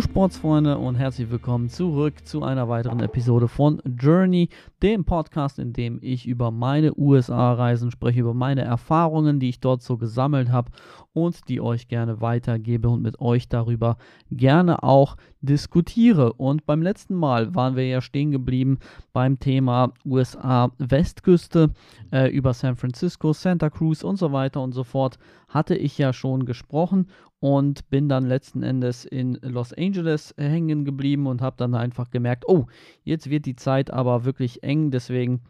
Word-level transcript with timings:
Sportsfreunde 0.00 0.78
und 0.78 0.94
herzlich 0.94 1.30
willkommen 1.30 1.68
zurück 1.68 2.24
zu 2.24 2.42
einer 2.42 2.68
weiteren 2.68 3.00
Episode 3.00 3.48
von 3.48 3.82
Journey, 4.02 4.48
dem 4.82 5.04
Podcast, 5.04 5.58
in 5.58 5.72
dem 5.72 5.98
ich 6.02 6.26
über 6.26 6.50
meine 6.50 6.92
USA-Reisen 6.98 7.90
spreche, 7.92 8.20
über 8.20 8.34
meine 8.34 8.62
Erfahrungen, 8.62 9.38
die 9.38 9.48
ich 9.48 9.60
dort 9.60 9.82
so 9.82 9.96
gesammelt 9.96 10.50
habe 10.50 10.72
und 11.12 11.48
die 11.48 11.60
euch 11.60 11.88
gerne 11.88 12.20
weitergebe 12.20 12.88
und 12.88 13.02
mit 13.02 13.20
euch 13.20 13.48
darüber 13.48 13.96
gerne 14.30 14.82
auch 14.82 15.16
diskutiere. 15.40 16.32
Und 16.32 16.66
beim 16.66 16.82
letzten 16.82 17.14
Mal 17.14 17.54
waren 17.54 17.76
wir 17.76 17.86
ja 17.86 18.00
stehen 18.00 18.32
geblieben 18.32 18.78
beim 19.12 19.38
Thema 19.38 19.92
USA-Westküste 20.04 21.70
äh, 22.12 22.28
über 22.30 22.54
San 22.54 22.76
Francisco, 22.76 23.32
Santa 23.32 23.70
Cruz 23.70 24.02
und 24.02 24.16
so 24.16 24.32
weiter 24.32 24.60
und 24.62 24.72
so 24.72 24.84
fort 24.84 25.18
hatte 25.48 25.76
ich 25.76 25.98
ja 25.98 26.12
schon 26.12 26.46
gesprochen 26.46 27.06
und 27.42 27.90
bin 27.90 28.08
dann 28.08 28.24
letzten 28.24 28.62
Endes 28.62 29.04
in 29.04 29.36
Los 29.42 29.72
Angeles 29.72 30.32
hängen 30.38 30.84
geblieben 30.84 31.26
und 31.26 31.42
habe 31.42 31.56
dann 31.58 31.74
einfach 31.74 32.10
gemerkt, 32.10 32.44
oh, 32.46 32.66
jetzt 33.02 33.28
wird 33.30 33.46
die 33.46 33.56
Zeit 33.56 33.91
aber 33.92 34.24
wirklich 34.24 34.62
eng, 34.62 34.90
deswegen 34.90 35.40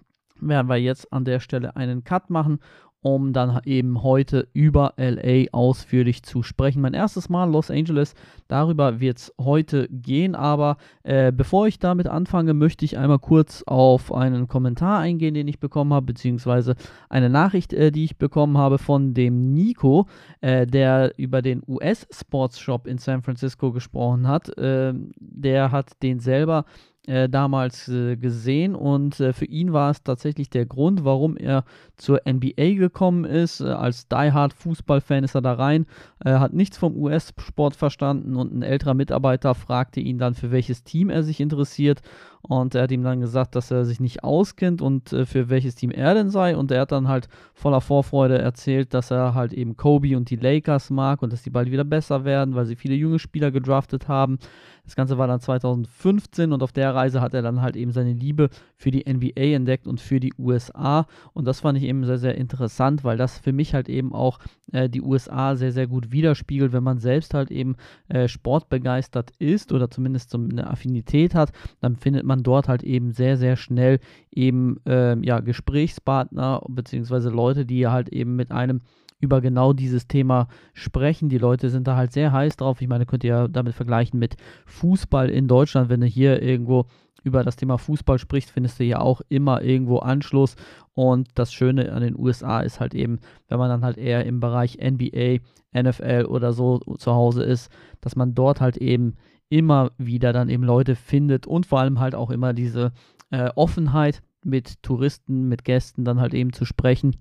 werden 0.41 0.69
wir 0.69 0.77
jetzt 0.77 1.13
an 1.13 1.25
der 1.25 1.41
Stelle 1.41 1.77
einen 1.77 2.05
Cut 2.05 2.31
machen 2.31 2.59
um 3.03 3.33
dann 3.33 3.61
eben 3.65 4.03
heute 4.03 4.49
über 4.53 4.95
LA 4.97 5.51
ausführlich 5.51 6.23
zu 6.23 6.43
sprechen. 6.43 6.81
Mein 6.81 6.95
erstes 6.95 7.29
Mal 7.29 7.51
Los 7.51 7.71
Angeles, 7.71 8.15
darüber 8.47 9.01
wird 9.01 9.19
es 9.19 9.35
heute 9.41 9.89
gehen, 9.91 10.37
aber 10.37 10.77
äh, 11.03 11.33
bevor 11.33 11.67
ich 11.67 11.81
damit 11.81 12.07
anfange, 12.07 12.55
möchte 12.55 12.85
ich 12.85 12.97
einmal 12.97 13.19
kurz 13.19 13.65
auf 13.67 14.15
einen 14.15 14.47
Kommentar 14.47 15.01
eingehen, 15.01 15.35
den 15.35 15.49
ich 15.49 15.59
bekommen 15.59 15.93
habe, 15.93 16.07
beziehungsweise 16.07 16.77
eine 17.11 17.29
Nachricht, 17.29 17.73
äh, 17.73 17.91
die 17.91 18.05
ich 18.05 18.19
bekommen 18.19 18.57
habe 18.57 18.79
von 18.79 19.15
dem 19.15 19.53
Nico, 19.53 20.07
äh, 20.41 20.67
der 20.67 21.13
über 21.19 21.43
den 21.43 21.63
US 21.67 22.07
Sports 22.13 22.61
Shop 22.61 22.87
in 22.87 22.99
San 22.99 23.23
Francisco 23.23 23.73
gesprochen 23.73 24.29
hat. 24.29 24.53
Ähm, 24.57 25.11
der 25.19 25.73
hat 25.73 26.01
den 26.05 26.21
selber 26.21 26.65
äh, 27.09 27.29
damals 27.29 27.89
äh, 27.89 28.17
gesehen. 28.17 28.77
Und 28.77 29.19
äh, 29.19 29.33
für 29.33 29.45
ihn 29.45 29.73
war 29.73 29.91
es 29.91 30.05
tatsächlich 30.05 30.51
der 30.51 30.67
Grund, 30.67 31.05
warum 31.05 31.37
er 31.37 31.65
zur 31.97 32.21
NBA 32.25 32.75
gekommen 32.75 33.25
ist. 33.25 33.61
Äh, 33.61 33.71
als 33.71 34.07
diehard 34.07 34.53
Fußballfan 34.53 35.25
ist 35.25 35.35
er 35.35 35.43
da 35.43 35.55
rein, 35.55 35.87
hat 36.25 36.53
nichts 36.53 36.79
vom 36.79 36.97
US-Sport 36.97 37.75
verstanden. 37.75 38.37
Und 38.37 38.55
ein 38.55 38.63
älterer 38.63 38.95
Mitarbeiter 38.95 39.57
fragte 39.57 39.99
ihn 39.99 40.19
dann, 40.19 40.35
für 40.35 40.53
welches 40.53 40.85
Team 40.85 41.11
er 41.11 41.25
sich 41.25 41.41
interessiert 41.41 42.01
und 42.43 42.75
er 42.75 42.83
hat 42.83 42.91
ihm 42.91 43.05
dann 43.05 43.21
gesagt, 43.21 43.55
dass 43.55 43.71
er 43.71 43.85
sich 43.85 44.01
nicht 44.01 44.25
auskennt 44.25 44.83
und 44.83 45.13
äh, 45.13 45.27
für 45.27 45.49
welches 45.49 45.77
Team 45.77 45.93
er 45.93 46.15
denn 46.15 46.29
sei. 46.29 46.57
Und 46.57 46.73
er 46.73 46.83
hat 46.83 46.93
dann 46.93 47.07
halt 47.07 47.29
voller 47.55 47.81
Vorfreude 47.81 48.39
erzählt, 48.39 48.95
dass 48.95 49.13
er 49.13 49.35
halt 49.35 49.53
eben 49.53 49.77
Kobe 49.77 50.17
und 50.17 50.29
die 50.29 50.37
Lakers 50.37 50.91
mag 50.91 51.23
und 51.23 51.33
dass 51.33 51.43
die 51.43 51.51
bald 51.51 51.71
wieder 51.71 51.85
besser 51.85 52.25
werden, 52.25 52.57
weil 52.57 52.67
sie 52.67 52.75
viele 52.75 52.97
junge 52.97 53.21
Spieler 53.21 53.53
gedraftet 53.53 54.09
haben. 54.09 54.39
Das 54.85 54.97
Ganze 54.97 55.17
war 55.17 55.29
dann 55.29 55.39
2015 55.39 56.53
und 56.53 56.63
auf 56.63 56.73
der 56.73 56.93
Reise 56.93 57.21
hat 57.21 57.35
er 57.35 57.43
dann 57.43 57.63
halt 57.63 57.77
eben 57.77 57.93
seine 57.93 58.13
Liebe 58.13 58.51
für 58.77 58.91
die 58.91 59.05
NBA 59.09 59.55
entdeckt 59.55 59.87
und 59.87 60.01
für 60.01 60.19
die 60.19 60.33
USA. 60.37 61.07
Und 61.35 61.47
das 61.47 61.61
fand 61.61 61.79
ich 61.79 61.85
eben 61.85 62.05
sehr, 62.05 62.19
sehr 62.19 62.35
interessant, 62.35 63.05
weil 63.05 63.17
das 63.17 63.39
für 63.39 63.53
mich 63.53 63.75
halt 63.75 63.89
eben 63.89 64.13
auch 64.13 64.41
äh, 64.73 64.89
die 64.89 65.01
USA 65.01 65.55
sehr, 65.55 65.71
sehr 65.71 65.87
gut 65.87 66.11
widerspiegelt, 66.11 66.73
wenn 66.73 66.83
man 66.83 66.99
selbst 66.99 67.33
halt 67.33 67.53
eben 67.53 67.77
äh, 68.09 68.27
sportbegeistert 68.27 69.31
ist 69.39 69.73
oder 69.73 69.89
zumindest 69.89 70.31
so 70.31 70.39
eine 70.39 70.69
Affinität 70.69 71.37
hat, 71.37 71.53
dann 71.81 71.95
findet 71.95 72.25
man 72.25 72.32
man 72.33 72.43
dort 72.43 72.67
halt 72.69 72.83
eben 72.83 73.13
sehr, 73.13 73.37
sehr 73.37 73.57
schnell 73.57 73.99
eben 74.31 74.79
äh, 74.87 75.19
ja, 75.25 75.41
Gesprächspartner 75.41 76.63
bzw. 76.67 77.29
Leute, 77.29 77.67
die 77.67 77.87
halt 77.87 78.09
eben 78.09 78.37
mit 78.37 78.51
einem 78.51 78.81
über 79.21 79.43
genau 79.43 79.75
dieses 79.75 80.09
Thema 80.09 80.49
sprechen. 80.73 81.29
Die 81.29 81.39
Leute 81.39 81.69
sind 81.69 81.87
da 81.87 81.95
halt 81.95 82.13
sehr 82.13 82.33
heiß 82.33 82.57
drauf. 82.57 82.81
Ich 82.81 82.89
meine, 82.89 83.05
könnt 83.05 83.23
ihr 83.23 83.31
ja 83.31 83.49
damit 83.49 83.75
vergleichen 83.75 84.19
mit 84.19 84.37
Fußball 84.65 85.29
in 85.29 85.47
Deutschland. 85.47 85.91
Wenn 85.91 86.01
du 86.01 86.07
hier 86.07 86.43
irgendwo 86.43 86.87
über 87.23 87.45
das 87.45 87.57
Thema 87.57 87.77
Fußball 87.77 88.19
sprichst, 88.19 88.51
findest 88.51 88.81
du 88.81 88.85
ja 88.85 89.01
auch 89.01 89.21
immer 89.29 89.63
irgendwo 89.63 89.99
Anschluss. 89.99 90.57
Und 90.95 91.29
das 91.35 91.53
Schöne 91.53 91.93
an 91.93 92.03
den 92.03 92.19
USA 92.19 92.61
ist 92.61 92.81
halt 92.81 92.95
eben, 92.95 93.21
wenn 93.49 93.59
man 93.59 93.69
dann 93.69 93.85
halt 93.85 93.99
eher 93.99 94.25
im 94.25 94.41
Bereich 94.41 94.79
NBA, 94.83 95.39
NFL 95.75 96.27
oder 96.29 96.53
so 96.53 96.81
zu 96.99 97.13
Hause 97.13 97.45
ist, 97.45 97.71
dass 98.01 98.17
man 98.17 98.35
dort 98.35 98.61
halt 98.61 98.79
eben 98.79 99.15
immer 99.53 99.91
wieder 99.99 100.33
dann 100.33 100.49
eben 100.49 100.65
Leute 100.65 100.97
findet 100.97 101.47
und 101.47 101.67
vor 101.67 101.81
allem 101.81 102.01
halt 102.01 102.15
auch 102.15 102.31
immer 102.31 102.55
diese 102.55 102.93
äh, 103.31 103.51
Offenheit 103.55 104.23
mit 104.43 104.83
Touristen, 104.83 105.47
mit 105.47 105.65
Gästen 105.65 106.05
dann 106.05 106.21
halt 106.21 106.33
eben 106.33 106.55
zu 106.55 106.65
sprechen 106.65 107.17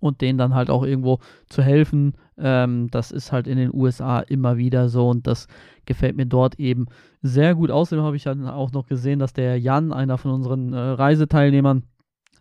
und 0.00 0.22
denen 0.22 0.38
dann 0.38 0.54
halt 0.54 0.70
auch 0.70 0.84
irgendwo 0.84 1.18
zu 1.50 1.62
helfen. 1.62 2.14
Ähm, 2.38 2.88
das 2.90 3.10
ist 3.10 3.30
halt 3.30 3.46
in 3.46 3.58
den 3.58 3.74
USA 3.74 4.20
immer 4.20 4.56
wieder 4.56 4.88
so 4.88 5.10
und 5.10 5.26
das 5.26 5.48
gefällt 5.84 6.16
mir 6.16 6.24
dort 6.24 6.58
eben 6.58 6.86
sehr 7.20 7.54
gut. 7.54 7.70
Außerdem 7.70 8.04
habe 8.04 8.16
ich 8.16 8.24
dann 8.24 8.48
auch 8.48 8.72
noch 8.72 8.86
gesehen, 8.86 9.18
dass 9.18 9.34
der 9.34 9.60
Jan, 9.60 9.92
einer 9.92 10.16
von 10.16 10.30
unseren 10.30 10.72
äh, 10.72 10.78
Reiseteilnehmern, 10.78 11.82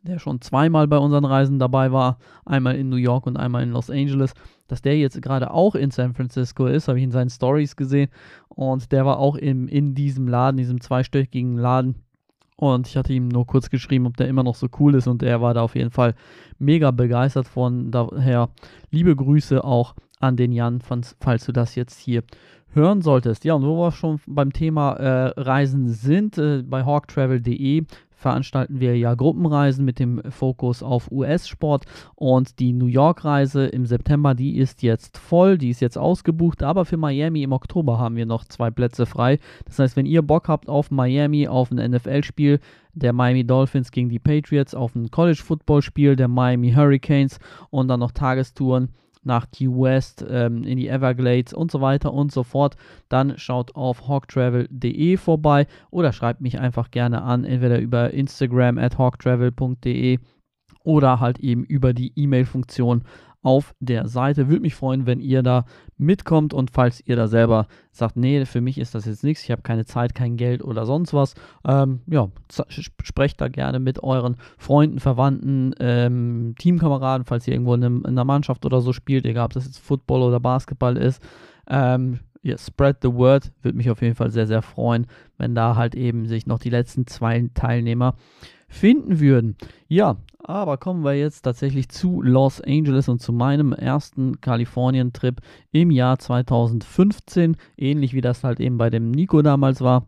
der 0.05 0.19
schon 0.19 0.41
zweimal 0.41 0.87
bei 0.87 0.97
unseren 0.97 1.25
Reisen 1.25 1.59
dabei 1.59 1.91
war, 1.91 2.17
einmal 2.45 2.75
in 2.75 2.89
New 2.89 2.95
York 2.95 3.27
und 3.27 3.37
einmal 3.37 3.63
in 3.63 3.71
Los 3.71 3.89
Angeles, 3.89 4.33
dass 4.67 4.81
der 4.81 4.97
jetzt 4.97 5.21
gerade 5.21 5.51
auch 5.51 5.75
in 5.75 5.91
San 5.91 6.13
Francisco 6.13 6.65
ist, 6.65 6.87
habe 6.87 6.97
ich 6.99 7.03
in 7.03 7.11
seinen 7.11 7.29
Stories 7.29 7.75
gesehen. 7.75 8.09
Und 8.47 8.91
der 8.91 9.05
war 9.05 9.19
auch 9.19 9.35
im, 9.35 9.67
in 9.67 9.93
diesem 9.95 10.27
Laden, 10.27 10.57
diesem 10.57 10.81
zweistöckigen 10.81 11.57
Laden. 11.57 11.95
Und 12.57 12.87
ich 12.87 12.95
hatte 12.95 13.13
ihm 13.13 13.27
nur 13.27 13.45
kurz 13.45 13.69
geschrieben, 13.69 14.07
ob 14.07 14.15
der 14.17 14.27
immer 14.27 14.43
noch 14.43 14.55
so 14.55 14.67
cool 14.79 14.95
ist. 14.95 15.07
Und 15.07 15.21
er 15.23 15.41
war 15.41 15.53
da 15.53 15.61
auf 15.61 15.75
jeden 15.75 15.91
Fall 15.91 16.15
mega 16.57 16.91
begeistert 16.91 17.47
von. 17.47 17.91
Daher 17.91 18.49
liebe 18.91 19.15
Grüße 19.15 19.63
auch 19.63 19.93
an 20.19 20.37
den 20.37 20.51
Jan, 20.51 20.79
falls 20.81 21.45
du 21.45 21.51
das 21.51 21.75
jetzt 21.75 21.99
hier 21.99 22.23
hören 22.75 23.01
solltest. 23.01 23.45
Ja, 23.45 23.53
und 23.55 23.63
wo 23.63 23.77
wir 23.77 23.91
schon 23.91 24.19
beim 24.27 24.53
Thema 24.53 24.93
äh, 24.93 25.33
Reisen 25.39 25.89
sind, 25.89 26.37
äh, 26.37 26.61
bei 26.63 26.85
hawktravel.de 26.85 27.85
veranstalten 28.25 28.79
wir 28.79 28.97
ja 28.97 29.13
Gruppenreisen 29.13 29.85
mit 29.85 29.99
dem 29.99 30.19
Fokus 30.31 30.81
auf 30.81 31.11
US-Sport 31.11 31.85
und 32.15 32.57
die 32.57 32.73
New 32.73 32.87
York-Reise 32.87 33.67
im 33.67 33.85
September, 33.85 34.33
die 34.33 34.57
ist 34.57 34.81
jetzt 34.81 35.19
voll, 35.19 35.59
die 35.59 35.69
ist 35.69 35.79
jetzt 35.79 35.95
ausgebucht, 35.95 36.63
aber 36.63 36.85
für 36.85 36.97
Miami 36.97 37.43
im 37.43 37.51
Oktober 37.51 37.99
haben 37.99 38.15
wir 38.15 38.25
noch 38.25 38.43
zwei 38.45 38.71
Plätze 38.71 39.05
frei. 39.05 39.37
Das 39.65 39.77
heißt, 39.77 39.95
wenn 39.95 40.07
ihr 40.07 40.23
Bock 40.23 40.47
habt 40.47 40.69
auf 40.69 40.89
Miami, 40.89 41.47
auf 41.47 41.69
ein 41.69 41.91
NFL-Spiel, 41.91 42.61
der 42.95 43.13
Miami 43.13 43.45
Dolphins 43.45 43.91
gegen 43.91 44.09
die 44.09 44.17
Patriots, 44.17 44.73
auf 44.73 44.95
ein 44.95 45.11
College-Football-Spiel 45.11 46.15
der 46.15 46.27
Miami 46.27 46.71
Hurricanes 46.71 47.37
und 47.69 47.89
dann 47.89 47.99
noch 47.99 48.11
Tagestouren 48.11 48.89
nach 49.25 49.49
Key 49.51 49.67
West, 49.67 50.25
ähm, 50.27 50.63
in 50.63 50.77
die 50.77 50.87
Everglades 50.87 51.53
und 51.53 51.71
so 51.71 51.81
weiter 51.81 52.13
und 52.13 52.31
so 52.31 52.43
fort, 52.43 52.75
dann 53.09 53.37
schaut 53.37 53.75
auf 53.75 54.07
hawktravel.de 54.07 55.17
vorbei 55.17 55.67
oder 55.91 56.13
schreibt 56.13 56.41
mich 56.41 56.59
einfach 56.59 56.91
gerne 56.91 57.21
an, 57.23 57.43
entweder 57.43 57.79
über 57.79 58.11
Instagram 58.11 58.77
at 58.77 58.97
hawktravel.de 58.97 60.19
oder 60.83 61.19
halt 61.19 61.39
eben 61.39 61.63
über 61.63 61.93
die 61.93 62.13
E-Mail-Funktion 62.15 63.03
auf 63.45 63.75
der 63.79 64.07
Seite. 64.07 64.49
Würde 64.49 64.61
mich 64.61 64.73
freuen, 64.73 65.05
wenn 65.05 65.19
ihr 65.19 65.43
da 65.43 65.65
mitkommt 65.97 66.51
und 66.51 66.71
falls 66.71 67.05
ihr 67.05 67.15
da 67.15 67.27
selber 67.27 67.67
sagt, 67.91 68.17
nee, 68.17 68.43
für 68.45 68.59
mich 68.59 68.79
ist 68.79 68.95
das 68.95 69.05
jetzt 69.05 69.23
nichts, 69.23 69.43
ich 69.43 69.51
habe 69.51 69.61
keine 69.61 69.85
Zeit, 69.85 70.15
kein 70.15 70.35
Geld 70.35 70.63
oder 70.63 70.87
sonst 70.87 71.13
was, 71.13 71.35
ähm, 71.65 72.01
ja, 72.07 72.27
sprecht 73.03 73.39
da 73.39 73.47
gerne 73.47 73.79
mit 73.79 74.01
euren 74.01 74.37
Freunden, 74.57 74.99
Verwandten, 74.99 75.75
ähm, 75.79 76.55
Teamkameraden, 76.57 77.23
falls 77.23 77.47
ihr 77.47 77.53
irgendwo 77.53 77.75
in, 77.75 77.83
einem, 77.83 77.97
in, 77.99 78.07
einer 78.07 78.25
Mannschaft 78.25 78.65
oder 78.65 78.81
so 78.81 78.93
spielt, 78.93 79.25
egal 79.25 79.45
ob 79.45 79.53
das 79.53 79.65
jetzt 79.65 79.77
Football 79.77 80.23
oder 80.23 80.39
Basketball 80.39 80.97
ist. 80.97 81.21
Ähm, 81.69 82.21
yeah, 82.43 82.57
spread 82.57 82.97
the 83.03 83.13
word, 83.13 83.51
würde 83.61 83.77
mich 83.77 83.91
auf 83.91 84.01
jeden 84.01 84.15
Fall 84.15 84.31
sehr, 84.31 84.47
sehr 84.47 84.63
freuen, 84.63 85.05
wenn 85.37 85.53
da 85.53 85.75
halt 85.75 85.93
eben 85.93 86.27
sich 86.27 86.47
noch 86.47 86.57
die 86.57 86.71
letzten 86.71 87.05
zwei 87.05 87.47
Teilnehmer 87.53 88.15
finden 88.67 89.19
würden. 89.19 89.55
Ja, 89.87 90.17
aber 90.39 90.77
kommen 90.77 91.03
wir 91.03 91.13
jetzt 91.13 91.41
tatsächlich 91.41 91.89
zu 91.89 92.21
Los 92.21 92.61
Angeles 92.61 93.09
und 93.09 93.21
zu 93.21 93.33
meinem 93.33 93.73
ersten 93.73 94.41
Kalifornien-Trip 94.41 95.41
im 95.71 95.91
Jahr 95.91 96.19
2015, 96.19 97.57
ähnlich 97.77 98.13
wie 98.13 98.21
das 98.21 98.43
halt 98.43 98.59
eben 98.59 98.77
bei 98.77 98.89
dem 98.89 99.11
Nico 99.11 99.41
damals 99.41 99.81
war 99.81 100.07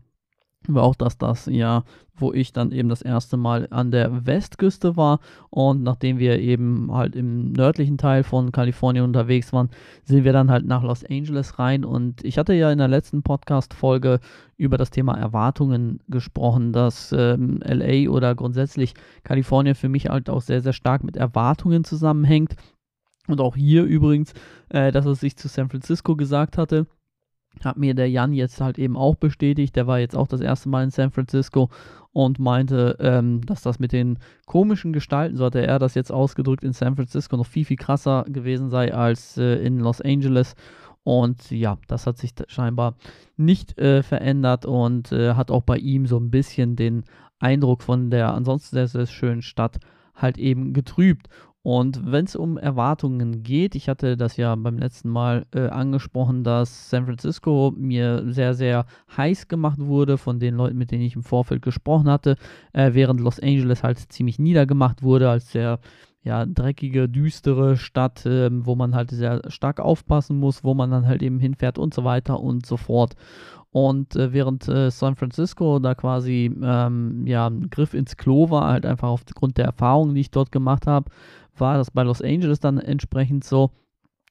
war 0.66 0.82
auch 0.82 0.94
das 0.94 1.18
das 1.18 1.46
Jahr, 1.46 1.84
wo 2.14 2.32
ich 2.32 2.52
dann 2.52 2.72
eben 2.72 2.88
das 2.88 3.00
erste 3.00 3.36
Mal 3.36 3.68
an 3.70 3.90
der 3.90 4.26
Westküste 4.26 4.96
war. 4.96 5.20
Und 5.50 5.82
nachdem 5.82 6.18
wir 6.18 6.38
eben 6.40 6.92
halt 6.92 7.14
im 7.14 7.52
nördlichen 7.52 7.96
Teil 7.96 8.24
von 8.24 8.52
Kalifornien 8.52 9.04
unterwegs 9.04 9.52
waren, 9.52 9.70
sind 10.04 10.24
wir 10.24 10.32
dann 10.32 10.50
halt 10.50 10.66
nach 10.66 10.82
Los 10.82 11.04
Angeles 11.04 11.58
rein. 11.58 11.84
Und 11.84 12.24
ich 12.24 12.38
hatte 12.38 12.54
ja 12.54 12.70
in 12.72 12.78
der 12.78 12.88
letzten 12.88 13.22
Podcast-Folge 13.22 14.20
über 14.56 14.76
das 14.76 14.90
Thema 14.90 15.16
Erwartungen 15.16 16.00
gesprochen, 16.08 16.72
dass 16.72 17.12
ähm, 17.12 17.60
LA 17.64 18.10
oder 18.10 18.34
grundsätzlich 18.34 18.94
Kalifornien 19.22 19.76
für 19.76 19.88
mich 19.88 20.08
halt 20.08 20.28
auch 20.28 20.42
sehr, 20.42 20.60
sehr 20.60 20.72
stark 20.72 21.04
mit 21.04 21.16
Erwartungen 21.16 21.84
zusammenhängt. 21.84 22.56
Und 23.28 23.40
auch 23.40 23.56
hier 23.56 23.84
übrigens, 23.84 24.32
äh, 24.70 24.90
dass 24.90 25.06
es 25.06 25.20
sich 25.20 25.36
zu 25.36 25.48
San 25.48 25.68
Francisco 25.68 26.16
gesagt 26.16 26.58
hatte 26.58 26.86
hat 27.64 27.76
mir 27.76 27.94
der 27.94 28.10
Jan 28.10 28.32
jetzt 28.32 28.60
halt 28.60 28.78
eben 28.78 28.96
auch 28.96 29.16
bestätigt. 29.16 29.76
Der 29.76 29.86
war 29.86 29.98
jetzt 29.98 30.16
auch 30.16 30.28
das 30.28 30.40
erste 30.40 30.68
Mal 30.68 30.84
in 30.84 30.90
San 30.90 31.10
Francisco 31.10 31.70
und 32.12 32.38
meinte, 32.38 32.96
ähm, 33.00 33.44
dass 33.46 33.62
das 33.62 33.78
mit 33.78 33.92
den 33.92 34.18
komischen 34.46 34.92
Gestalten, 34.92 35.36
so 35.36 35.44
hatte 35.44 35.66
er 35.66 35.78
das 35.78 35.94
jetzt 35.94 36.12
ausgedrückt, 36.12 36.64
in 36.64 36.72
San 36.72 36.96
Francisco 36.96 37.36
noch 37.36 37.46
viel, 37.46 37.64
viel 37.64 37.76
krasser 37.76 38.24
gewesen 38.28 38.70
sei 38.70 38.94
als 38.94 39.36
äh, 39.36 39.64
in 39.64 39.78
Los 39.78 40.00
Angeles. 40.00 40.54
Und 41.04 41.50
ja, 41.50 41.78
das 41.86 42.06
hat 42.06 42.18
sich 42.18 42.32
scheinbar 42.48 42.94
nicht 43.36 43.78
äh, 43.78 44.02
verändert 44.02 44.66
und 44.66 45.12
äh, 45.12 45.34
hat 45.34 45.50
auch 45.50 45.62
bei 45.62 45.78
ihm 45.78 46.06
so 46.06 46.18
ein 46.18 46.30
bisschen 46.30 46.76
den 46.76 47.04
Eindruck 47.38 47.82
von 47.82 48.10
der 48.10 48.34
ansonsten 48.34 48.76
sehr, 48.76 48.88
sehr 48.88 49.06
schönen 49.06 49.42
Stadt 49.42 49.78
halt 50.14 50.38
eben 50.38 50.72
getrübt. 50.72 51.28
Und 51.62 52.00
wenn 52.10 52.24
es 52.24 52.36
um 52.36 52.56
Erwartungen 52.56 53.42
geht, 53.42 53.74
ich 53.74 53.88
hatte 53.88 54.16
das 54.16 54.36
ja 54.36 54.54
beim 54.54 54.78
letzten 54.78 55.08
Mal 55.08 55.44
äh, 55.54 55.68
angesprochen, 55.68 56.44
dass 56.44 56.88
San 56.88 57.04
Francisco 57.04 57.74
mir 57.76 58.22
sehr, 58.32 58.54
sehr 58.54 58.86
heiß 59.16 59.48
gemacht 59.48 59.78
wurde 59.80 60.18
von 60.18 60.38
den 60.38 60.54
Leuten, 60.54 60.78
mit 60.78 60.92
denen 60.92 61.02
ich 61.02 61.16
im 61.16 61.24
Vorfeld 61.24 61.62
gesprochen 61.62 62.08
hatte, 62.08 62.36
äh, 62.72 62.94
während 62.94 63.20
Los 63.20 63.40
Angeles 63.40 63.82
halt 63.82 63.98
ziemlich 63.98 64.38
niedergemacht 64.38 65.02
wurde 65.02 65.28
als 65.28 65.50
sehr 65.50 65.80
ja, 66.22 66.46
dreckige, 66.46 67.08
düstere 67.08 67.76
Stadt, 67.76 68.24
äh, 68.26 68.50
wo 68.52 68.74
man 68.74 68.94
halt 68.94 69.10
sehr 69.10 69.42
stark 69.48 69.80
aufpassen 69.80 70.38
muss, 70.38 70.64
wo 70.64 70.74
man 70.74 70.90
dann 70.90 71.06
halt 71.06 71.22
eben 71.22 71.40
hinfährt 71.40 71.78
und 71.78 71.94
so 71.94 72.04
weiter 72.04 72.40
und 72.40 72.66
so 72.66 72.76
fort. 72.76 73.14
Und 73.70 74.16
äh, 74.16 74.32
während 74.32 74.66
äh, 74.68 74.90
San 74.90 75.16
Francisco 75.16 75.78
da 75.78 75.94
quasi 75.94 76.50
ähm, 76.62 77.26
ja, 77.26 77.46
ein 77.48 77.68
Griff 77.70 77.92
ins 77.94 78.16
Klo 78.16 78.50
war, 78.50 78.68
halt 78.68 78.86
einfach 78.86 79.08
aufgrund 79.08 79.58
der 79.58 79.66
Erfahrungen, 79.66 80.14
die 80.14 80.22
ich 80.22 80.30
dort 80.30 80.52
gemacht 80.52 80.86
habe, 80.86 81.10
war 81.60 81.76
das 81.76 81.90
bei 81.90 82.02
Los 82.02 82.22
Angeles 82.22 82.60
dann 82.60 82.78
entsprechend 82.78 83.44
so, 83.44 83.70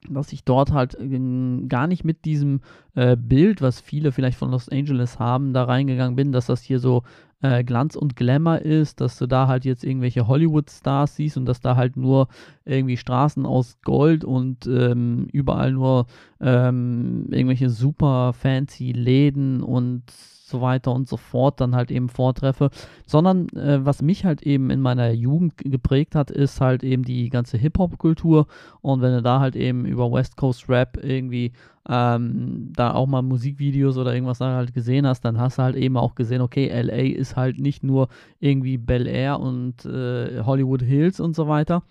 dass 0.10 0.32
ich 0.32 0.44
dort 0.44 0.72
halt 0.72 0.96
äh, 0.96 1.68
gar 1.68 1.88
nicht 1.88 2.04
mit 2.04 2.26
diesem 2.26 2.62
äh, 2.96 3.16
Bild, 3.18 3.62
was 3.62 3.82
viele 3.82 4.12
vielleicht 4.12 4.38
von 4.38 4.52
Los 4.52 4.70
Angeles 4.70 5.20
haben, 5.20 5.54
da 5.54 5.64
reingegangen 5.64 6.16
bin, 6.16 6.32
dass 6.32 6.46
das 6.46 6.62
hier 6.62 6.80
so 6.80 7.04
äh, 7.42 7.64
Glanz 7.64 7.96
und 7.96 8.16
Glamour 8.16 8.60
ist, 8.60 9.02
dass 9.02 9.18
du 9.18 9.28
da 9.28 9.48
halt 9.48 9.66
jetzt 9.66 9.84
irgendwelche 9.84 10.28
Hollywood-Stars 10.28 11.16
siehst 11.16 11.38
und 11.38 11.46
dass 11.46 11.62
da 11.62 11.76
halt 11.76 11.98
nur 11.98 12.28
irgendwie 12.66 12.98
Straßen 12.98 13.46
aus 13.46 13.80
Gold 13.82 14.24
und 14.24 14.68
ähm, 14.68 15.28
überall 15.32 15.72
nur 15.72 16.08
ähm, 16.40 17.28
irgendwelche 17.32 17.70
super 17.70 18.34
fancy 18.34 18.92
Läden 18.92 19.62
und 19.62 20.04
so 20.48 20.62
weiter 20.62 20.92
und 20.94 21.08
so 21.08 21.18
fort 21.18 21.60
dann 21.62 21.76
halt 21.76 21.92
eben 21.92 22.10
vortreffe, 22.10 22.70
sondern 23.06 23.50
äh, 23.50 23.86
was 23.86 24.02
mich 24.02 24.26
halt 24.26 24.44
eben 24.44 24.70
in 24.70 24.82
meiner 24.82 25.12
Jugend 25.12 25.58
geprägt 25.58 26.16
hat, 26.16 26.32
ist 26.32 26.62
halt 26.62 26.84
eben 26.84 27.04
die 27.04 27.30
ganze 27.30 27.58
Hip-Hop-Kultur 27.58 28.48
und 28.82 29.02
wenn 29.02 29.14
du 29.14 29.22
da 29.22 29.40
halt 29.40 29.56
eben 29.56 29.86
über 29.86 30.12
West 30.12 30.38
Coast 30.38 30.70
Rap 30.70 30.98
irgendwie 31.02 31.52
ähm, 31.90 32.72
da 32.76 32.94
auch 32.94 33.08
mal 33.08 33.22
Musikvideos 33.22 33.98
oder 33.98 34.14
irgendwas 34.14 34.42
halt 34.42 34.74
gesehen 34.74 35.08
hast, 35.08 35.22
dann 35.22 35.40
hast 35.40 35.58
du 35.58 35.64
halt 35.64 35.76
eben 35.76 35.98
auch 35.98 36.16
gesehen, 36.16 36.42
okay, 36.42 36.68
LA 36.70 37.18
ist 37.18 37.36
halt 37.36 37.60
nicht 37.60 37.84
nur 37.84 38.10
irgendwie 38.40 38.78
Bel 38.78 39.08
Air 39.08 39.40
und 39.40 39.86
äh, 39.86 40.44
Hollywood 40.44 40.82
Hills 40.82 41.20
und 41.20 41.36
so 41.36 41.48
weiter, 41.48 41.84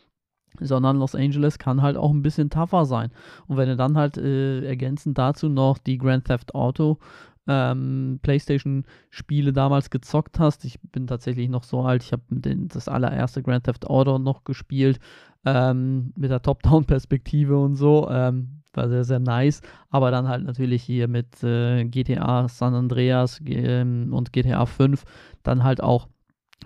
sondern 0.60 0.98
Los 0.98 1.14
Angeles 1.14 1.58
kann 1.58 1.82
halt 1.82 1.96
auch 1.96 2.10
ein 2.10 2.22
bisschen 2.22 2.50
tougher 2.50 2.84
sein. 2.84 3.10
Und 3.46 3.56
wenn 3.56 3.68
du 3.68 3.76
dann 3.76 3.96
halt 3.96 4.18
äh, 4.18 4.66
ergänzend 4.66 5.18
dazu 5.18 5.48
noch 5.48 5.78
die 5.78 5.98
Grand 5.98 6.26
Theft 6.26 6.54
Auto 6.54 6.98
ähm, 7.48 8.18
PlayStation-Spiele 8.22 9.52
damals 9.52 9.90
gezockt 9.90 10.38
hast. 10.38 10.64
Ich 10.64 10.80
bin 10.80 11.06
tatsächlich 11.06 11.48
noch 11.48 11.64
so 11.64 11.82
alt, 11.82 12.02
ich 12.02 12.12
habe 12.12 12.22
das 12.30 12.88
allererste 12.88 13.42
Grand 13.42 13.64
Theft 13.64 13.86
Auto 13.86 14.18
noch 14.18 14.44
gespielt, 14.44 14.98
ähm, 15.44 16.12
mit 16.16 16.30
der 16.30 16.42
Top-Down-Perspektive 16.42 17.56
und 17.56 17.76
so. 17.76 18.08
Ähm, 18.10 18.62
war 18.76 18.88
sehr, 18.88 19.04
sehr 19.04 19.18
nice. 19.18 19.62
Aber 19.90 20.10
dann 20.10 20.28
halt 20.28 20.44
natürlich 20.44 20.82
hier 20.82 21.08
mit 21.08 21.42
äh, 21.42 21.84
GTA 21.84 22.48
San 22.48 22.74
Andreas 22.74 23.40
ähm, 23.46 24.12
und 24.12 24.32
GTA 24.32 24.66
5 24.66 25.04
dann 25.42 25.64
halt 25.64 25.82
auch 25.82 26.08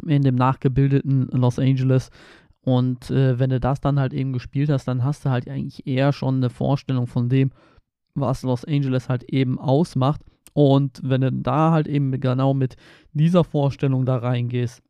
in 0.06 0.22
dem 0.22 0.34
nachgebildeten 0.34 1.28
Los 1.28 1.58
Angeles. 1.58 2.10
Und 2.62 3.10
äh, 3.10 3.38
wenn 3.38 3.50
du 3.50 3.60
das 3.60 3.80
dann 3.80 3.98
halt 3.98 4.12
eben 4.12 4.32
gespielt 4.32 4.70
hast, 4.70 4.86
dann 4.86 5.04
hast 5.04 5.24
du 5.24 5.30
halt 5.30 5.48
eigentlich 5.48 5.86
eher 5.86 6.12
schon 6.12 6.36
eine 6.36 6.50
Vorstellung 6.50 7.06
von 7.06 7.28
dem, 7.28 7.50
was 8.14 8.42
Los 8.42 8.64
Angeles 8.64 9.08
halt 9.08 9.24
eben 9.24 9.58
ausmacht. 9.58 10.22
Und 10.52 11.00
wenn 11.02 11.20
du 11.20 11.32
da 11.32 11.70
halt 11.70 11.86
eben 11.86 12.18
genau 12.20 12.54
mit 12.54 12.76
dieser 13.12 13.44
Vorstellung 13.44 14.04
da 14.04 14.16
reingehst, 14.16 14.82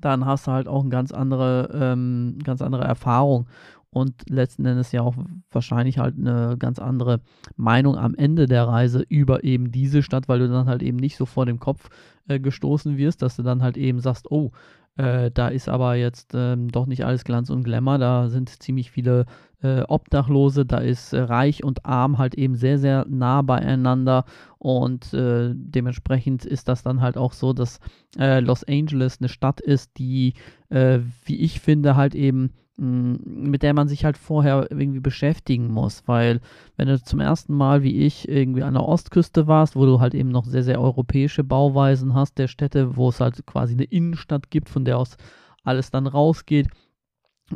dann 0.00 0.26
hast 0.26 0.46
du 0.46 0.52
halt 0.52 0.68
auch 0.68 0.80
eine 0.80 0.90
ganz 0.90 1.12
andere, 1.12 1.70
ähm, 1.72 2.38
ganz 2.42 2.60
andere 2.60 2.84
Erfahrung 2.84 3.46
und 3.90 4.28
letzten 4.28 4.64
Endes 4.64 4.90
ja 4.92 5.02
auch 5.02 5.14
wahrscheinlich 5.50 5.98
halt 5.98 6.16
eine 6.18 6.56
ganz 6.58 6.78
andere 6.78 7.20
Meinung 7.56 7.96
am 7.96 8.14
Ende 8.14 8.46
der 8.46 8.66
Reise 8.66 9.04
über 9.08 9.44
eben 9.44 9.70
diese 9.70 10.02
Stadt, 10.02 10.28
weil 10.28 10.38
du 10.38 10.48
dann 10.48 10.66
halt 10.66 10.82
eben 10.82 10.96
nicht 10.96 11.16
so 11.16 11.26
vor 11.26 11.44
dem 11.44 11.60
Kopf 11.60 11.90
äh, 12.26 12.40
gestoßen 12.40 12.96
wirst, 12.96 13.20
dass 13.20 13.36
du 13.36 13.42
dann 13.42 13.62
halt 13.62 13.76
eben 13.76 14.00
sagst, 14.00 14.30
oh, 14.30 14.50
äh, 14.96 15.30
da 15.30 15.48
ist 15.48 15.68
aber 15.68 15.94
jetzt 15.94 16.32
ähm, 16.34 16.68
doch 16.68 16.86
nicht 16.86 17.04
alles 17.04 17.24
Glanz 17.24 17.48
und 17.50 17.64
Glamour, 17.64 17.98
da 17.98 18.28
sind 18.28 18.50
ziemlich 18.62 18.90
viele 18.90 19.24
äh, 19.62 19.82
Obdachlose, 19.82 20.66
da 20.66 20.78
ist 20.78 21.12
äh, 21.12 21.20
reich 21.20 21.64
und 21.64 21.86
arm 21.86 22.18
halt 22.18 22.34
eben 22.34 22.56
sehr, 22.56 22.78
sehr 22.78 23.06
nah 23.08 23.42
beieinander. 23.42 24.24
Und 24.58 25.14
äh, 25.14 25.52
dementsprechend 25.54 26.44
ist 26.44 26.68
das 26.68 26.82
dann 26.82 27.00
halt 27.00 27.16
auch 27.16 27.32
so, 27.32 27.52
dass 27.52 27.80
äh, 28.18 28.40
Los 28.40 28.64
Angeles 28.64 29.18
eine 29.20 29.28
Stadt 29.28 29.60
ist, 29.60 29.98
die, 29.98 30.34
äh, 30.68 30.98
wie 31.24 31.40
ich 31.40 31.60
finde, 31.60 31.96
halt 31.96 32.14
eben 32.14 32.50
mit 32.82 33.62
der 33.62 33.74
man 33.74 33.86
sich 33.86 34.04
halt 34.04 34.18
vorher 34.18 34.66
irgendwie 34.70 35.00
beschäftigen 35.00 35.68
muss, 35.68 36.02
weil 36.06 36.40
wenn 36.76 36.88
du 36.88 37.00
zum 37.00 37.20
ersten 37.20 37.54
Mal 37.54 37.82
wie 37.82 38.04
ich 38.04 38.28
irgendwie 38.28 38.64
an 38.64 38.74
der 38.74 38.88
Ostküste 38.88 39.46
warst, 39.46 39.76
wo 39.76 39.86
du 39.86 40.00
halt 40.00 40.14
eben 40.14 40.30
noch 40.30 40.44
sehr, 40.44 40.64
sehr 40.64 40.80
europäische 40.80 41.44
Bauweisen 41.44 42.14
hast 42.14 42.38
der 42.38 42.48
Städte, 42.48 42.96
wo 42.96 43.08
es 43.08 43.20
halt 43.20 43.46
quasi 43.46 43.74
eine 43.74 43.84
Innenstadt 43.84 44.50
gibt, 44.50 44.68
von 44.68 44.84
der 44.84 44.98
aus 44.98 45.16
alles 45.62 45.90
dann 45.92 46.08
rausgeht, 46.08 46.68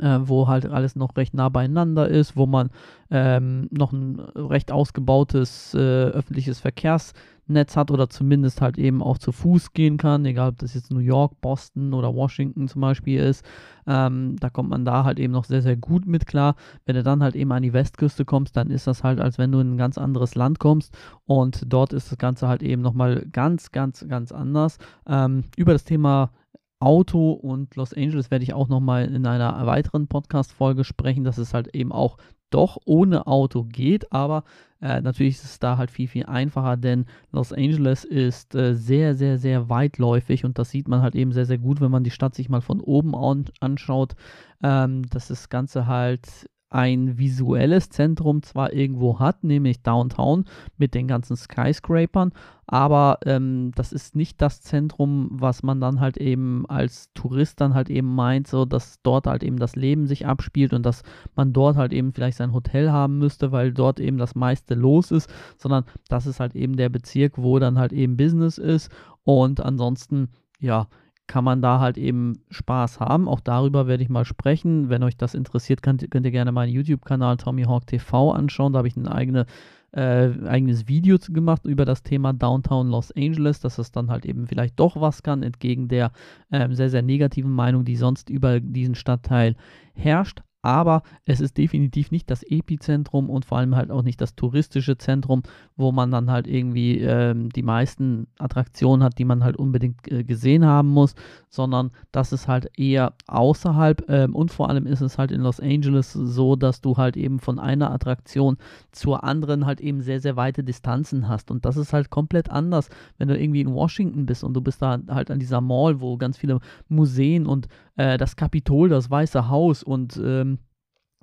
äh, 0.00 0.18
wo 0.22 0.48
halt 0.48 0.66
alles 0.66 0.96
noch 0.96 1.16
recht 1.16 1.34
nah 1.34 1.48
beieinander 1.48 2.08
ist, 2.08 2.36
wo 2.36 2.46
man 2.46 2.70
ähm, 3.10 3.68
noch 3.70 3.92
ein 3.92 4.18
recht 4.20 4.72
ausgebautes 4.72 5.74
äh, 5.74 5.78
öffentliches 5.78 6.60
Verkehrs 6.60 7.12
Netz 7.48 7.76
hat 7.76 7.90
oder 7.90 8.08
zumindest 8.08 8.60
halt 8.60 8.78
eben 8.78 9.02
auch 9.02 9.18
zu 9.18 9.32
Fuß 9.32 9.72
gehen 9.72 9.98
kann, 9.98 10.24
egal 10.24 10.50
ob 10.50 10.58
das 10.58 10.74
jetzt 10.74 10.92
New 10.92 10.98
York, 10.98 11.40
Boston 11.40 11.94
oder 11.94 12.14
Washington 12.14 12.68
zum 12.68 12.80
Beispiel 12.80 13.20
ist. 13.20 13.44
Ähm, 13.86 14.36
da 14.40 14.50
kommt 14.50 14.70
man 14.70 14.84
da 14.84 15.04
halt 15.04 15.18
eben 15.18 15.32
noch 15.32 15.44
sehr, 15.44 15.62
sehr 15.62 15.76
gut 15.76 16.06
mit 16.06 16.26
klar. 16.26 16.56
Wenn 16.84 16.96
du 16.96 17.02
dann 17.02 17.22
halt 17.22 17.36
eben 17.36 17.52
an 17.52 17.62
die 17.62 17.72
Westküste 17.72 18.24
kommst, 18.24 18.56
dann 18.56 18.70
ist 18.70 18.86
das 18.86 19.04
halt, 19.04 19.20
als 19.20 19.38
wenn 19.38 19.52
du 19.52 19.60
in 19.60 19.74
ein 19.74 19.78
ganz 19.78 19.96
anderes 19.96 20.34
Land 20.34 20.58
kommst 20.58 20.96
und 21.24 21.62
dort 21.72 21.92
ist 21.92 22.10
das 22.10 22.18
Ganze 22.18 22.48
halt 22.48 22.62
eben 22.62 22.82
nochmal 22.82 23.24
ganz, 23.30 23.70
ganz, 23.70 24.04
ganz 24.08 24.32
anders. 24.32 24.78
Ähm, 25.06 25.44
über 25.56 25.72
das 25.72 25.84
Thema 25.84 26.30
Auto 26.78 27.32
und 27.32 27.74
Los 27.76 27.94
Angeles 27.94 28.30
werde 28.30 28.42
ich 28.42 28.52
auch 28.52 28.68
nochmal 28.68 29.06
in 29.06 29.26
einer 29.26 29.66
weiteren 29.66 30.08
Podcast-Folge 30.08 30.84
sprechen. 30.84 31.24
Das 31.24 31.38
ist 31.38 31.54
halt 31.54 31.74
eben 31.74 31.92
auch 31.92 32.18
doch 32.50 32.78
ohne 32.84 33.26
Auto 33.26 33.64
geht, 33.64 34.12
aber 34.12 34.44
äh, 34.80 35.00
natürlich 35.00 35.36
ist 35.36 35.44
es 35.44 35.58
da 35.58 35.78
halt 35.78 35.90
viel, 35.90 36.06
viel 36.06 36.26
einfacher, 36.26 36.76
denn 36.76 37.06
Los 37.32 37.52
Angeles 37.52 38.04
ist 38.04 38.54
äh, 38.54 38.74
sehr, 38.74 39.14
sehr, 39.14 39.38
sehr 39.38 39.68
weitläufig 39.68 40.44
und 40.44 40.58
das 40.58 40.70
sieht 40.70 40.86
man 40.86 41.02
halt 41.02 41.14
eben 41.14 41.32
sehr, 41.32 41.46
sehr 41.46 41.58
gut, 41.58 41.80
wenn 41.80 41.90
man 41.90 42.04
die 42.04 42.10
Stadt 42.10 42.34
sich 42.34 42.48
mal 42.48 42.60
von 42.60 42.80
oben 42.80 43.14
an, 43.16 43.46
anschaut, 43.60 44.14
ähm, 44.62 45.08
dass 45.10 45.28
das 45.28 45.48
Ganze 45.48 45.86
halt 45.86 46.48
ein 46.68 47.16
visuelles 47.16 47.90
Zentrum 47.90 48.42
zwar 48.42 48.72
irgendwo 48.72 49.18
hat, 49.18 49.44
nämlich 49.44 49.82
Downtown 49.82 50.44
mit 50.76 50.94
den 50.94 51.06
ganzen 51.06 51.36
Skyscrapern, 51.36 52.32
aber 52.66 53.18
ähm, 53.24 53.70
das 53.76 53.92
ist 53.92 54.16
nicht 54.16 54.42
das 54.42 54.60
Zentrum, 54.60 55.28
was 55.30 55.62
man 55.62 55.80
dann 55.80 56.00
halt 56.00 56.16
eben 56.16 56.66
als 56.66 57.12
Tourist 57.14 57.60
dann 57.60 57.74
halt 57.74 57.88
eben 57.88 58.12
meint, 58.12 58.48
so 58.48 58.64
dass 58.64 59.00
dort 59.02 59.28
halt 59.28 59.44
eben 59.44 59.58
das 59.58 59.76
Leben 59.76 60.06
sich 60.06 60.26
abspielt 60.26 60.72
und 60.72 60.84
dass 60.84 61.02
man 61.36 61.52
dort 61.52 61.76
halt 61.76 61.92
eben 61.92 62.12
vielleicht 62.12 62.38
sein 62.38 62.52
Hotel 62.52 62.90
haben 62.90 63.18
müsste, 63.18 63.52
weil 63.52 63.72
dort 63.72 64.00
eben 64.00 64.18
das 64.18 64.34
meiste 64.34 64.74
los 64.74 65.12
ist, 65.12 65.30
sondern 65.58 65.84
das 66.08 66.26
ist 66.26 66.40
halt 66.40 66.56
eben 66.56 66.76
der 66.76 66.88
Bezirk, 66.88 67.34
wo 67.38 67.60
dann 67.60 67.78
halt 67.78 67.92
eben 67.92 68.16
Business 68.16 68.58
ist. 68.58 68.90
Und 69.22 69.60
ansonsten 69.60 70.28
ja, 70.58 70.88
kann 71.26 71.44
man 71.44 71.62
da 71.62 71.80
halt 71.80 71.98
eben 71.98 72.40
Spaß 72.50 73.00
haben. 73.00 73.28
Auch 73.28 73.40
darüber 73.40 73.86
werde 73.86 74.02
ich 74.02 74.08
mal 74.08 74.24
sprechen. 74.24 74.88
Wenn 74.88 75.02
euch 75.02 75.16
das 75.16 75.34
interessiert, 75.34 75.82
könnt, 75.82 76.08
könnt 76.10 76.26
ihr 76.26 76.32
gerne 76.32 76.52
meinen 76.52 76.72
YouTube-Kanal 76.72 77.36
Tommyhawk 77.36 77.86
TV 77.86 78.32
anschauen. 78.32 78.72
Da 78.72 78.78
habe 78.78 78.88
ich 78.88 78.96
ein 78.96 79.08
eigene, 79.08 79.46
äh, 79.92 80.30
eigenes 80.46 80.88
Video 80.88 81.18
gemacht 81.28 81.64
über 81.64 81.84
das 81.84 82.02
Thema 82.02 82.32
Downtown 82.32 82.88
Los 82.88 83.12
Angeles, 83.12 83.60
dass 83.60 83.78
es 83.78 83.90
dann 83.90 84.10
halt 84.10 84.24
eben 84.24 84.46
vielleicht 84.46 84.78
doch 84.78 85.00
was 85.00 85.22
kann, 85.22 85.42
entgegen 85.42 85.88
der 85.88 86.12
äh, 86.50 86.68
sehr, 86.72 86.90
sehr 86.90 87.02
negativen 87.02 87.50
Meinung, 87.52 87.84
die 87.84 87.96
sonst 87.96 88.30
über 88.30 88.60
diesen 88.60 88.94
Stadtteil 88.94 89.56
herrscht 89.94 90.42
aber 90.66 91.04
es 91.24 91.40
ist 91.40 91.56
definitiv 91.58 92.10
nicht 92.10 92.28
das 92.28 92.42
Epizentrum 92.42 93.30
und 93.30 93.44
vor 93.44 93.58
allem 93.58 93.76
halt 93.76 93.92
auch 93.92 94.02
nicht 94.02 94.20
das 94.20 94.34
touristische 94.34 94.98
Zentrum, 94.98 95.44
wo 95.76 95.92
man 95.92 96.10
dann 96.10 96.28
halt 96.28 96.48
irgendwie 96.48 96.98
ähm, 96.98 97.50
die 97.50 97.62
meisten 97.62 98.26
Attraktionen 98.36 99.04
hat, 99.04 99.16
die 99.18 99.24
man 99.24 99.44
halt 99.44 99.56
unbedingt 99.56 100.10
äh, 100.10 100.24
gesehen 100.24 100.66
haben 100.66 100.88
muss, 100.88 101.14
sondern 101.48 101.92
das 102.10 102.32
ist 102.32 102.48
halt 102.48 102.68
eher 102.76 103.12
außerhalb 103.28 104.10
ähm, 104.10 104.34
und 104.34 104.50
vor 104.50 104.68
allem 104.68 104.86
ist 104.86 105.02
es 105.02 105.18
halt 105.18 105.30
in 105.30 105.42
Los 105.42 105.60
Angeles 105.60 106.12
so, 106.12 106.56
dass 106.56 106.80
du 106.80 106.96
halt 106.96 107.16
eben 107.16 107.38
von 107.38 107.60
einer 107.60 107.92
Attraktion 107.92 108.56
zur 108.90 109.22
anderen 109.22 109.66
halt 109.66 109.80
eben 109.80 110.00
sehr, 110.00 110.18
sehr 110.18 110.34
weite 110.34 110.64
Distanzen 110.64 111.28
hast. 111.28 111.52
Und 111.52 111.64
das 111.64 111.76
ist 111.76 111.92
halt 111.92 112.10
komplett 112.10 112.50
anders, 112.50 112.88
wenn 113.18 113.28
du 113.28 113.38
irgendwie 113.38 113.60
in 113.60 113.72
Washington 113.72 114.26
bist 114.26 114.42
und 114.42 114.54
du 114.54 114.60
bist 114.60 114.82
da 114.82 114.98
halt 115.08 115.30
an 115.30 115.38
dieser 115.38 115.60
Mall, 115.60 116.00
wo 116.00 116.16
ganz 116.16 116.36
viele 116.36 116.58
Museen 116.88 117.46
und 117.46 117.68
äh, 117.96 118.18
das 118.18 118.34
Kapitol, 118.34 118.88
das 118.88 119.10
Weiße 119.10 119.48
Haus 119.48 119.82
und 119.82 120.20
ähm, 120.22 120.55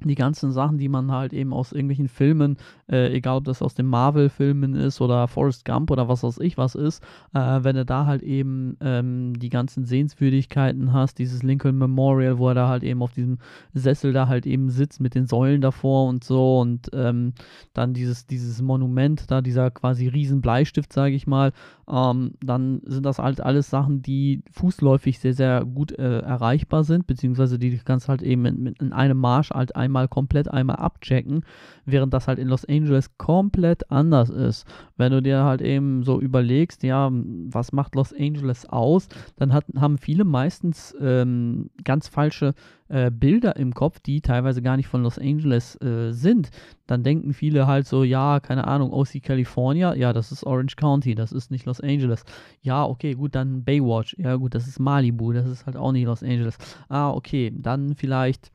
die 0.07 0.15
ganzen 0.15 0.51
Sachen, 0.51 0.77
die 0.77 0.89
man 0.89 1.11
halt 1.11 1.33
eben 1.33 1.53
aus 1.53 1.71
irgendwelchen 1.71 2.07
Filmen, 2.07 2.57
äh, 2.89 3.13
egal 3.13 3.37
ob 3.37 3.45
das 3.45 3.61
aus 3.61 3.73
den 3.73 3.85
Marvel-Filmen 3.85 4.75
ist 4.75 5.01
oder 5.01 5.27
Forrest 5.27 5.65
Gump 5.65 5.91
oder 5.91 6.07
was 6.07 6.23
weiß 6.23 6.39
ich 6.39 6.57
was 6.57 6.75
ist, 6.75 7.03
äh, 7.33 7.59
wenn 7.63 7.75
du 7.75 7.85
da 7.85 8.05
halt 8.05 8.23
eben 8.23 8.77
ähm, 8.81 9.37
die 9.39 9.49
ganzen 9.49 9.85
Sehenswürdigkeiten 9.85 10.93
hast, 10.93 11.19
dieses 11.19 11.43
Lincoln 11.43 11.77
Memorial, 11.77 12.37
wo 12.37 12.49
er 12.49 12.55
da 12.55 12.67
halt 12.67 12.83
eben 12.83 13.01
auf 13.01 13.13
diesem 13.13 13.37
Sessel 13.73 14.13
da 14.13 14.27
halt 14.27 14.45
eben 14.45 14.69
sitzt 14.69 14.99
mit 14.99 15.15
den 15.15 15.27
Säulen 15.27 15.61
davor 15.61 16.07
und 16.07 16.23
so 16.23 16.59
und 16.59 16.89
ähm, 16.93 17.33
dann 17.73 17.93
dieses, 17.93 18.25
dieses 18.27 18.61
Monument 18.61 19.29
da, 19.29 19.41
dieser 19.41 19.71
quasi 19.71 20.07
Riesenbleistift, 20.07 20.91
sage 20.91 21.15
ich 21.15 21.27
mal, 21.27 21.51
ähm, 21.89 22.33
dann 22.43 22.81
sind 22.85 23.05
das 23.05 23.19
halt 23.19 23.41
alles 23.41 23.69
Sachen, 23.69 24.01
die 24.01 24.41
fußläufig 24.51 25.19
sehr, 25.19 25.33
sehr 25.33 25.65
gut 25.65 25.91
äh, 25.91 26.19
erreichbar 26.19 26.83
sind, 26.83 27.07
beziehungsweise 27.07 27.59
die 27.59 27.77
kannst 27.77 28.09
halt 28.09 28.21
eben 28.21 28.45
in, 28.45 28.67
in 28.67 28.93
einem 28.93 29.17
Marsch 29.17 29.51
halt 29.51 29.75
einmal 29.75 29.92
komplett 30.07 30.49
einmal 30.49 30.77
abchecken, 30.77 31.43
während 31.85 32.13
das 32.13 32.27
halt 32.27 32.39
in 32.39 32.47
Los 32.47 32.65
Angeles 32.65 33.17
komplett 33.17 33.89
anders 33.91 34.29
ist. 34.29 34.65
Wenn 34.97 35.11
du 35.11 35.21
dir 35.21 35.43
halt 35.43 35.61
eben 35.61 36.03
so 36.03 36.19
überlegst, 36.19 36.83
ja, 36.83 37.09
was 37.11 37.71
macht 37.71 37.95
Los 37.95 38.13
Angeles 38.13 38.65
aus, 38.65 39.07
dann 39.35 39.53
hat, 39.53 39.65
haben 39.77 39.97
viele 39.97 40.23
meistens 40.23 40.95
ähm, 40.99 41.69
ganz 41.83 42.07
falsche 42.07 42.53
äh, 42.93 43.09
Bilder 43.09 43.55
im 43.55 43.73
Kopf, 43.73 43.99
die 43.99 44.21
teilweise 44.21 44.61
gar 44.61 44.77
nicht 44.77 44.87
von 44.87 45.01
Los 45.01 45.17
Angeles 45.17 45.81
äh, 45.81 46.11
sind. 46.11 46.51
Dann 46.85 47.01
denken 47.01 47.33
viele 47.33 47.65
halt 47.65 47.87
so, 47.87 48.03
ja, 48.03 48.39
keine 48.39 48.67
Ahnung, 48.67 48.93
OC 48.93 49.23
California, 49.23 49.95
ja, 49.95 50.13
das 50.13 50.31
ist 50.31 50.45
Orange 50.45 50.75
County, 50.75 51.15
das 51.15 51.31
ist 51.31 51.49
nicht 51.49 51.65
Los 51.65 51.81
Angeles. 51.81 52.23
Ja, 52.61 52.85
okay, 52.85 53.15
gut, 53.15 53.33
dann 53.33 53.63
Baywatch, 53.63 54.15
ja 54.19 54.35
gut, 54.35 54.53
das 54.53 54.67
ist 54.67 54.79
Malibu, 54.79 55.33
das 55.33 55.47
ist 55.47 55.65
halt 55.65 55.75
auch 55.75 55.91
nicht 55.91 56.05
Los 56.05 56.21
Angeles. 56.21 56.57
Ah, 56.87 57.09
okay, 57.09 57.51
dann 57.55 57.95
vielleicht 57.95 58.51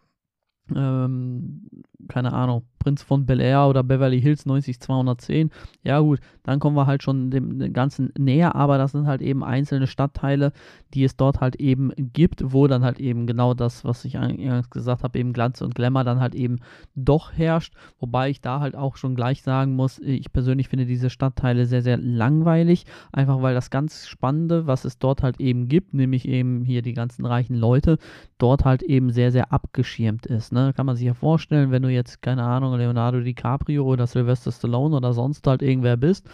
ähm, 0.75 1.63
keine 2.07 2.33
Ahnung, 2.33 2.65
Prinz 2.79 3.03
von 3.03 3.27
Bel 3.27 3.41
Air 3.41 3.67
oder 3.69 3.83
Beverly 3.83 4.21
Hills 4.21 4.47
90210. 4.47 5.51
Ja 5.83 5.99
gut, 6.01 6.21
dann 6.45 6.61
kommen 6.61 6.77
wir 6.77 6.87
halt 6.87 7.03
schon 7.03 7.31
dem, 7.31 7.73
Ganzen 7.73 8.13
näher, 8.17 8.55
aber 8.55 8.79
das 8.79 8.93
sind 8.93 9.07
halt 9.07 9.21
eben 9.21 9.45
einzelne 9.45 9.87
Stadtteile, 9.87 10.53
die 10.95 11.05
es 11.05 11.17
dort 11.17 11.41
halt 11.41 11.57
eben 11.57 11.93
gibt, 11.97 12.53
wo 12.53 12.67
dann 12.67 12.83
halt 12.85 13.01
eben 13.01 13.27
genau 13.27 13.53
das, 13.53 13.85
was 13.85 14.05
ich 14.05 14.17
eingangs 14.17 14.71
gesagt 14.71 15.03
habe, 15.03 15.19
eben 15.19 15.33
Glanz 15.33 15.61
und 15.61 15.75
Glamour 15.75 16.05
dann 16.05 16.21
halt 16.21 16.35
eben 16.35 16.61
doch 16.95 17.33
herrscht. 17.33 17.75
Wobei 17.99 18.31
ich 18.31 18.41
da 18.41 18.61
halt 18.61 18.77
auch 18.77 18.97
schon 18.97 19.15
gleich 19.15 19.43
sagen 19.43 19.75
muss, 19.77 19.99
ich 19.99 20.33
persönlich 20.33 20.69
finde 20.69 20.87
diese 20.87 21.11
Stadtteile 21.11 21.67
sehr, 21.67 21.83
sehr 21.83 21.97
langweilig, 21.97 22.87
einfach 23.13 23.43
weil 23.43 23.55
das 23.55 23.71
ganz 23.71 24.07
Spannende, 24.07 24.67
was 24.67 24.85
es 24.85 24.99
dort 24.99 25.23
halt 25.23 25.41
eben 25.41 25.69
gibt, 25.69 25.95
nämlich 25.95 26.27
eben 26.27 26.65
hier 26.65 26.83
die 26.83 26.95
ganzen 26.95 27.27
reichen 27.27 27.57
Leute, 27.57 27.99
dort 28.39 28.65
halt 28.65 28.83
eben 28.83 29.11
sehr, 29.11 29.33
sehr 29.33 29.53
abgeschirmt 29.53 30.27
ist. 30.27 30.53
Ne? 30.53 30.73
Kann 30.75 30.87
man 30.87 30.97
sich 30.97 31.07
ja 31.07 31.15
vorstellen, 31.15 31.71
wenn 31.71 31.83
du 31.83 31.88
jetzt, 31.89 32.23
keine 32.23 32.45
Ahnung, 32.45 32.77
Leonardo 32.77 33.21
DiCaprio 33.21 33.85
oder 33.85 34.07
Sylvester 34.07 34.53
Stallone 34.53 34.97
oder 34.97 35.13
sonst 35.13 35.47
halt 35.47 35.63
irgendwer 35.63 35.97
bist 35.97 36.29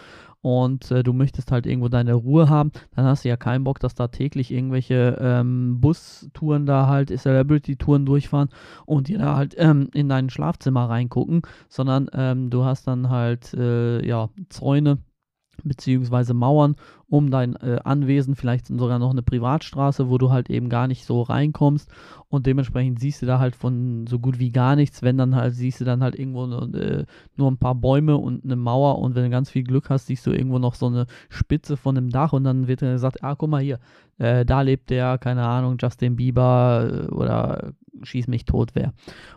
und 0.45 0.91
äh, 0.91 1.03
du 1.03 1.15
möchtest 1.15 1.51
halt 1.53 1.65
irgendwo 1.65 1.89
deine 1.89 2.13
Ruhe 2.13 2.51
haben, 2.51 2.71
dann 2.95 3.07
hast 3.07 3.25
du 3.25 3.31
ja 3.31 3.37
keinen 3.39 3.65
Bock, 3.65 3.81
dass 3.81 3.95
da 3.95 4.09
täglich 4.09 4.51
irgendwelche 4.51 5.17
ähm, 5.19 5.81
Bustouren 5.81 6.67
da 6.67 6.87
halt, 6.87 7.09
Celebrity-Touren 7.09 8.05
durchfahren 8.05 8.51
und 8.85 9.09
dir 9.09 9.19
da 9.19 9.37
halt 9.37 9.55
ähm, 9.57 9.89
in 9.95 10.11
dein 10.11 10.29
Schlafzimmer 10.29 10.91
reingucken, 10.91 11.41
sondern 11.71 12.11
ähm, 12.13 12.51
du 12.51 12.63
hast 12.63 12.87
dann 12.87 13.09
halt, 13.09 13.55
äh, 13.55 14.07
ja, 14.07 14.29
Zäune 14.51 14.99
beziehungsweise 15.63 16.35
Mauern 16.35 16.77
um 17.15 17.31
dein 17.31 17.55
äh, 17.55 17.79
Anwesen, 17.85 18.35
vielleicht 18.35 18.67
sogar 18.67 18.99
noch 18.99 19.13
eine 19.13 19.23
Privatstraße, 19.23 20.11
wo 20.11 20.19
du 20.19 20.33
halt 20.33 20.51
eben 20.51 20.69
gar 20.69 20.89
nicht 20.89 21.05
so 21.05 21.23
reinkommst 21.23 21.89
und 22.29 22.45
dementsprechend 22.45 22.99
siehst 22.99 23.23
du 23.23 23.27
da 23.27 23.39
halt 23.39 23.55
von 23.55 24.09
so 24.09 24.19
gut 24.19 24.41
wie 24.41 24.51
gar 24.51 24.75
nichts, 24.75 25.01
wenn 25.01 25.17
dann 25.17 25.37
halt 25.37 25.55
siehst 25.55 25.81
du 25.81 25.85
dann 25.85 26.03
halt 26.03 26.19
irgendwo 26.19 26.45
äh, 26.45 27.05
nur 27.37 27.51
ein 27.53 27.59
paar 27.59 27.77
Bäume 27.77 28.17
und 28.17 28.45
eine 28.45 28.57
Mauer 28.57 28.99
und 28.99 29.15
wenn 29.15 29.23
du 29.23 29.31
ganz 29.31 29.49
viel 29.49 29.63
Glück 29.63 29.91
hast, 29.91 30.07
siehst 30.07 30.27
du 30.27 30.33
irgendwo 30.33 30.59
noch 30.59 30.75
so 30.75 30.87
eine 30.87 31.07
Spitze 31.29 31.77
von 31.77 31.97
einem 31.97 32.11
Dach 32.11 32.33
und 32.33 32.43
dann 32.43 32.67
wird 32.67 32.83
dann 32.83 32.91
gesagt, 32.91 33.23
ah, 33.23 33.37
guck 33.37 33.49
mal 33.49 33.63
hier, 33.63 33.79
äh, 34.19 34.45
da 34.45 34.63
lebt 34.63 34.91
der, 34.91 35.17
keine 35.19 35.47
Ahnung, 35.47 35.77
Justin 35.81 36.17
Bieber 36.17 37.07
äh, 37.11 37.15
oder 37.15 37.75
schieß 38.03 38.27
mich 38.29 38.45
tot 38.45 38.71
wer. 38.75 38.93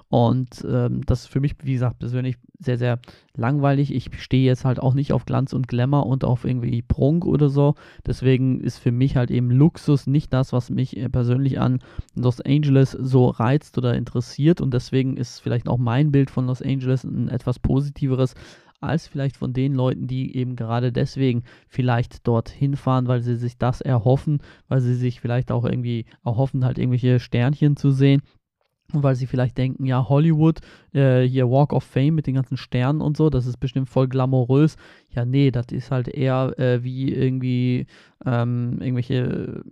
Und 0.09 0.65
ähm, 0.67 1.05
das 1.05 1.23
ist 1.23 1.27
für 1.27 1.39
mich, 1.39 1.55
wie 1.63 1.73
gesagt, 1.73 1.99
persönlich 1.99 2.37
sehr, 2.59 2.77
sehr 2.77 2.99
langweilig. 3.35 3.93
Ich 3.93 4.09
stehe 4.19 4.45
jetzt 4.45 4.65
halt 4.65 4.79
auch 4.79 4.93
nicht 4.93 5.13
auf 5.13 5.25
Glanz 5.25 5.53
und 5.53 5.67
Glamour 5.67 6.05
und 6.05 6.23
auf 6.23 6.45
irgendwie 6.45 6.81
Prunk 6.81 7.25
oder 7.25 7.49
so. 7.49 7.66
Deswegen 8.05 8.59
ist 8.59 8.77
für 8.77 8.91
mich 8.91 9.15
halt 9.15 9.31
eben 9.31 9.51
Luxus 9.51 10.07
nicht 10.07 10.33
das, 10.33 10.53
was 10.53 10.69
mich 10.69 10.97
äh, 10.97 11.09
persönlich 11.09 11.59
an 11.59 11.79
Los 12.15 12.41
Angeles 12.41 12.91
so 12.91 13.27
reizt 13.27 13.77
oder 13.77 13.95
interessiert. 13.95 14.61
Und 14.61 14.73
deswegen 14.73 15.17
ist 15.17 15.39
vielleicht 15.39 15.67
auch 15.67 15.77
mein 15.77 16.11
Bild 16.11 16.29
von 16.29 16.47
Los 16.47 16.61
Angeles 16.61 17.03
ein 17.03 17.29
etwas 17.29 17.59
positiveres 17.59 18.35
als 18.79 19.07
vielleicht 19.07 19.37
von 19.37 19.53
den 19.53 19.73
Leuten, 19.73 20.07
die 20.07 20.35
eben 20.35 20.55
gerade 20.55 20.91
deswegen 20.91 21.43
vielleicht 21.67 22.27
dorthin 22.27 22.75
fahren, 22.75 23.07
weil 23.07 23.21
sie 23.21 23.35
sich 23.35 23.57
das 23.57 23.81
erhoffen, 23.81 24.39
weil 24.67 24.81
sie 24.81 24.93
sich 24.93 25.19
vielleicht 25.19 25.51
auch 25.51 25.65
irgendwie 25.65 26.05
erhoffen, 26.23 26.63
halt 26.63 26.77
irgendwelche 26.77 27.19
Sternchen 27.19 27.75
zu 27.75 27.91
sehen 27.91 28.21
weil 28.93 29.15
sie 29.15 29.27
vielleicht 29.27 29.57
denken, 29.57 29.85
ja, 29.85 30.07
Hollywood, 30.07 30.61
äh, 30.93 31.23
hier 31.23 31.49
Walk 31.49 31.73
of 31.73 31.83
Fame 31.83 32.15
mit 32.15 32.27
den 32.27 32.35
ganzen 32.35 32.57
Sternen 32.57 33.01
und 33.01 33.17
so, 33.17 33.29
das 33.29 33.45
ist 33.45 33.57
bestimmt 33.57 33.89
voll 33.89 34.07
glamourös. 34.07 34.77
Ja, 35.09 35.25
nee, 35.25 35.51
das 35.51 35.67
ist 35.71 35.91
halt 35.91 36.07
eher 36.07 36.57
äh, 36.57 36.83
wie 36.83 37.13
irgendwie 37.13 37.87
ähm, 38.25 38.77
irgendwelche, 38.79 39.63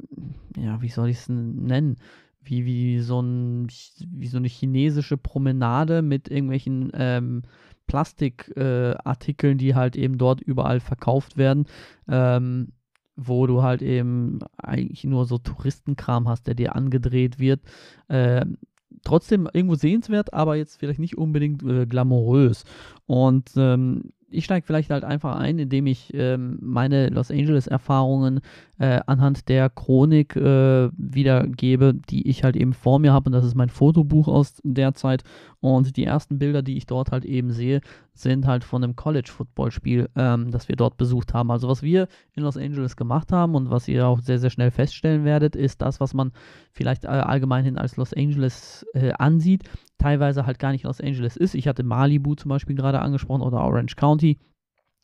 ja, 0.57 0.81
wie 0.81 0.89
soll 0.89 1.09
ich 1.09 1.17
es 1.17 1.29
nennen? 1.29 1.95
Wie, 2.43 2.65
wie, 2.65 2.99
so 2.99 3.21
ein, 3.21 3.67
wie 3.67 4.27
so 4.27 4.37
eine 4.37 4.47
chinesische 4.47 5.17
Promenade 5.17 6.01
mit 6.01 6.29
irgendwelchen 6.29 6.91
ähm, 6.93 7.41
Plastikartikeln, 7.87 9.53
äh, 9.53 9.57
die 9.57 9.75
halt 9.75 9.95
eben 9.95 10.17
dort 10.17 10.41
überall 10.41 10.79
verkauft 10.79 11.37
werden. 11.37 11.65
Ähm, 12.07 12.73
wo 13.15 13.47
du 13.47 13.63
halt 13.63 13.81
eben 13.81 14.39
eigentlich 14.57 15.05
nur 15.05 15.25
so 15.25 15.37
Touristenkram 15.37 16.27
hast, 16.27 16.47
der 16.47 16.53
dir 16.53 16.75
angedreht 16.75 17.39
wird. 17.39 17.61
Ähm, 18.09 18.57
trotzdem 19.05 19.47
irgendwo 19.53 19.75
sehenswert, 19.75 20.33
aber 20.33 20.55
jetzt 20.55 20.77
vielleicht 20.77 20.99
nicht 20.99 21.17
unbedingt 21.17 21.63
äh, 21.63 21.85
glamourös. 21.85 22.65
Und 23.05 23.51
ähm, 23.55 24.11
ich 24.29 24.45
steige 24.45 24.65
vielleicht 24.65 24.89
halt 24.89 25.03
einfach 25.03 25.37
ein, 25.37 25.59
indem 25.59 25.87
ich 25.87 26.13
ähm, 26.13 26.57
meine 26.61 27.09
Los 27.09 27.31
Angeles-Erfahrungen 27.31 28.41
äh, 28.77 28.99
anhand 29.05 29.47
der 29.49 29.69
Chronik 29.69 30.35
äh, 30.35 30.89
wiedergebe, 30.97 31.93
die 32.09 32.27
ich 32.27 32.43
halt 32.43 32.55
eben 32.55 32.73
vor 32.73 32.99
mir 32.99 33.13
habe. 33.13 33.29
Und 33.29 33.33
das 33.33 33.45
ist 33.45 33.55
mein 33.55 33.69
Fotobuch 33.69 34.27
aus 34.27 34.61
der 34.63 34.93
Zeit. 34.93 35.23
Und 35.61 35.95
die 35.97 36.03
ersten 36.03 36.37
Bilder, 36.37 36.61
die 36.61 36.77
ich 36.77 36.85
dort 36.85 37.11
halt 37.11 37.25
eben 37.25 37.51
sehe, 37.51 37.81
sind 38.15 38.47
halt 38.47 38.63
von 38.63 38.83
einem 38.83 38.95
College-Football-Spiel, 38.95 40.09
ähm, 40.15 40.51
das 40.51 40.67
wir 40.67 40.75
dort 40.75 40.97
besucht 40.97 41.33
haben. 41.33 41.51
Also 41.51 41.67
was 41.67 41.83
wir 41.83 42.07
in 42.33 42.43
Los 42.43 42.57
Angeles 42.57 42.95
gemacht 42.95 43.31
haben 43.31 43.55
und 43.55 43.69
was 43.69 43.87
ihr 43.87 44.07
auch 44.07 44.19
sehr, 44.19 44.39
sehr 44.39 44.49
schnell 44.49 44.71
feststellen 44.71 45.25
werdet, 45.25 45.55
ist 45.55 45.81
das, 45.81 45.99
was 45.99 46.13
man 46.13 46.31
vielleicht 46.71 47.05
äh, 47.05 47.07
allgemein 47.07 47.65
hin 47.65 47.77
als 47.77 47.97
Los 47.97 48.13
Angeles 48.13 48.85
äh, 48.93 49.11
ansieht, 49.13 49.63
teilweise 49.97 50.45
halt 50.45 50.59
gar 50.59 50.71
nicht 50.71 50.83
Los 50.83 51.01
Angeles 51.01 51.37
ist. 51.37 51.55
Ich 51.55 51.67
hatte 51.67 51.83
Malibu 51.83 52.35
zum 52.35 52.49
Beispiel 52.49 52.75
gerade 52.75 52.99
angesprochen 52.99 53.41
oder 53.41 53.61
Orange 53.61 53.95
County. 53.95 54.39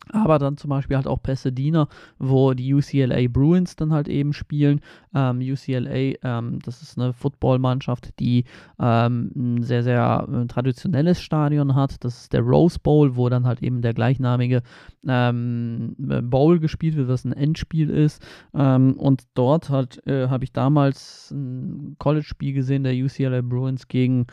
Aber 0.09 0.39
dann 0.39 0.57
zum 0.57 0.69
Beispiel 0.69 0.97
halt 0.97 1.07
auch 1.07 1.21
Pasadena, 1.21 1.87
wo 2.17 2.53
die 2.53 2.73
UCLA 2.73 3.27
Bruins 3.29 3.75
dann 3.75 3.93
halt 3.93 4.07
eben 4.07 4.33
spielen. 4.33 4.81
Ähm, 5.13 5.39
UCLA, 5.39 6.15
ähm, 6.23 6.59
das 6.63 6.81
ist 6.81 6.97
eine 6.97 7.13
Footballmannschaft, 7.13 8.19
die 8.19 8.45
ähm, 8.79 9.31
ein 9.35 9.63
sehr, 9.63 9.83
sehr 9.83 10.27
äh, 10.31 10.47
traditionelles 10.47 11.21
Stadion 11.21 11.75
hat. 11.75 12.03
Das 12.03 12.21
ist 12.21 12.33
der 12.33 12.41
Rose 12.41 12.79
Bowl, 12.81 13.15
wo 13.15 13.29
dann 13.29 13.45
halt 13.45 13.61
eben 13.61 13.81
der 13.81 13.93
gleichnamige 13.93 14.63
ähm, 15.07 15.95
Bowl 15.97 16.59
gespielt 16.59 16.95
wird, 16.95 17.07
was 17.07 17.23
ein 17.23 17.33
Endspiel 17.33 17.89
ist. 17.89 18.21
Ähm, 18.53 18.93
und 18.93 19.23
dort 19.35 19.69
halt, 19.69 20.05
äh, 20.07 20.27
habe 20.27 20.43
ich 20.43 20.51
damals 20.51 21.31
ein 21.31 21.95
College-Spiel 21.99 22.53
gesehen, 22.53 22.83
der 22.83 22.93
UCLA 22.93 23.41
Bruins 23.41 23.87
gegen 23.87 24.27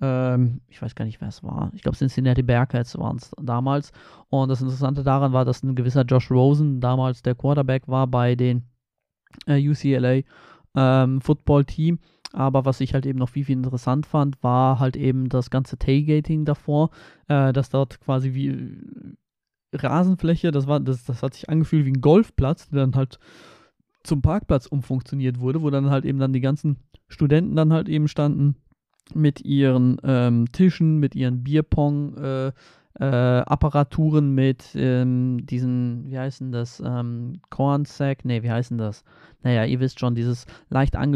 ähm, 0.00 0.60
ich 0.68 0.80
weiß 0.80 0.94
gar 0.94 1.04
nicht, 1.04 1.20
wer 1.20 1.28
es 1.28 1.42
war. 1.42 1.70
Ich 1.74 1.82
glaube, 1.82 1.98
Cincinnati 1.98 2.42
Bearcats 2.42 2.96
waren 2.98 3.16
es 3.16 3.30
damals. 3.40 3.92
Und 4.30 4.48
das 4.48 4.62
Interessante 4.62 5.02
daran 5.02 5.32
war, 5.32 5.44
dass 5.44 5.62
ein 5.62 5.74
gewisser 5.74 6.02
Josh 6.02 6.30
Rosen 6.30 6.80
damals 6.80 7.22
der 7.22 7.34
Quarterback 7.34 7.88
war 7.88 8.06
bei 8.06 8.34
den 8.34 8.62
äh, 9.46 9.68
UCLA 9.68 10.22
ähm, 10.74 11.20
Football 11.20 11.64
Team. 11.64 11.98
Aber 12.32 12.64
was 12.64 12.80
ich 12.80 12.94
halt 12.94 13.04
eben 13.04 13.18
noch 13.18 13.28
viel, 13.28 13.44
viel 13.44 13.56
interessant 13.56 14.06
fand, 14.06 14.42
war 14.42 14.78
halt 14.78 14.96
eben 14.96 15.28
das 15.28 15.50
ganze 15.50 15.76
Tailgating 15.76 16.46
davor, 16.46 16.90
äh, 17.28 17.52
dass 17.52 17.68
dort 17.68 18.00
quasi 18.00 18.32
wie 18.32 18.48
äh, 18.48 19.16
Rasenfläche, 19.74 20.50
das 20.50 20.66
war, 20.66 20.80
das, 20.80 21.04
das 21.04 21.22
hat 21.22 21.34
sich 21.34 21.50
angefühlt 21.50 21.84
wie 21.84 21.92
ein 21.92 22.00
Golfplatz, 22.00 22.70
der 22.70 22.80
dann 22.80 22.94
halt 22.94 23.18
zum 24.02 24.22
Parkplatz 24.22 24.66
umfunktioniert 24.66 25.40
wurde, 25.40 25.62
wo 25.62 25.70
dann 25.70 25.90
halt 25.90 26.04
eben 26.04 26.18
dann 26.18 26.32
die 26.32 26.40
ganzen 26.40 26.78
Studenten 27.08 27.54
dann 27.54 27.72
halt 27.72 27.88
eben 27.88 28.08
standen 28.08 28.56
mit 29.14 29.40
ihren 29.44 29.98
ähm, 30.04 30.46
Tischen, 30.52 30.98
mit 30.98 31.14
ihren 31.14 31.42
Bierpong, 31.42 32.16
äh, 32.16 32.52
äh, 33.00 33.04
Apparaturen 33.04 34.34
mit 34.34 34.64
ähm, 34.74 35.46
diesen, 35.46 36.10
wie 36.10 36.18
heißen 36.18 36.52
das, 36.52 36.82
ähm, 36.84 37.40
Cornsack, 37.50 38.24
nee, 38.24 38.42
wie 38.42 38.50
heißen 38.50 38.76
das? 38.78 39.02
Naja, 39.42 39.64
ihr 39.64 39.80
wisst 39.80 39.98
schon, 39.98 40.14
dieses 40.14 40.46
leicht 40.68 40.94
an, 40.94 41.14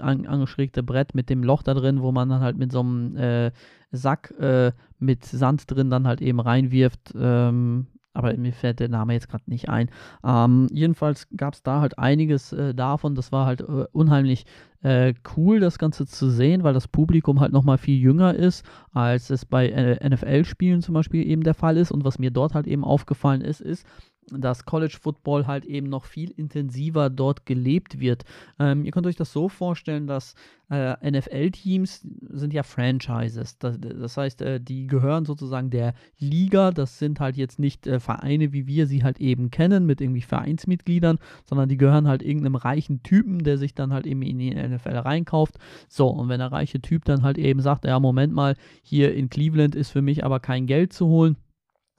angeschrägte 0.00 0.82
Brett 0.82 1.14
mit 1.14 1.30
dem 1.30 1.42
Loch 1.42 1.62
da 1.62 1.74
drin, 1.74 2.02
wo 2.02 2.12
man 2.12 2.28
dann 2.28 2.40
halt 2.40 2.58
mit 2.58 2.72
so 2.72 2.80
einem 2.80 3.16
äh, 3.16 3.52
Sack 3.90 4.32
äh, 4.38 4.72
mit 4.98 5.24
Sand 5.24 5.70
drin 5.70 5.90
dann 5.90 6.06
halt 6.06 6.20
eben 6.20 6.40
reinwirft. 6.40 7.14
Ähm, 7.18 7.86
aber 8.14 8.34
mir 8.36 8.52
fällt 8.52 8.80
der 8.80 8.88
Name 8.88 9.12
jetzt 9.12 9.28
gerade 9.28 9.44
nicht 9.46 9.68
ein. 9.68 9.90
Ähm, 10.24 10.68
jedenfalls 10.72 11.28
gab 11.36 11.54
es 11.54 11.62
da 11.62 11.80
halt 11.80 11.98
einiges 11.98 12.52
äh, 12.52 12.74
davon. 12.74 13.14
Das 13.14 13.32
war 13.32 13.44
halt 13.44 13.60
äh, 13.60 13.86
unheimlich 13.92 14.46
äh, 14.82 15.14
cool, 15.36 15.60
das 15.60 15.78
Ganze 15.78 16.06
zu 16.06 16.30
sehen, 16.30 16.62
weil 16.62 16.74
das 16.74 16.88
Publikum 16.88 17.40
halt 17.40 17.52
nochmal 17.52 17.78
viel 17.78 17.98
jünger 17.98 18.34
ist, 18.34 18.64
als 18.92 19.30
es 19.30 19.44
bei 19.44 19.68
äh, 19.68 20.08
NFL-Spielen 20.08 20.80
zum 20.80 20.94
Beispiel 20.94 21.26
eben 21.26 21.42
der 21.42 21.54
Fall 21.54 21.76
ist. 21.76 21.90
Und 21.90 22.04
was 22.04 22.18
mir 22.18 22.30
dort 22.30 22.54
halt 22.54 22.66
eben 22.66 22.84
aufgefallen 22.84 23.40
ist, 23.40 23.60
ist, 23.60 23.86
dass 24.30 24.64
College 24.64 24.96
Football 25.00 25.46
halt 25.46 25.64
eben 25.64 25.88
noch 25.88 26.04
viel 26.04 26.30
intensiver 26.30 27.10
dort 27.10 27.46
gelebt 27.46 28.00
wird. 28.00 28.24
Ähm, 28.58 28.84
ihr 28.84 28.92
könnt 28.92 29.06
euch 29.06 29.16
das 29.16 29.32
so 29.32 29.48
vorstellen, 29.48 30.06
dass 30.06 30.34
äh, 30.70 31.10
NFL-Teams 31.10 32.06
sind 32.30 32.54
ja 32.54 32.62
Franchises. 32.62 33.58
Das, 33.58 33.78
das 33.80 34.16
heißt, 34.16 34.42
äh, 34.42 34.60
die 34.60 34.86
gehören 34.86 35.24
sozusagen 35.24 35.70
der 35.70 35.94
Liga. 36.18 36.70
Das 36.70 36.98
sind 36.98 37.20
halt 37.20 37.36
jetzt 37.36 37.58
nicht 37.58 37.86
äh, 37.86 38.00
Vereine, 38.00 38.52
wie 38.52 38.66
wir 38.66 38.86
sie 38.86 39.04
halt 39.04 39.20
eben 39.20 39.50
kennen, 39.50 39.84
mit 39.84 40.00
irgendwie 40.00 40.22
Vereinsmitgliedern, 40.22 41.18
sondern 41.44 41.68
die 41.68 41.76
gehören 41.76 42.08
halt 42.08 42.22
irgendeinem 42.22 42.56
reichen 42.56 43.02
Typen, 43.02 43.44
der 43.44 43.58
sich 43.58 43.74
dann 43.74 43.92
halt 43.92 44.06
eben 44.06 44.22
in 44.22 44.38
die 44.38 44.54
NFL 44.54 44.96
reinkauft. 44.96 45.58
So, 45.88 46.08
und 46.08 46.28
wenn 46.28 46.40
der 46.40 46.52
reiche 46.52 46.80
Typ 46.80 47.04
dann 47.04 47.22
halt 47.22 47.38
eben 47.38 47.60
sagt, 47.60 47.84
ja, 47.84 48.00
Moment 48.00 48.32
mal, 48.32 48.56
hier 48.82 49.14
in 49.14 49.28
Cleveland 49.28 49.74
ist 49.74 49.90
für 49.90 50.02
mich 50.02 50.24
aber 50.24 50.40
kein 50.40 50.66
Geld 50.66 50.92
zu 50.92 51.06
holen, 51.06 51.36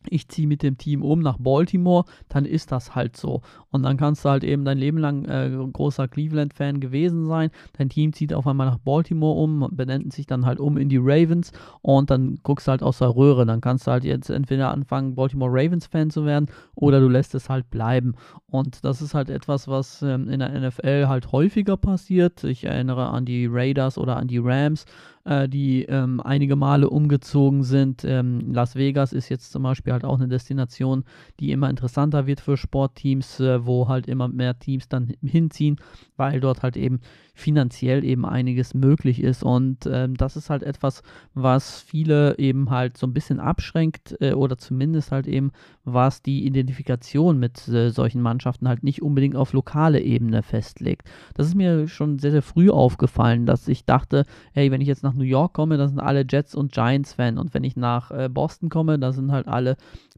ich 0.10 0.28
ziehe 0.28 0.48
mit 0.48 0.64
dem 0.64 0.78
Team 0.78 1.02
um 1.02 1.20
nach 1.20 1.38
Baltimore, 1.38 2.06
dann 2.30 2.46
ist 2.46 2.72
das 2.72 2.96
halt 2.96 3.18
so. 3.18 3.42
Und 3.72 3.84
dann 3.84 3.98
kannst 3.98 4.26
du 4.26 4.30
halt 4.30 4.44
eben 4.44 4.66
dein 4.66 4.78
Leben 4.78 4.98
lang 4.98 5.26
äh, 5.26 5.50
großer 5.72 6.08
Cleveland-Fan 6.08 6.80
gewesen 6.80 7.26
sein. 7.26 7.52
Dein 7.78 7.90
Team 7.90 8.14
zieht 8.14 8.34
auf 8.34 8.48
einmal 8.48 8.68
nach 8.68 8.78
Baltimore 8.78 9.40
um, 9.40 9.68
benennt 9.72 10.14
sich 10.14 10.26
dann 10.26 10.46
halt 10.46 10.60
um 10.60 10.78
in 10.78 10.90
die 10.90 11.00
Ravens 11.02 11.52
und 11.82 12.10
dann 12.10 12.40
guckst 12.44 12.68
du 12.68 12.72
halt 12.72 12.84
aus 12.84 13.00
der 13.00 13.16
Röhre. 13.16 13.46
Dann 13.46 13.62
kannst 13.62 13.88
du 13.88 13.92
halt 13.92 14.04
jetzt 14.04 14.30
entweder 14.30 14.72
anfangen, 14.72 15.16
Baltimore 15.16 15.52
Ravens-Fan 15.52 16.10
zu 16.10 16.26
werden 16.26 16.48
oder 16.76 17.00
du 17.00 17.10
lässt 17.10 17.36
es 17.36 17.50
halt 17.50 17.70
bleiben. 17.70 18.16
Und 18.48 18.86
das 18.86 19.02
ist 19.02 19.14
halt 19.14 19.30
etwas, 19.30 19.68
was 19.68 20.02
ähm, 20.02 20.30
in 20.30 20.40
der 20.40 20.50
NFL 20.50 21.08
halt 21.08 21.32
häufiger 21.32 21.78
passiert. 21.78 22.44
Ich 22.44 22.64
erinnere 22.64 23.10
an 23.10 23.26
die 23.26 23.48
Raiders 23.48 23.98
oder 23.98 24.18
an 24.18 24.28
die 24.28 24.40
Rams 24.40 24.86
äh, 25.26 25.50
die 25.50 25.84
ähm, 25.84 26.22
einige 26.22 26.56
Male 26.56 26.90
umgezogen 26.90 27.64
sind. 27.64 28.04
Ähm, 28.06 28.54
Las 28.54 28.76
Vegas 28.76 29.12
ist 29.12 29.30
jetzt 29.30 29.52
zum 29.52 29.64
Beispiel 29.64 29.92
halt 29.94 30.06
auch 30.06 30.16
eine 30.18 30.28
Destination, 30.28 31.04
die 31.40 31.52
immer 31.52 31.70
interessanter 31.70 32.28
wird 32.28 32.40
für 32.40 32.58
Sportteams, 32.58 33.40
äh, 33.40 33.66
wo 33.66 33.88
halt 33.88 34.08
immer 34.08 34.28
mehr 34.28 34.58
Teams 34.58 34.88
dann 34.88 35.14
hinziehen, 35.22 35.78
weil 36.16 36.40
dort 36.40 36.64
halt 36.64 36.78
eben 36.78 37.02
finanziell 37.36 38.04
eben 38.04 38.26
einiges 38.26 38.74
möglich 38.74 39.22
ist. 39.22 39.44
Und 39.44 39.88
ähm, 39.92 40.16
das 40.16 40.38
ist 40.38 40.50
halt 40.50 40.64
etwas, 40.64 41.04
was 41.34 41.82
viele 41.82 42.40
eben 42.40 42.70
halt 42.70 42.98
so 42.98 43.06
ein 43.06 43.14
bisschen 43.14 43.40
abschränkt 43.40 44.16
äh, 44.22 44.34
oder 44.34 44.58
zumindest 44.58 45.12
halt 45.12 45.28
eben, 45.28 45.52
was 45.84 46.22
die 46.22 46.46
Identifikation 46.46 47.38
mit 47.38 47.68
äh, 47.68 47.90
solchen 47.90 48.22
Mannschaften 48.22 48.70
halt 48.70 48.84
nicht 48.84 49.02
unbedingt 49.02 49.36
auf 49.36 49.52
lokale 49.52 50.02
Ebene 50.02 50.42
festlegt. 50.44 51.08
Das 51.34 51.48
ist 51.48 51.56
mir 51.56 51.90
schon 51.90 52.20
sehr, 52.20 52.32
sehr 52.32 52.42
früh 52.42 52.70
aufgefallen, 52.70 53.46
dass 53.46 53.68
ich 53.68 53.86
dachte, 53.86 54.24
hey, 54.54 54.72
wenn 54.72 54.82
ich 54.82 54.88
jetzt 54.88 55.04
nach 55.04 55.14
New 55.14 55.24
York 55.24 55.54
komme, 55.54 55.78
da 55.78 55.90
sind 55.90 56.00
alle 56.00 56.26
Jets 56.28 56.56
und 56.56 56.72
Giants-Fan. 56.72 57.38
Und 57.38 57.54
wenn 57.54 57.66
ich 57.66 57.76
nach 57.76 58.12
äh, 58.12 58.30
Boston 58.30 58.70
komme, 58.70 58.98
da 58.98 59.12
sind 59.12 59.32
halt 59.34 59.48
alle 59.48 59.76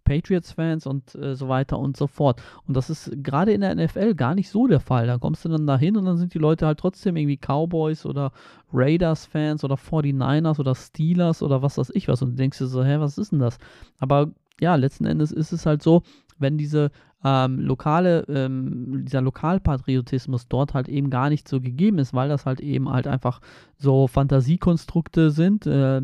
Patriots-Fans 0.07 0.87
und 0.87 1.15
äh, 1.15 1.35
so 1.35 1.49
weiter 1.49 1.77
und 1.77 1.97
so 1.97 2.07
fort. 2.07 2.41
Und 2.65 2.77
das 2.77 2.89
ist 2.89 3.11
gerade 3.23 3.51
in 3.51 3.61
der 3.61 3.75
NFL 3.75 4.15
gar 4.15 4.35
nicht 4.35 4.49
so 4.49 4.67
der 4.67 4.79
Fall. 4.79 5.05
Da 5.05 5.17
kommst 5.17 5.43
du 5.43 5.49
dann 5.49 5.67
dahin 5.67 5.97
und 5.97 6.05
dann 6.05 6.17
sind 6.17 6.33
die 6.33 6.39
Leute 6.39 6.65
halt 6.65 6.79
trotzdem 6.79 7.17
irgendwie 7.17 7.37
Cowboys 7.37 8.05
oder 8.05 8.31
Raiders-Fans 8.71 9.63
oder 9.65 9.75
49ers 9.75 10.59
oder 10.59 10.75
Steelers 10.75 11.43
oder 11.43 11.61
was 11.61 11.77
weiß 11.77 11.91
ich 11.93 12.07
was. 12.07 12.21
Und 12.21 12.31
du 12.31 12.35
denkst 12.35 12.57
dir 12.57 12.67
so, 12.67 12.83
hä, 12.83 12.99
was 12.99 13.17
ist 13.17 13.33
denn 13.33 13.39
das? 13.39 13.57
Aber 13.99 14.31
ja, 14.61 14.75
letzten 14.75 15.05
Endes 15.05 15.31
ist 15.31 15.51
es 15.51 15.65
halt 15.65 15.83
so, 15.83 16.03
wenn 16.39 16.57
diese 16.57 16.91
ähm, 17.23 17.59
lokale, 17.59 18.21
ähm, 18.29 19.03
dieser 19.05 19.21
Lokalpatriotismus 19.21 20.47
dort 20.47 20.73
halt 20.73 20.87
eben 20.87 21.09
gar 21.09 21.29
nicht 21.29 21.47
so 21.47 21.59
gegeben 21.59 21.99
ist, 21.99 22.13
weil 22.13 22.29
das 22.29 22.45
halt 22.45 22.61
eben 22.61 22.89
halt 22.89 23.07
einfach 23.07 23.41
so 23.77 24.07
Fantasiekonstrukte 24.07 25.31
sind, 25.31 25.65
äh, 25.67 26.01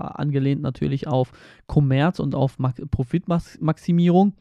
angelehnt 0.00 0.62
natürlich 0.62 1.06
auf 1.06 1.32
Kommerz 1.66 2.18
und 2.18 2.34
auf 2.34 2.56
Profitmaximierung. 2.90 4.34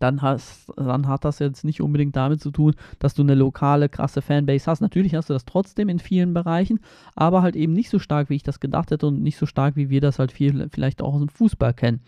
Dann, 0.00 0.20
hast, 0.20 0.70
dann 0.76 1.08
hat 1.08 1.24
das 1.24 1.38
jetzt 1.38 1.64
nicht 1.64 1.80
unbedingt 1.80 2.14
damit 2.14 2.42
zu 2.42 2.50
tun, 2.50 2.74
dass 2.98 3.14
du 3.14 3.22
eine 3.22 3.34
lokale, 3.34 3.88
krasse 3.88 4.20
Fanbase 4.20 4.66
hast. 4.66 4.82
Natürlich 4.82 5.14
hast 5.14 5.30
du 5.30 5.32
das 5.32 5.46
trotzdem 5.46 5.88
in 5.88 5.98
vielen 5.98 6.34
Bereichen, 6.34 6.80
aber 7.14 7.40
halt 7.40 7.56
eben 7.56 7.72
nicht 7.72 7.88
so 7.88 7.98
stark, 7.98 8.28
wie 8.28 8.36
ich 8.36 8.42
das 8.42 8.60
gedacht 8.60 8.90
hätte 8.90 9.06
und 9.06 9.22
nicht 9.22 9.38
so 9.38 9.46
stark, 9.46 9.76
wie 9.76 9.88
wir 9.88 10.02
das 10.02 10.18
halt 10.18 10.30
viel, 10.30 10.68
vielleicht 10.70 11.00
auch 11.00 11.14
aus 11.14 11.20
dem 11.20 11.30
Fußball 11.30 11.72
kennen. 11.72 12.02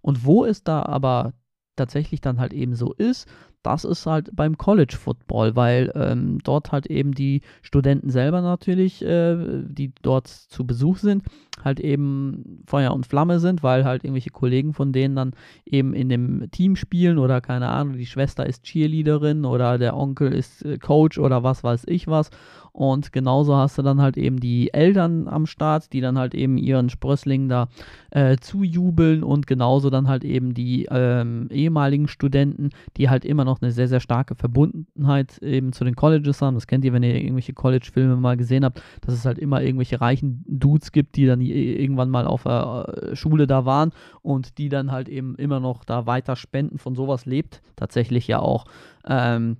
Und 0.00 0.24
wo 0.24 0.44
es 0.44 0.62
da 0.62 0.84
aber 0.84 1.32
tatsächlich 1.76 2.20
dann 2.20 2.38
halt 2.38 2.52
eben 2.52 2.74
so 2.74 2.92
ist, 2.92 3.28
das 3.64 3.84
ist 3.84 4.04
halt 4.04 4.28
beim 4.36 4.58
College 4.58 4.94
Football, 4.94 5.56
weil 5.56 5.90
ähm, 5.94 6.38
dort 6.44 6.70
halt 6.70 6.86
eben 6.86 7.12
die 7.12 7.40
Studenten 7.62 8.10
selber 8.10 8.42
natürlich, 8.42 9.02
äh, 9.02 9.62
die 9.64 9.90
dort 10.02 10.28
zu 10.28 10.66
Besuch 10.66 10.98
sind, 10.98 11.24
halt 11.64 11.80
eben 11.80 12.62
Feuer 12.66 12.92
und 12.92 13.06
Flamme 13.06 13.40
sind, 13.40 13.62
weil 13.62 13.84
halt 13.84 14.04
irgendwelche 14.04 14.30
Kollegen 14.30 14.74
von 14.74 14.92
denen 14.92 15.16
dann 15.16 15.32
eben 15.64 15.94
in 15.94 16.10
dem 16.10 16.50
Team 16.50 16.76
spielen 16.76 17.16
oder 17.16 17.40
keine 17.40 17.68
Ahnung, 17.68 17.96
die 17.96 18.06
Schwester 18.06 18.44
ist 18.44 18.64
Cheerleaderin 18.64 19.46
oder 19.46 19.78
der 19.78 19.96
Onkel 19.96 20.32
ist 20.32 20.62
äh, 20.64 20.76
Coach 20.76 21.18
oder 21.18 21.42
was 21.42 21.64
weiß 21.64 21.84
ich 21.86 22.06
was 22.06 22.30
und 22.74 23.12
genauso 23.12 23.54
hast 23.56 23.78
du 23.78 23.82
dann 23.82 24.02
halt 24.02 24.16
eben 24.16 24.40
die 24.40 24.74
Eltern 24.74 25.28
am 25.28 25.46
Start, 25.46 25.92
die 25.92 26.00
dann 26.00 26.18
halt 26.18 26.34
eben 26.34 26.58
ihren 26.58 26.90
Sprösslingen 26.90 27.48
da 27.48 27.68
äh, 28.10 28.36
zujubeln 28.38 29.22
und 29.22 29.46
genauso 29.46 29.90
dann 29.90 30.08
halt 30.08 30.24
eben 30.24 30.54
die 30.54 30.88
ähm, 30.90 31.46
ehemaligen 31.52 32.08
Studenten, 32.08 32.70
die 32.96 33.08
halt 33.08 33.24
immer 33.24 33.44
noch 33.44 33.62
eine 33.62 33.70
sehr, 33.70 33.86
sehr 33.86 34.00
starke 34.00 34.34
Verbundenheit 34.34 35.38
eben 35.38 35.72
zu 35.72 35.84
den 35.84 35.94
Colleges 35.94 36.42
haben. 36.42 36.56
Das 36.56 36.66
kennt 36.66 36.84
ihr, 36.84 36.92
wenn 36.92 37.04
ihr 37.04 37.14
irgendwelche 37.14 37.52
College-Filme 37.52 38.16
mal 38.16 38.36
gesehen 38.36 38.64
habt, 38.64 38.82
dass 39.02 39.14
es 39.14 39.24
halt 39.24 39.38
immer 39.38 39.62
irgendwelche 39.62 40.00
reichen 40.00 40.44
Dudes 40.48 40.90
gibt, 40.90 41.14
die 41.14 41.26
dann 41.26 41.40
irgendwann 41.40 42.10
mal 42.10 42.26
auf 42.26 42.42
der 42.42 43.12
äh, 43.12 43.14
Schule 43.14 43.46
da 43.46 43.64
waren 43.64 43.92
und 44.20 44.58
die 44.58 44.68
dann 44.68 44.90
halt 44.90 45.08
eben 45.08 45.36
immer 45.36 45.60
noch 45.60 45.84
da 45.84 46.06
weiter 46.06 46.34
spenden. 46.34 46.78
Von 46.78 46.96
sowas 46.96 47.24
lebt 47.24 47.62
tatsächlich 47.76 48.26
ja 48.26 48.40
auch. 48.40 48.64
Ähm, 49.06 49.58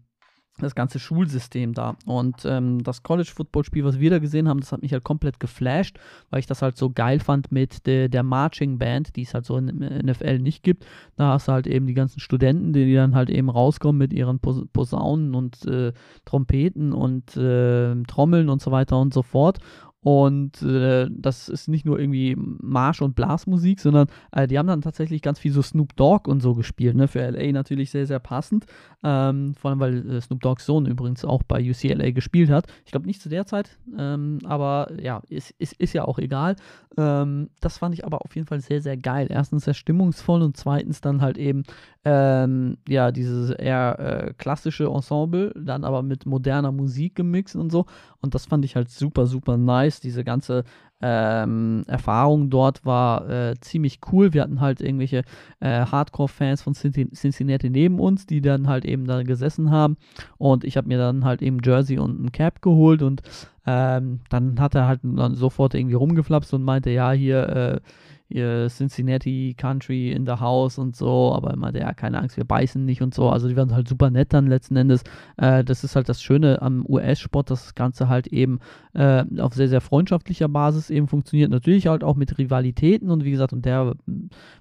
das 0.59 0.75
ganze 0.75 0.99
Schulsystem 0.99 1.75
da. 1.75 1.97
Und 2.07 2.45
ähm, 2.45 2.83
das 2.85 3.03
College-Football-Spiel, 3.03 3.85
was 3.85 3.99
wir 3.99 4.11
da 4.11 4.19
gesehen 4.19 4.49
haben, 4.49 4.61
das 4.61 4.71
hat 4.71 4.83
mich 4.83 4.93
halt 4.93 5.03
komplett 5.03 5.41
geflasht, 5.41 5.99
weil 6.31 6.41
ich 6.41 6.47
das 6.47 6.63
halt 6.63 6.77
so 6.77 6.91
geil 6.91 7.19
fand 7.19 7.51
mit 7.51 7.87
de, 7.87 8.09
der 8.09 8.23
Marching 8.23 8.79
Band, 8.79 9.17
die 9.17 9.23
es 9.23 9.35
halt 9.35 9.47
so 9.47 9.57
in 9.57 9.67
NFL 9.67 10.39
nicht 10.39 10.63
gibt. 10.63 10.87
Da 11.17 11.33
hast 11.33 11.49
du 11.49 11.53
halt 11.53 11.67
eben 11.67 11.87
die 11.87 11.95
ganzen 11.95 12.21
Studenten, 12.21 12.73
die 12.73 12.95
dann 12.95 13.17
halt 13.17 13.31
eben 13.31 13.51
rauskommen 13.51 13.99
mit 13.99 14.13
ihren 14.13 14.39
Pos 14.39 14.65
Posaunen 14.73 15.35
und 15.35 15.65
äh, 15.67 15.93
Trompeten 16.25 16.93
und 16.93 17.37
äh, 17.37 17.95
Trommeln 18.05 18.49
und 18.49 18.63
so 18.63 18.71
weiter 18.71 18.99
und 18.99 19.13
so 19.13 19.23
fort. 19.23 19.59
Und 20.05 20.61
äh, 20.61 21.09
das 21.11 21.49
ist 21.49 21.67
nicht 21.67 21.87
nur 21.87 21.99
irgendwie 21.99 22.37
Marsch- 22.37 23.01
und 23.01 23.17
Blasmusik, 23.17 23.81
sondern 23.81 24.09
äh, 24.33 24.47
die 24.47 24.59
haben 24.59 24.67
dann 24.67 24.83
tatsächlich 24.83 25.23
ganz 25.23 25.39
viel 25.39 25.51
so 25.51 25.63
Snoop 25.63 25.97
Dogg 25.97 26.31
und 26.31 26.41
so 26.41 26.55
gespielt. 26.55 26.95
Ne? 26.95 27.09
Für 27.09 27.27
LA 27.31 27.53
natürlich 27.53 27.91
sehr, 27.91 28.07
sehr 28.07 28.19
passend. 28.19 28.67
Ähm, 29.03 29.55
vor 29.55 29.71
allem, 29.71 29.81
weil 29.81 30.11
äh, 30.11 30.21
Snoop 30.21 30.43
Dogg's 30.43 30.67
Sohn 30.67 30.85
übrigens 30.85 31.25
auch 31.25 31.43
bei 31.43 31.59
UCLA 31.59 32.11
gespielt 32.11 32.51
hat. 32.51 32.67
Ich 32.85 32.93
glaube 32.93 33.07
nicht 33.07 33.23
zu 33.23 33.31
der 33.31 33.47
Zeit, 33.47 33.79
ähm, 33.99 34.41
aber 34.45 34.93
ja, 35.01 35.23
ist, 35.31 35.53
ist, 35.53 35.73
ist 35.81 35.95
ja 35.95 36.05
auch 36.05 36.19
egal. 36.19 36.57
Ähm, 36.99 37.49
das 37.61 37.79
fand 37.79 37.95
ich 37.95 38.05
aber 38.05 38.23
auf 38.27 38.35
jeden 38.35 38.47
Fall 38.47 38.61
sehr, 38.61 38.83
sehr 38.83 38.99
geil. 38.99 39.29
Erstens 39.31 39.65
sehr 39.65 39.75
stimmungsvoll 39.75 40.43
und 40.43 40.59
zweitens 40.59 41.01
dann 41.01 41.23
halt 41.23 41.39
eben 41.39 41.65
ähm, 42.05 42.77
ja, 42.87 43.11
dieses 43.11 43.51
eher 43.51 43.99
äh, 43.99 44.35
klassische 44.35 44.85
Ensemble, 44.85 45.53
dann 45.57 45.85
aber 45.85 46.03
mit 46.03 46.27
moderner 46.27 46.73
Musik 46.73 47.15
gemixt 47.15 47.57
und 47.57 47.71
so. 47.71 47.87
Und 48.25 48.35
das 48.35 48.47
fand 48.47 48.65
ich 48.65 48.75
halt 48.75 48.91
super, 48.91 49.27
super 49.27 49.57
nice. 49.57 50.01
Diese 50.01 50.25
ganze 50.25 50.65
ähm, 51.01 51.85
Erfahrung 51.87 52.51
dort 52.51 52.85
war 52.85 53.29
äh, 53.29 53.55
ziemlich 53.61 54.01
cool. 54.11 54.33
Wir 54.33 54.43
hatten 54.43 54.61
halt 54.61 54.81
irgendwelche 54.81 55.23
äh, 55.61 55.85
Hardcore-Fans 55.85 56.63
von 56.63 56.75
Cincinnati 56.75 57.69
neben 57.71 58.01
uns, 58.01 58.27
die 58.27 58.41
dann 58.41 58.69
halt 58.69 58.85
eben 58.85 59.07
da 59.07 59.23
gesessen 59.23 59.71
haben. 59.71 59.97
Und 60.39 60.65
ich 60.65 60.77
habe 60.77 60.89
mir 60.89 60.99
dann 60.99 61.25
halt 61.25 61.43
eben 61.43 61.59
Jersey 61.63 61.99
und 61.99 62.25
ein 62.25 62.33
Cap 62.33 62.63
geholt 62.63 63.03
und 63.03 63.23
ähm, 63.67 64.21
dann 64.31 64.59
hat 64.61 64.75
er 64.75 64.87
halt 64.89 65.01
dann 65.03 65.35
sofort 65.35 65.75
irgendwie 65.75 65.95
rumgeflapst 65.95 66.53
und 66.55 66.63
meinte, 66.63 66.91
ja, 66.91 67.13
hier, 67.13 67.49
äh, 67.49 67.81
Cincinnati 68.31 69.55
Country 69.57 70.11
in 70.11 70.27
the 70.27 70.33
House 70.33 70.79
und 70.79 70.97
so, 70.97 71.33
aber 71.35 71.53
immer 71.53 71.73
der, 71.73 71.93
keine 71.95 72.19
Angst, 72.19 72.37
wir 72.37 72.45
beißen 72.45 72.85
nicht 72.85 73.03
und 73.03 73.15
so. 73.15 73.29
Also 73.29 73.49
die 73.49 73.57
waren 73.57 73.75
halt 73.75 73.87
super 73.87 74.11
nett 74.11 74.33
dann 74.33 74.47
letzten 74.47 74.77
Endes. 74.77 75.05
Äh, 75.37 75.63
das 75.63 75.85
ist 75.85 75.95
halt 75.95 76.09
das 76.09 76.23
Schöne 76.23 76.61
am 76.63 76.85
US-Sport, 76.89 77.51
dass 77.51 77.65
das 77.65 77.75
Ganze 77.75 78.09
halt 78.09 78.27
eben 78.29 78.61
äh, 78.95 79.25
auf 79.39 79.55
sehr, 79.55 79.69
sehr 79.69 79.81
freundschaftlicher 79.81 80.49
Basis 80.49 80.91
eben 80.91 81.07
funktioniert. 81.07 81.51
Natürlich 81.51 81.87
halt 81.87 82.03
auch 82.03 82.17
mit 82.17 82.39
Rivalitäten 82.39 83.11
und 83.11 83.25
wie 83.25 83.31
gesagt, 83.31 83.53
und 83.53 83.65
der 83.65 83.95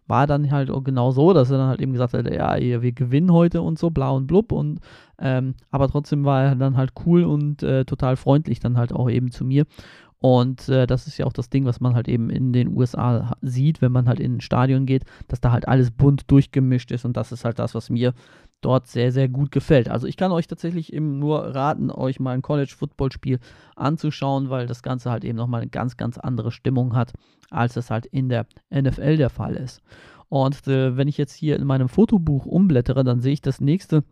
war 0.08 0.28
dann 0.28 0.52
halt 0.52 0.70
auch 0.70 0.84
genau 0.84 1.12
so, 1.12 1.34
dass 1.34 1.50
er 1.50 1.58
dann 1.58 1.70
halt 1.70 1.82
eben 1.82 1.94
gesagt 1.94 2.14
hat, 2.14 2.30
ja, 2.30 2.60
wir 2.60 2.92
gewinnen 2.92 3.32
heute 3.32 3.62
und 3.62 3.80
so, 3.80 3.90
bla 3.90 4.12
und 4.12 4.28
blub 4.28 4.52
und 4.52 4.82
ähm, 5.20 5.56
aber 5.72 5.88
trotzdem 5.88 6.26
war 6.26 6.44
er 6.44 6.56
dann 6.56 6.76
halt 6.76 6.92
cool 7.06 7.24
und 7.24 7.64
äh, 7.64 7.86
total 7.86 8.18
freundlich 8.18 8.60
dann 8.60 8.78
halt 8.78 8.92
auch 8.92 9.10
eben 9.10 9.32
zu 9.32 9.46
mir. 9.46 9.66
Und 10.26 10.70
äh, 10.70 10.88
das 10.88 11.06
ist 11.06 11.18
ja 11.18 11.26
auch 11.26 11.34
das 11.34 11.50
Ding, 11.50 11.66
was 11.66 11.82
man 11.82 11.96
halt 11.96 12.08
eben 12.08 12.30
in 12.30 12.54
den 12.54 12.78
USA 12.78 13.36
sieht, 13.42 13.82
wenn 13.82 13.92
man 13.92 14.08
halt 14.08 14.22
in 14.22 14.38
ein 14.38 14.42
Stadion 14.42 14.86
geht, 14.86 15.04
dass 15.28 15.42
da 15.42 15.52
halt 15.52 15.68
alles 15.68 15.92
bunt 15.92 16.32
durchgemischt 16.32 16.94
ist 16.94 17.04
und 17.04 17.18
das 17.18 17.34
ist 17.34 17.44
halt 17.44 17.60
das, 17.60 17.76
was 17.76 17.90
mir 17.90 18.14
dort 18.62 18.88
sehr, 18.88 19.12
sehr 19.12 19.28
gut 19.28 19.52
gefällt. 19.52 19.90
Also 19.90 20.08
ich 20.08 20.16
kann 20.16 20.32
euch 20.32 20.48
tatsächlich 20.48 20.94
eben 20.94 21.20
nur 21.20 21.54
raten, 21.54 21.92
euch 21.92 22.22
mal 22.22 22.32
ein 22.32 22.42
College-Football-Spiel 22.42 23.40
anzuschauen, 23.76 24.50
weil 24.50 24.66
das 24.66 24.82
Ganze 24.82 25.12
halt 25.12 25.26
eben 25.26 25.38
nochmal 25.38 25.60
eine 25.60 25.70
ganz, 25.70 25.98
ganz 25.98 26.18
andere 26.18 26.54
Stimmung 26.54 26.96
hat, 26.96 27.12
als 27.50 27.76
es 27.76 27.92
halt 27.92 28.06
in 28.06 28.30
der 28.30 28.46
NFL 28.74 29.18
der 29.18 29.30
Fall 29.30 29.56
ist. 29.56 29.82
Und 30.30 30.70
äh, 30.70 30.96
wenn 30.96 31.10
ich 31.10 31.18
jetzt 31.18 31.34
hier 31.34 31.58
in 31.58 31.66
meinem 31.66 31.90
Fotobuch 31.90 32.46
umblättere, 32.46 33.04
dann 33.04 33.20
sehe 33.20 33.34
ich 33.34 33.42
das 33.42 33.60
nächste 33.60 34.06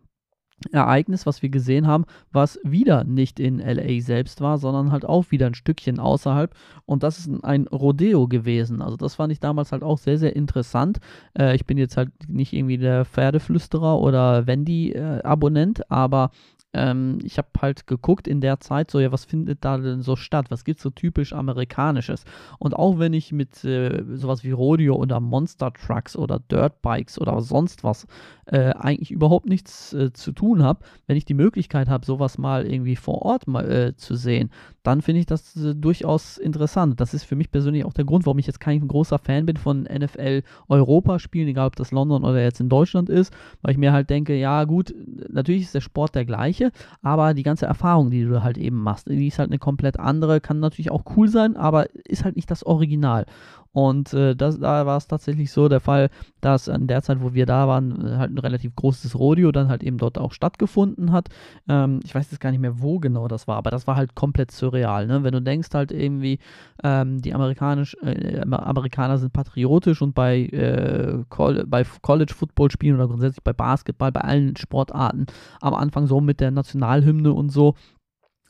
Ereignis, 0.72 1.26
was 1.26 1.42
wir 1.42 1.50
gesehen 1.50 1.88
haben, 1.88 2.06
was 2.32 2.60
wieder 2.64 3.04
nicht 3.04 3.40
in 3.40 3.60
LA 3.60 4.02
selbst 4.02 4.42
war, 4.42 4.58
sondern 4.58 4.92
halt 4.92 5.06
auch 5.06 5.32
wieder 5.32 5.48
ein 5.48 5.56
Stückchen 5.56 6.00
außerhalb. 6.00 6.54
Und 6.86 7.04
das 7.04 7.20
ist 7.20 7.44
ein 7.44 7.68
Rodeo 7.68 8.28
gewesen. 8.28 8.82
Also 8.82 8.98
das 8.98 9.16
fand 9.16 9.32
ich 9.32 9.40
damals 9.40 9.72
halt 9.72 9.84
auch 9.84 9.98
sehr, 9.98 10.18
sehr 10.18 10.36
interessant. 10.36 11.00
Äh, 11.38 11.56
ich 11.56 11.66
bin 11.66 11.78
jetzt 11.78 11.98
halt 11.98 12.12
nicht 12.28 12.54
irgendwie 12.54 12.78
der 12.78 13.06
Pferdeflüsterer 13.06 14.00
oder 14.00 14.48
Wendy-Abonnent, 14.48 15.80
äh, 15.80 15.84
aber 15.90 16.32
ähm, 16.74 17.20
ich 17.24 17.38
habe 17.38 17.50
halt 17.62 17.88
geguckt 17.88 18.28
in 18.28 18.42
der 18.42 18.60
Zeit, 18.60 18.92
so 18.92 19.00
ja, 19.00 19.12
was 19.12 19.26
findet 19.26 19.66
da 19.66 19.78
denn 19.78 20.02
so 20.02 20.16
statt? 20.16 20.48
Was 20.50 20.64
gibt 20.64 20.78
es 20.78 20.84
so 20.84 20.90
typisch 20.90 21.34
Amerikanisches? 21.34 22.24
Und 22.60 22.76
auch 22.76 22.98
wenn 23.00 23.14
ich 23.14 23.32
mit 23.32 23.64
äh, 23.64 24.04
sowas 24.14 24.44
wie 24.44 24.52
Rodeo 24.52 24.96
oder 24.96 25.20
Monster 25.20 25.74
Trucks 25.74 26.16
oder 26.16 26.40
Dirtbikes 26.40 27.20
oder 27.20 27.42
sonst 27.42 27.84
was 27.84 28.08
äh, 28.46 28.72
eigentlich 28.74 29.12
überhaupt 29.12 29.48
nichts 29.48 29.94
äh, 29.94 30.14
zu 30.14 30.32
tun 30.32 30.64
habe, 30.64 30.80
wenn 31.08 31.18
ich 31.18 31.26
die 31.26 31.34
Möglichkeit 31.34 31.90
habe, 31.90 32.06
sowas 32.06 32.38
mal 32.38 32.66
irgendwie 32.66 32.96
vor 32.96 33.22
Ort 33.22 33.48
mal 33.48 33.70
äh, 33.70 33.96
zu 33.96 34.16
sehen, 34.16 34.50
dann 34.84 35.02
finde 35.02 35.20
ich 35.20 35.26
das 35.26 35.56
äh, 35.56 35.76
durchaus 35.76 36.38
interessant. 36.38 37.00
Das 37.00 37.14
ist 37.14 37.24
für 37.24 37.36
mich 37.36 37.52
persönlich 37.52 37.86
auch 37.86 37.94
der 37.94 38.06
Grund, 38.06 38.26
warum 38.26 38.40
ich 38.40 38.48
jetzt 38.48 38.60
kein 38.60 38.88
großer 38.88 39.20
Fan 39.20 39.46
bin 39.46 39.58
von 39.58 39.84
NFL 39.84 40.44
Europa-Spielen, 40.68 41.48
egal 41.48 41.68
ob 41.68 41.76
das 41.76 41.92
London 41.92 42.24
oder 42.24 42.42
jetzt 42.42 42.60
in 42.60 42.70
Deutschland 42.70 43.10
ist, 43.10 43.34
weil 43.62 43.72
ich 43.72 43.78
mir 43.78 43.94
halt 43.94 44.10
denke, 44.10 44.36
ja 44.36 44.64
gut, 44.64 44.94
natürlich 45.30 45.64
ist 45.64 45.76
der 45.76 45.82
Sport 45.82 46.16
der 46.16 46.26
gleiche, 46.26 46.61
aber 47.02 47.34
die 47.34 47.44
ganze 47.44 47.66
Erfahrung, 47.66 48.10
die 48.12 48.24
du 48.24 48.44
halt 48.44 48.58
eben 48.58 48.78
machst, 48.78 49.08
die 49.08 49.28
ist 49.28 49.40
halt 49.40 49.50
eine 49.50 49.60
komplett 49.60 50.00
andere, 50.00 50.42
kann 50.42 50.60
natürlich 50.60 50.92
auch 50.92 51.04
cool 51.16 51.28
sein, 51.28 51.56
aber 51.56 51.88
ist 52.06 52.24
halt 52.24 52.36
nicht 52.36 52.52
das 52.52 52.66
Original. 52.66 53.26
Und 53.74 54.14
äh, 54.14 54.36
das, 54.36 54.60
da 54.60 54.86
war 54.86 54.98
es 54.98 55.08
tatsächlich 55.08 55.52
so 55.52 55.70
der 55.70 55.80
Fall, 55.80 56.10
dass 56.42 56.68
an 56.68 56.88
der 56.88 57.02
Zeit, 57.02 57.22
wo 57.22 57.34
wir 57.34 57.46
da 57.46 57.68
waren, 57.68 58.06
äh, 58.06 58.18
halt 58.18 58.32
ein 58.32 58.38
relativ 58.38 58.76
großes 58.76 59.18
Rodeo 59.18 59.52
dann 59.52 59.70
halt 59.70 59.82
eben 59.84 59.98
dort 59.98 60.18
auch 60.18 60.34
stattgefunden 60.34 61.12
hat. 61.12 61.30
Ähm, 61.70 62.02
ich 62.04 62.14
weiß 62.14 62.32
jetzt 62.32 62.42
gar 62.42 62.52
nicht 62.52 62.60
mehr, 62.60 62.82
wo 62.82 63.00
genau 63.00 63.28
das 63.28 63.48
war, 63.48 63.56
aber 63.58 63.72
das 63.72 63.88
war 63.88 63.96
halt 63.96 64.14
komplett 64.16 64.52
surreal. 64.52 65.08
Ne? 65.08 65.24
Wenn 65.24 65.32
du 65.32 65.42
denkst 65.42 65.70
halt 65.74 65.92
irgendwie, 65.92 66.40
ähm, 66.84 67.22
die 67.22 67.34
Amerikanisch, 67.34 67.96
äh, 68.02 68.42
Amerikaner 68.42 69.18
sind 69.18 69.32
patriotisch 69.32 70.02
und 70.02 70.14
bei, 70.14 70.42
äh, 70.48 71.24
bei 71.66 71.86
College-Football-Spielen 72.02 72.96
oder 72.96 73.08
grundsätzlich 73.08 73.44
bei 73.44 73.54
Basketball, 73.54 74.12
bei 74.12 74.22
allen 74.22 74.58
Sportarten 74.58 75.28
am 75.62 75.74
Anfang 75.74 76.08
so 76.08 76.20
mit 76.20 76.42
der 76.42 76.52
Nationalhymne 76.52 77.32
und 77.32 77.50
so 77.50 77.76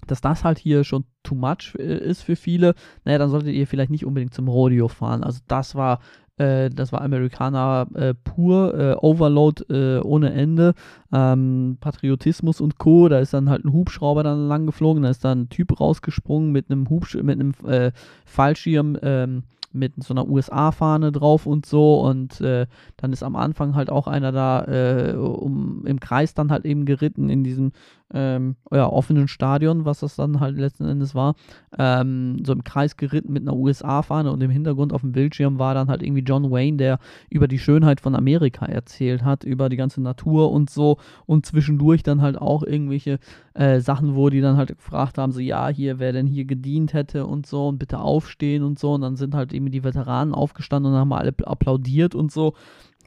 dass 0.08 0.22
das 0.22 0.44
halt 0.44 0.60
hier 0.60 0.84
schon 0.84 1.06
too 1.24 1.36
much 1.36 1.76
äh, 1.78 1.98
ist 1.98 2.24
für 2.24 2.36
viele, 2.36 2.76
naja, 3.06 3.18
dann 3.18 3.30
solltet 3.30 3.54
ihr 3.54 3.68
vielleicht 3.68 3.92
nicht 3.92 4.06
unbedingt 4.06 4.34
zum 4.34 4.48
Rodeo 4.48 4.88
fahren. 4.88 5.24
Also 5.24 5.40
das 5.48 5.76
war, 5.76 6.00
äh, 6.38 6.70
das 6.70 6.92
war 6.92 7.02
Amerikaner 7.02 7.88
äh, 7.94 8.14
pur, 8.14 8.74
äh, 8.74 8.96
Overload 8.96 9.64
äh, 9.70 10.02
ohne 10.02 10.34
Ende, 10.34 10.74
ähm, 11.14 11.78
Patriotismus 11.80 12.62
und 12.62 12.78
Co. 12.78 13.10
Da 13.10 13.20
ist 13.20 13.34
dann 13.34 13.50
halt 13.50 13.66
ein 13.66 13.74
Hubschrauber 13.74 14.24
dann 14.24 14.48
lang 14.48 14.66
geflogen, 14.66 15.04
da 15.04 15.10
ist 15.10 15.24
dann 15.24 15.42
ein 15.42 15.50
Typ 15.50 15.80
rausgesprungen 15.80 16.52
mit 16.52 16.72
einem 16.72 16.90
Hubsch 16.90 17.16
mit 17.16 17.40
einem 17.40 17.54
äh, 17.68 17.92
Fallschirm, 18.26 18.98
ähm, 19.02 19.44
mit 19.74 19.94
so 20.04 20.14
einer 20.14 20.28
USA-Fahne 20.28 21.14
drauf 21.14 21.46
und 21.46 21.66
so. 21.66 22.02
Und 22.02 22.42
dann 22.42 23.14
ist 23.14 23.24
am 23.24 23.38
Anfang 23.38 23.74
halt 23.74 23.90
auch 23.90 24.06
einer 24.06 24.34
da 24.34 25.14
um, 25.14 25.86
im 25.86 26.02
Kreis 26.02 26.34
dann 26.34 26.52
halt 26.52 26.66
eben 26.66 26.84
geritten 26.84 27.30
in 27.30 27.46
diesem 27.46 27.72
ähm, 28.14 28.56
ja, 28.72 28.88
offenen 28.88 29.28
Stadion, 29.28 29.86
was 29.86 30.02
das 30.02 30.16
dann 30.16 30.40
halt 30.40 30.58
letzten 30.58 30.86
Endes 30.86 31.16
war, 31.16 31.36
ähm, 31.78 32.44
so 32.46 32.54
im 32.54 32.64
Kreis 32.64 32.98
geritten 32.98 33.34
mit 33.34 33.44
einer 33.44 33.56
USA-Fahne 33.56 34.32
und 34.32 34.42
im 34.42 34.52
Hintergrund 34.52 34.94
auf 34.94 35.02
dem 35.02 35.12
Bildschirm 35.12 35.60
war 35.60 35.74
dann 35.74 35.88
halt 35.88 36.04
irgendwie 36.04 36.24
John 36.24 36.52
Wayne, 36.52 36.78
der 36.78 37.00
über 37.30 37.48
die 37.48 37.60
Schönheit 37.60 38.02
von 38.02 38.16
Amerika 38.16 38.66
erzählt 38.66 39.24
hat, 39.24 39.44
über 39.44 39.70
die 39.70 39.78
ganze 39.78 40.02
Natur 40.02 40.52
und 40.52 40.70
so 40.70 40.98
und 41.26 41.46
zwischendurch 41.46 42.04
dann 42.04 42.22
halt 42.22 42.38
auch 42.38 42.64
irgendwelche 42.64 43.20
äh, 43.54 43.80
Sachen, 43.80 44.16
wo 44.16 44.30
die 44.30 44.42
dann 44.42 44.58
halt 44.58 44.70
gefragt 44.70 45.18
haben, 45.18 45.32
so 45.32 45.40
ja, 45.40 45.70
hier, 45.70 46.00
wer 46.00 46.14
denn 46.14 46.28
hier 46.28 46.46
gedient 46.46 46.94
hätte 46.94 47.26
und 47.26 47.46
so 47.46 47.68
und 47.68 47.80
bitte 47.80 48.00
aufstehen 48.00 48.64
und 48.64 48.80
so 48.80 48.94
und 48.94 49.02
dann 49.02 49.16
sind 49.16 49.36
halt 49.36 49.54
eben 49.54 49.72
die 49.72 49.84
Veteranen 49.84 50.34
aufgestanden 50.34 50.94
und 50.94 51.00
haben 51.00 51.14
alle 51.14 51.34
applaudiert 51.46 52.16
und 52.16 52.32
so 52.32 52.54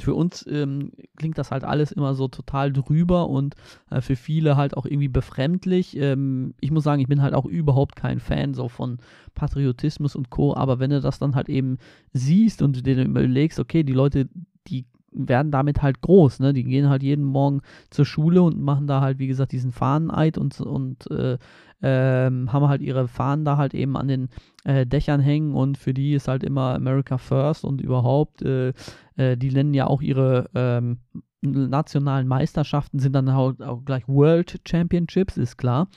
für 0.02 0.14
uns 0.14 0.46
ähm, 0.48 0.92
klingt 1.16 1.38
das 1.38 1.50
halt 1.50 1.64
alles 1.64 1.92
immer 1.92 2.14
so 2.14 2.28
total 2.28 2.72
drüber 2.72 3.28
und 3.28 3.54
äh, 3.90 4.00
für 4.00 4.16
viele 4.16 4.56
halt 4.56 4.76
auch 4.76 4.86
irgendwie 4.86 5.08
befremdlich. 5.08 5.96
Ähm, 5.96 6.54
ich 6.60 6.70
muss 6.70 6.84
sagen, 6.84 7.00
ich 7.00 7.08
bin 7.08 7.22
halt 7.22 7.34
auch 7.34 7.46
überhaupt 7.46 7.96
kein 7.96 8.20
Fan 8.20 8.54
so 8.54 8.68
von 8.68 8.98
Patriotismus 9.34 10.16
und 10.16 10.30
Co. 10.30 10.54
Aber 10.54 10.78
wenn 10.78 10.90
du 10.90 11.00
das 11.00 11.18
dann 11.18 11.34
halt 11.34 11.48
eben 11.48 11.78
siehst 12.12 12.62
und 12.62 12.86
dir 12.86 13.02
überlegst, 13.04 13.58
okay, 13.60 13.82
die 13.82 13.92
Leute, 13.92 14.28
die 14.66 14.84
werden 15.14 15.52
damit 15.52 15.80
halt 15.80 16.00
groß, 16.00 16.40
ne? 16.40 16.52
Die 16.52 16.64
gehen 16.64 16.88
halt 16.88 17.02
jeden 17.02 17.24
Morgen 17.24 17.62
zur 17.90 18.04
Schule 18.04 18.42
und 18.42 18.60
machen 18.60 18.86
da 18.86 19.00
halt, 19.00 19.18
wie 19.18 19.28
gesagt, 19.28 19.52
diesen 19.52 19.70
Fahneneid 19.72 20.38
und, 20.38 20.60
und 20.60 21.08
äh, 21.10 21.38
ähm, 21.86 22.50
haben 22.50 22.66
halt 22.66 22.80
ihre 22.80 23.08
Fahnen 23.08 23.44
da 23.44 23.58
halt 23.58 23.74
eben 23.74 23.98
an 23.98 24.08
den 24.08 24.30
äh, 24.64 24.86
Dächern 24.86 25.20
hängen 25.20 25.54
und 25.54 25.76
für 25.76 25.92
die 25.92 26.14
ist 26.14 26.28
halt 26.28 26.42
immer 26.42 26.74
America 26.74 27.18
First 27.18 27.62
und 27.62 27.82
überhaupt, 27.82 28.40
äh, 28.40 28.72
äh, 29.16 29.36
die 29.36 29.50
nennen 29.50 29.74
ja 29.74 29.86
auch 29.86 30.00
ihre 30.00 30.48
ähm, 30.54 31.00
nationalen 31.42 32.26
Meisterschaften, 32.26 33.00
sind 33.00 33.12
dann 33.12 33.34
halt 33.34 33.62
auch 33.62 33.84
gleich 33.84 34.08
World 34.08 34.62
Championships, 34.66 35.36
ist 35.36 35.58
klar. 35.58 35.88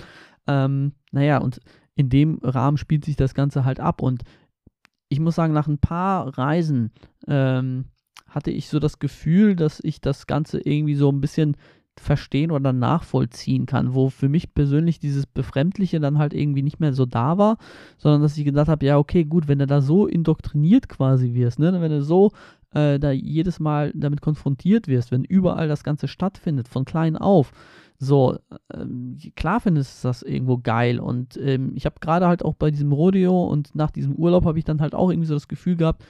Ähm, 0.46 0.92
naja, 1.14 1.38
und 1.38 1.62
in 1.96 2.10
dem 2.10 2.40
Rahmen 2.44 2.76
spielt 2.76 3.06
sich 3.06 3.16
das 3.16 3.34
Ganze 3.34 3.64
halt 3.64 3.80
ab 3.80 4.02
und 4.02 4.24
ich 5.08 5.22
muss 5.22 5.36
sagen, 5.36 5.54
nach 5.54 5.70
ein 5.70 5.80
paar 5.80 6.38
Reisen 6.38 6.92
ähm, 7.28 7.86
hatte 8.28 8.52
ich 8.52 8.68
so 8.68 8.80
das 8.80 9.00
Gefühl, 9.00 9.56
dass 9.56 9.80
ich 9.82 10.02
das 10.02 10.28
Ganze 10.28 10.60
irgendwie 10.60 10.96
so 10.96 11.10
ein 11.10 11.22
bisschen 11.22 11.56
verstehen 12.00 12.52
oder 12.52 12.74
nachvollziehen 12.74 13.66
kann, 13.66 13.94
wo 13.94 14.10
für 14.10 14.30
mich 14.30 14.54
persönlich 14.54 15.00
dieses 15.00 15.26
Befremdliche 15.26 16.00
dann 16.00 16.18
halt 16.18 16.34
irgendwie 16.34 16.64
nicht 16.64 16.80
mehr 16.80 16.94
so 16.94 17.06
da 17.06 17.38
war, 17.38 17.58
sondern 17.98 18.22
dass 18.22 18.38
ich 18.38 18.46
gedacht 18.46 18.68
habe, 18.68 18.86
ja, 18.86 18.98
okay, 18.98 19.26
gut, 19.26 19.48
wenn 19.48 19.60
du 19.60 19.68
da 19.68 19.82
so 19.82 20.08
indoktriniert 20.08 20.90
quasi 20.90 21.34
wirst, 21.34 21.60
ne, 21.60 21.80
wenn 21.82 21.92
du 21.92 22.02
so 22.02 22.32
äh, 22.74 23.00
da 23.00 23.12
jedes 23.12 23.60
Mal 23.60 23.92
damit 23.96 24.22
konfrontiert 24.22 24.88
wirst, 24.88 25.12
wenn 25.12 25.24
überall 25.24 25.68
das 25.68 25.84
Ganze 25.84 26.08
stattfindet, 26.08 26.68
von 26.68 26.86
klein 26.86 27.16
auf, 27.16 27.52
so, 28.00 28.38
ähm, 28.72 29.18
klar 29.36 29.60
findest 29.60 30.04
du 30.04 30.08
das 30.10 30.22
irgendwo 30.22 30.60
geil 30.60 31.00
und 31.00 31.36
ähm, 31.38 31.72
ich 31.76 31.86
habe 31.86 31.96
gerade 32.00 32.28
halt 32.28 32.46
auch 32.46 32.54
bei 32.54 32.70
diesem 32.70 32.92
Rodeo 32.92 33.46
und 33.46 33.74
nach 33.74 33.90
diesem 33.90 34.14
Urlaub 34.14 34.46
habe 34.46 34.60
ich 34.60 34.66
dann 34.66 34.82
halt 34.82 34.94
auch 34.94 35.10
irgendwie 35.10 35.28
so 35.28 35.34
das 35.34 35.48
Gefühl 35.48 35.78
gehabt, 35.78 36.04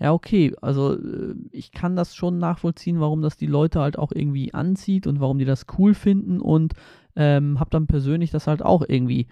ja, 0.00 0.12
okay, 0.12 0.54
also 0.60 0.94
äh, 0.94 1.34
ich 1.50 1.72
kann 1.72 1.96
das 1.96 2.14
schon 2.14 2.38
nachvollziehen, 2.38 3.00
warum 3.00 3.22
das 3.22 3.36
die 3.36 3.46
Leute 3.46 3.80
halt 3.80 3.98
auch 3.98 4.12
irgendwie 4.12 4.52
anzieht 4.54 5.06
und 5.06 5.20
warum 5.20 5.38
die 5.38 5.44
das 5.44 5.66
cool 5.78 5.94
finden 5.94 6.40
und 6.40 6.74
ähm, 7.16 7.60
habe 7.60 7.70
dann 7.70 7.86
persönlich 7.86 8.30
das 8.30 8.46
halt 8.46 8.62
auch 8.62 8.84
irgendwie, 8.86 9.28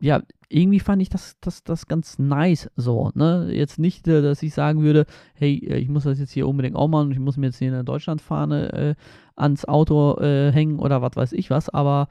ja, 0.00 0.22
irgendwie 0.48 0.80
fand 0.80 1.02
ich 1.02 1.08
das, 1.08 1.36
das, 1.40 1.64
das 1.64 1.88
ganz 1.88 2.18
nice 2.18 2.70
so, 2.76 3.10
ne? 3.14 3.50
Jetzt 3.52 3.78
nicht, 3.78 4.06
äh, 4.08 4.22
dass 4.22 4.42
ich 4.42 4.54
sagen 4.54 4.82
würde, 4.82 5.06
hey, 5.34 5.56
äh, 5.66 5.78
ich 5.78 5.88
muss 5.88 6.04
das 6.04 6.20
jetzt 6.20 6.32
hier 6.32 6.48
unbedingt 6.48 6.76
auch 6.76 6.88
machen 6.88 7.08
und 7.08 7.12
ich 7.12 7.18
muss 7.18 7.36
mir 7.36 7.46
jetzt 7.46 7.58
hier 7.58 7.72
eine 7.72 7.84
Deutschlandfahne 7.84 8.72
äh, 8.72 8.94
ans 9.36 9.64
Auto 9.66 10.18
äh, 10.20 10.52
hängen 10.52 10.78
oder 10.78 11.02
was 11.02 11.16
weiß 11.16 11.32
ich 11.32 11.50
was, 11.50 11.68
aber 11.68 12.08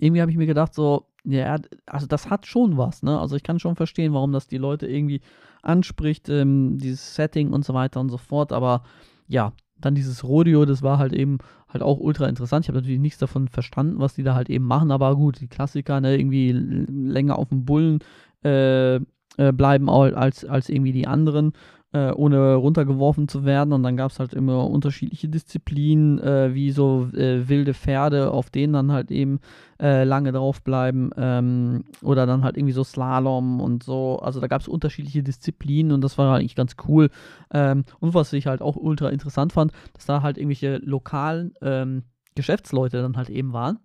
irgendwie 0.00 0.20
habe 0.20 0.30
ich 0.30 0.36
mir 0.36 0.46
gedacht, 0.46 0.74
so, 0.74 1.06
ja, 1.24 1.56
also 1.86 2.06
das 2.06 2.30
hat 2.30 2.46
schon 2.46 2.76
was, 2.76 3.02
ne? 3.02 3.18
Also 3.18 3.36
ich 3.36 3.42
kann 3.42 3.58
schon 3.58 3.76
verstehen, 3.76 4.12
warum 4.12 4.32
das 4.32 4.46
die 4.48 4.58
Leute 4.58 4.86
irgendwie 4.86 5.20
anspricht, 5.62 6.28
ähm, 6.28 6.78
dieses 6.78 7.14
Setting 7.14 7.52
und 7.52 7.64
so 7.64 7.74
weiter 7.74 8.00
und 8.00 8.08
so 8.08 8.18
fort. 8.18 8.52
Aber 8.52 8.82
ja, 9.28 9.52
dann 9.78 9.94
dieses 9.94 10.24
Rodeo, 10.24 10.64
das 10.64 10.82
war 10.82 10.98
halt 10.98 11.12
eben 11.12 11.38
halt 11.68 11.82
auch 11.82 11.98
ultra 11.98 12.26
interessant. 12.26 12.64
Ich 12.64 12.68
habe 12.68 12.78
natürlich 12.78 13.00
nichts 13.00 13.18
davon 13.18 13.48
verstanden, 13.48 13.98
was 13.98 14.14
die 14.14 14.22
da 14.22 14.34
halt 14.34 14.48
eben 14.48 14.64
machen, 14.64 14.90
aber 14.90 15.14
gut, 15.16 15.40
die 15.40 15.48
Klassiker, 15.48 16.00
ne, 16.00 16.16
irgendwie 16.16 16.52
länger 16.52 17.38
auf 17.38 17.48
dem 17.50 17.64
Bullen, 17.64 17.98
äh, 18.44 18.96
äh, 19.38 19.52
bleiben 19.52 19.90
als, 19.90 20.44
als 20.44 20.68
irgendwie 20.68 20.92
die 20.92 21.06
anderen 21.06 21.52
äh, 21.96 22.12
ohne 22.12 22.54
runtergeworfen 22.56 23.26
zu 23.26 23.44
werden. 23.44 23.72
Und 23.72 23.82
dann 23.82 23.96
gab 23.96 24.10
es 24.10 24.20
halt 24.20 24.34
immer 24.34 24.68
unterschiedliche 24.68 25.28
Disziplinen, 25.28 26.18
äh, 26.18 26.52
wie 26.52 26.70
so 26.70 27.08
äh, 27.14 27.48
wilde 27.48 27.72
Pferde, 27.72 28.30
auf 28.32 28.50
denen 28.50 28.74
dann 28.74 28.92
halt 28.92 29.10
eben 29.10 29.40
äh, 29.80 30.04
lange 30.04 30.32
draufbleiben. 30.32 31.10
Ähm, 31.16 31.84
oder 32.02 32.26
dann 32.26 32.44
halt 32.44 32.58
irgendwie 32.58 32.74
so 32.74 32.84
Slalom 32.84 33.60
und 33.60 33.82
so. 33.82 34.18
Also 34.18 34.40
da 34.40 34.46
gab 34.46 34.60
es 34.60 34.68
unterschiedliche 34.68 35.22
Disziplinen 35.22 35.92
und 35.92 36.02
das 36.02 36.18
war 36.18 36.36
eigentlich 36.36 36.56
ganz 36.56 36.76
cool. 36.86 37.08
Ähm, 37.50 37.84
und 38.00 38.12
was 38.12 38.32
ich 38.34 38.46
halt 38.46 38.60
auch 38.60 38.76
ultra 38.76 39.08
interessant 39.08 39.54
fand, 39.54 39.72
dass 39.94 40.04
da 40.04 40.20
halt 40.20 40.36
irgendwelche 40.36 40.76
lokalen 40.78 41.54
ähm, 41.62 42.02
Geschäftsleute 42.34 43.00
dann 43.00 43.16
halt 43.16 43.30
eben 43.30 43.54
waren 43.54 43.78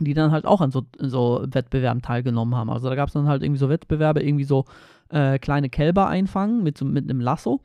die 0.00 0.14
dann 0.14 0.30
halt 0.30 0.46
auch 0.46 0.60
an 0.60 0.70
so, 0.70 0.82
so 0.98 1.44
Wettbewerben 1.50 2.02
teilgenommen 2.02 2.54
haben. 2.54 2.70
Also 2.70 2.88
da 2.88 2.94
gab 2.94 3.08
es 3.08 3.14
dann 3.14 3.26
halt 3.26 3.42
irgendwie 3.42 3.58
so 3.58 3.68
Wettbewerbe, 3.68 4.22
irgendwie 4.22 4.44
so 4.44 4.64
äh, 5.10 5.38
kleine 5.38 5.70
Kälber 5.70 6.08
einfangen 6.08 6.62
mit, 6.62 6.80
mit 6.82 7.04
einem 7.04 7.20
Lasso. 7.20 7.60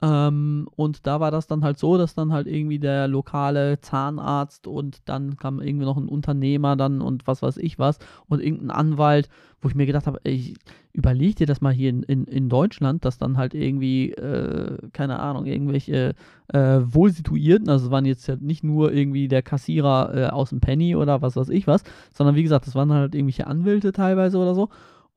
Ähm, 0.00 0.68
und 0.76 1.08
da 1.08 1.18
war 1.18 1.32
das 1.32 1.48
dann 1.48 1.64
halt 1.64 1.76
so, 1.76 1.98
dass 1.98 2.14
dann 2.14 2.32
halt 2.32 2.46
irgendwie 2.46 2.78
der 2.78 3.08
lokale 3.08 3.80
Zahnarzt 3.80 4.68
und 4.68 5.00
dann 5.08 5.36
kam 5.36 5.60
irgendwie 5.60 5.86
noch 5.86 5.96
ein 5.96 6.08
Unternehmer 6.08 6.76
dann 6.76 7.00
und 7.00 7.26
was 7.26 7.42
weiß 7.42 7.56
ich 7.56 7.80
was 7.80 7.98
und 8.28 8.40
irgendein 8.40 8.70
Anwalt, 8.70 9.28
wo 9.60 9.68
ich 9.68 9.74
mir 9.74 9.86
gedacht 9.86 10.06
habe, 10.06 10.20
ich 10.22 10.54
überleg 10.92 11.34
dir 11.34 11.48
das 11.48 11.60
mal 11.60 11.72
hier 11.72 11.90
in, 11.90 12.04
in, 12.04 12.24
in 12.26 12.48
Deutschland, 12.48 13.04
dass 13.04 13.18
dann 13.18 13.36
halt 13.36 13.54
irgendwie, 13.54 14.12
äh, 14.12 14.78
keine 14.92 15.18
Ahnung, 15.18 15.46
irgendwelche 15.46 16.14
äh, 16.46 16.78
Wohlsituierten, 16.80 17.68
also 17.68 17.86
es 17.86 17.90
waren 17.90 18.04
jetzt 18.04 18.28
ja 18.28 18.36
nicht 18.36 18.62
nur 18.62 18.92
irgendwie 18.92 19.26
der 19.26 19.42
Kassierer 19.42 20.14
äh, 20.14 20.26
aus 20.28 20.50
dem 20.50 20.60
Penny 20.60 20.94
oder 20.94 21.22
was 21.22 21.34
weiß 21.34 21.48
ich 21.48 21.66
was, 21.66 21.82
sondern 22.14 22.36
wie 22.36 22.44
gesagt, 22.44 22.68
das 22.68 22.76
waren 22.76 22.92
halt 22.92 23.16
irgendwelche 23.16 23.48
Anwälte 23.48 23.90
teilweise 23.90 24.38
oder 24.38 24.54
so 24.54 24.68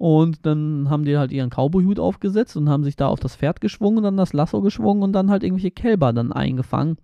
und 0.02 0.48
dann 0.48 0.90
haben 0.90 1.06
die 1.06 1.16
halt 1.16 1.32
ihren 1.32 1.52
Cowboy-Hut 1.52 2.00
aufgesetzt 2.00 2.58
und 2.58 2.70
haben 2.70 2.84
sich 2.84 2.96
da 2.96 3.08
auf 3.08 3.20
das 3.20 3.36
Pferd 3.36 3.62
geschwungen, 3.62 4.04
dann 4.04 4.18
das 4.18 4.34
Lasso 4.34 4.60
geschwungen 4.62 5.04
und 5.04 5.14
dann 5.14 5.30
halt 5.30 5.44
irgendwelche 5.44 5.70
Kälber 5.70 6.12
dann 6.12 6.32
eingefangen. 6.32 6.98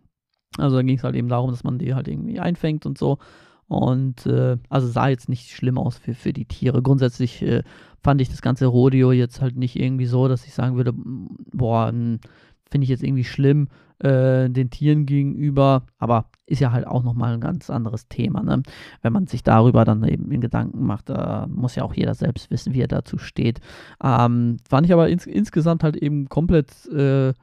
Also 0.57 0.77
da 0.77 0.81
ging 0.81 0.97
es 0.97 1.03
halt 1.03 1.15
eben 1.15 1.29
darum, 1.29 1.51
dass 1.51 1.63
man 1.63 1.77
die 1.77 1.93
halt 1.93 2.07
irgendwie 2.07 2.39
einfängt 2.39 2.87
und 2.87 2.97
so. 2.97 3.19
Und 3.67 4.25
äh, 4.25 4.57
also 4.69 4.87
sah 4.87 5.09
jetzt 5.09 5.29
nicht 5.29 5.51
schlimm 5.51 5.77
aus 5.77 5.99
für, 5.99 6.15
für 6.15 6.33
die 6.33 6.45
Tiere. 6.45 6.81
Grundsätzlich 6.81 7.43
äh, 7.43 7.61
fand 8.01 8.19
ich 8.19 8.29
das 8.29 8.41
ganze 8.41 8.65
Rodeo 8.65 9.11
jetzt 9.11 9.41
halt 9.41 9.57
nicht 9.57 9.75
irgendwie 9.75 10.07
so, 10.07 10.27
dass 10.27 10.47
ich 10.47 10.55
sagen 10.55 10.75
würde, 10.75 10.93
boah, 10.95 11.93
finde 12.69 12.83
ich 12.83 12.89
jetzt 12.89 13.03
irgendwie 13.03 13.23
schlimm 13.23 13.67
äh, 13.99 14.49
den 14.49 14.69
Tieren 14.69 15.05
gegenüber. 15.05 15.83
Aber 15.97 16.25
ist 16.45 16.61
ja 16.61 16.71
halt 16.71 16.87
auch 16.87 17.03
nochmal 17.03 17.33
ein 17.33 17.41
ganz 17.41 17.69
anderes 17.69 18.07
Thema. 18.07 18.43
Ne? 18.43 18.63
Wenn 19.01 19.13
man 19.13 19.27
sich 19.27 19.43
darüber 19.43 19.85
dann 19.85 20.03
eben 20.03 20.31
in 20.31 20.41
Gedanken 20.41 20.85
macht, 20.85 21.09
da 21.09 21.47
muss 21.49 21.75
ja 21.75 21.83
auch 21.83 21.93
jeder 21.93 22.13
selbst 22.13 22.51
wissen, 22.51 22.73
wie 22.73 22.81
er 22.81 22.87
dazu 22.87 23.17
steht. 23.17 23.59
Ähm, 24.03 24.57
fand 24.67 24.85
ich 24.85 24.93
aber 24.93 25.09
ins 25.09 25.25
insgesamt 25.25 25.83
halt 25.83 25.97
eben 25.97 26.29
komplett 26.29 26.85
äh, 26.87 27.33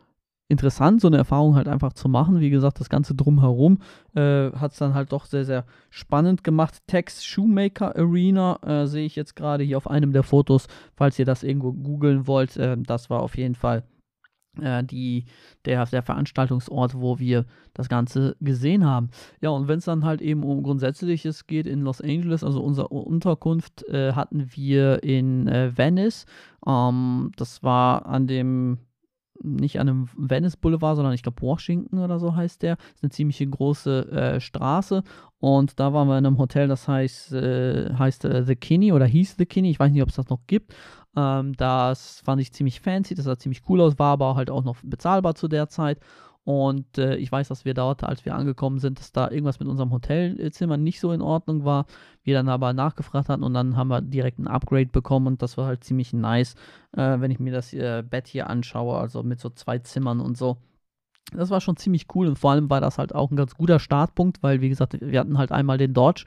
interessant, 0.48 1.00
so 1.00 1.08
eine 1.08 1.16
Erfahrung 1.16 1.54
halt 1.54 1.68
einfach 1.68 1.92
zu 1.92 2.08
machen. 2.08 2.40
Wie 2.40 2.50
gesagt, 2.50 2.78
das 2.80 2.88
Ganze 2.88 3.14
drumherum 3.14 3.78
äh, 4.14 4.50
hat 4.52 4.72
es 4.72 4.78
dann 4.78 4.94
halt 4.94 5.12
doch 5.12 5.26
sehr, 5.26 5.44
sehr 5.44 5.64
spannend 5.90 6.44
gemacht. 6.44 6.82
Tex 6.86 7.24
Shoemaker 7.24 7.96
Arena 7.96 8.58
äh, 8.62 8.86
sehe 8.86 9.06
ich 9.06 9.16
jetzt 9.16 9.36
gerade 9.36 9.64
hier 9.64 9.76
auf 9.76 9.88
einem 9.88 10.12
der 10.12 10.22
Fotos, 10.22 10.66
falls 10.94 11.18
ihr 11.18 11.24
das 11.24 11.42
irgendwo 11.42 11.72
googeln 11.72 12.26
wollt. 12.26 12.56
Äh, 12.56 12.76
das 12.78 13.10
war 13.10 13.20
auf 13.20 13.36
jeden 13.36 13.54
Fall 13.54 13.78
äh, 13.78 13.93
die, 14.84 15.24
der, 15.64 15.84
der 15.86 16.02
Veranstaltungsort, 16.02 16.94
wo 16.94 17.18
wir 17.18 17.44
das 17.72 17.88
Ganze 17.88 18.36
gesehen 18.40 18.84
haben. 18.84 19.10
Ja, 19.40 19.50
und 19.50 19.68
wenn 19.68 19.78
es 19.78 19.84
dann 19.84 20.04
halt 20.04 20.20
eben 20.20 20.42
um 20.44 20.62
Grundsätzliches 20.62 21.46
geht 21.46 21.66
in 21.66 21.80
Los 21.80 22.00
Angeles, 22.00 22.44
also 22.44 22.62
unsere 22.62 22.88
Unterkunft 22.88 23.86
äh, 23.88 24.12
hatten 24.12 24.46
wir 24.54 25.02
in 25.02 25.48
äh, 25.48 25.76
Venice. 25.76 26.26
Ähm, 26.66 27.32
das 27.36 27.62
war 27.62 28.06
an 28.06 28.26
dem 28.26 28.78
nicht 29.42 29.80
an 29.80 29.88
einem 29.88 30.08
Venice 30.16 30.56
Boulevard, 30.56 30.96
sondern 30.96 31.12
ich 31.12 31.22
glaube 31.22 31.42
Washington 31.42 31.98
oder 31.98 32.18
so 32.18 32.36
heißt 32.36 32.62
der. 32.62 32.76
Das 32.76 32.94
ist 32.94 33.02
eine 33.02 33.10
ziemlich 33.10 33.46
große 33.50 34.10
äh, 34.10 34.40
Straße 34.40 35.02
und 35.38 35.78
da 35.78 35.92
waren 35.92 36.08
wir 36.08 36.16
in 36.16 36.24
einem 36.24 36.38
Hotel, 36.38 36.68
das 36.68 36.88
heißt, 36.88 37.32
äh, 37.34 37.92
heißt 37.94 38.24
äh, 38.24 38.44
The 38.44 38.56
Kinney 38.56 38.92
oder 38.92 39.06
hieß 39.06 39.36
The 39.36 39.46
Kinney. 39.46 39.70
Ich 39.70 39.78
weiß 39.78 39.92
nicht, 39.92 40.02
ob 40.02 40.08
es 40.08 40.16
das 40.16 40.28
noch 40.28 40.40
gibt. 40.46 40.74
Ähm, 41.16 41.54
das 41.56 42.20
fand 42.20 42.40
ich 42.40 42.52
ziemlich 42.52 42.80
fancy, 42.80 43.14
das 43.14 43.24
sah 43.26 43.38
ziemlich 43.38 43.62
cool 43.68 43.80
aus, 43.80 43.98
war 43.98 44.12
aber 44.12 44.36
halt 44.36 44.50
auch 44.50 44.64
noch 44.64 44.76
bezahlbar 44.82 45.34
zu 45.34 45.48
der 45.48 45.68
Zeit. 45.68 45.98
Und 46.44 46.98
äh, 46.98 47.16
ich 47.16 47.32
weiß, 47.32 47.48
dass 47.48 47.64
wir 47.64 47.72
dort, 47.72 48.04
als 48.04 48.26
wir 48.26 48.34
angekommen 48.34 48.78
sind, 48.78 48.98
dass 48.98 49.12
da 49.12 49.30
irgendwas 49.30 49.60
mit 49.60 49.68
unserem 49.68 49.92
Hotelzimmer 49.92 50.76
nicht 50.76 51.00
so 51.00 51.10
in 51.12 51.22
Ordnung 51.22 51.64
war. 51.64 51.86
Wir 52.22 52.34
dann 52.34 52.50
aber 52.50 52.74
nachgefragt 52.74 53.30
hatten 53.30 53.42
und 53.42 53.54
dann 53.54 53.76
haben 53.76 53.88
wir 53.88 54.02
direkt 54.02 54.38
ein 54.38 54.46
Upgrade 54.46 54.86
bekommen 54.86 55.26
und 55.26 55.42
das 55.42 55.56
war 55.56 55.66
halt 55.66 55.84
ziemlich 55.84 56.12
nice, 56.12 56.54
äh, 56.92 57.18
wenn 57.20 57.30
ich 57.30 57.40
mir 57.40 57.52
das 57.52 57.72
äh, 57.72 58.02
Bett 58.08 58.26
hier 58.26 58.50
anschaue, 58.50 58.98
also 58.98 59.22
mit 59.22 59.40
so 59.40 59.48
zwei 59.50 59.78
Zimmern 59.78 60.20
und 60.20 60.36
so 60.36 60.58
das 61.32 61.50
war 61.50 61.60
schon 61.60 61.76
ziemlich 61.76 62.06
cool 62.14 62.28
und 62.28 62.38
vor 62.38 62.50
allem 62.50 62.70
war 62.70 62.80
das 62.80 62.98
halt 62.98 63.14
auch 63.14 63.30
ein 63.30 63.36
ganz 63.36 63.54
guter 63.54 63.78
Startpunkt, 63.78 64.42
weil 64.42 64.60
wie 64.60 64.68
gesagt, 64.68 64.96
wir 65.00 65.18
hatten 65.18 65.38
halt 65.38 65.52
einmal 65.52 65.78
den 65.78 65.94
Dodge 65.94 66.24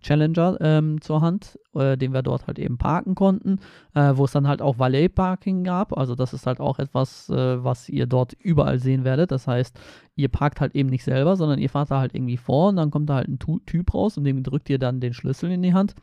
Challenger 0.00 0.58
ähm, 0.60 1.00
zur 1.00 1.20
Hand, 1.20 1.58
äh, 1.74 1.96
den 1.96 2.12
wir 2.12 2.22
dort 2.22 2.46
halt 2.46 2.58
eben 2.58 2.78
parken 2.78 3.14
konnten, 3.14 3.58
äh, 3.94 4.12
wo 4.14 4.24
es 4.24 4.32
dann 4.32 4.48
halt 4.48 4.62
auch 4.62 4.78
Valet 4.78 5.14
Parking 5.14 5.64
gab. 5.64 5.96
Also 5.96 6.14
das 6.14 6.32
ist 6.32 6.46
halt 6.46 6.60
auch 6.60 6.78
etwas, 6.78 7.28
äh, 7.28 7.62
was 7.62 7.88
ihr 7.88 8.06
dort 8.06 8.32
überall 8.34 8.78
sehen 8.78 9.04
werdet. 9.04 9.32
Das 9.32 9.46
heißt, 9.46 9.78
ihr 10.14 10.28
parkt 10.28 10.60
halt 10.60 10.74
eben 10.74 10.88
nicht 10.88 11.04
selber, 11.04 11.36
sondern 11.36 11.58
ihr 11.58 11.70
fahrt 11.70 11.90
da 11.90 12.00
halt 12.00 12.14
irgendwie 12.14 12.36
vor 12.36 12.68
und 12.68 12.76
dann 12.76 12.90
kommt 12.90 13.10
da 13.10 13.16
halt 13.16 13.28
ein 13.28 13.38
Typ 13.38 13.94
raus 13.94 14.16
und 14.16 14.24
dem 14.24 14.42
drückt 14.42 14.70
ihr 14.70 14.78
dann 14.78 15.00
den 15.00 15.12
Schlüssel 15.12 15.50
in 15.50 15.62
die 15.62 15.74
Hand 15.74 15.94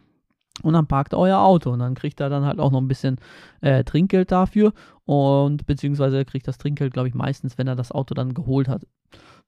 und 0.64 0.74
dann 0.74 0.88
parkt 0.88 1.14
euer 1.14 1.40
Auto 1.40 1.72
und 1.72 1.80
dann 1.80 1.96
kriegt 1.96 2.20
er 2.20 2.30
dann 2.30 2.46
halt 2.46 2.60
auch 2.60 2.72
noch 2.72 2.82
ein 2.82 2.88
bisschen 2.88 3.18
äh, 3.62 3.84
Trinkgeld 3.84 4.32
dafür 4.32 4.74
und 5.06 5.66
beziehungsweise 5.66 6.26
kriegt 6.26 6.48
das 6.48 6.58
Trinkgeld, 6.58 6.94
glaube 6.94 7.08
ich, 7.08 7.14
meistens, 7.14 7.58
wenn 7.58 7.68
er 7.68 7.76
das 7.76 7.92
Auto 7.92 8.14
dann 8.14 8.34
geholt 8.34 8.68
hat. 8.68 8.88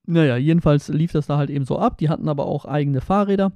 Naja, 0.05 0.37
jedenfalls 0.37 0.87
lief 0.87 1.11
das 1.11 1.27
da 1.27 1.37
halt 1.37 1.49
eben 1.49 1.65
so 1.65 1.77
ab. 1.79 1.97
Die 1.97 2.09
hatten 2.09 2.29
aber 2.29 2.45
auch 2.45 2.65
eigene 2.65 3.01
Fahrräder 3.01 3.51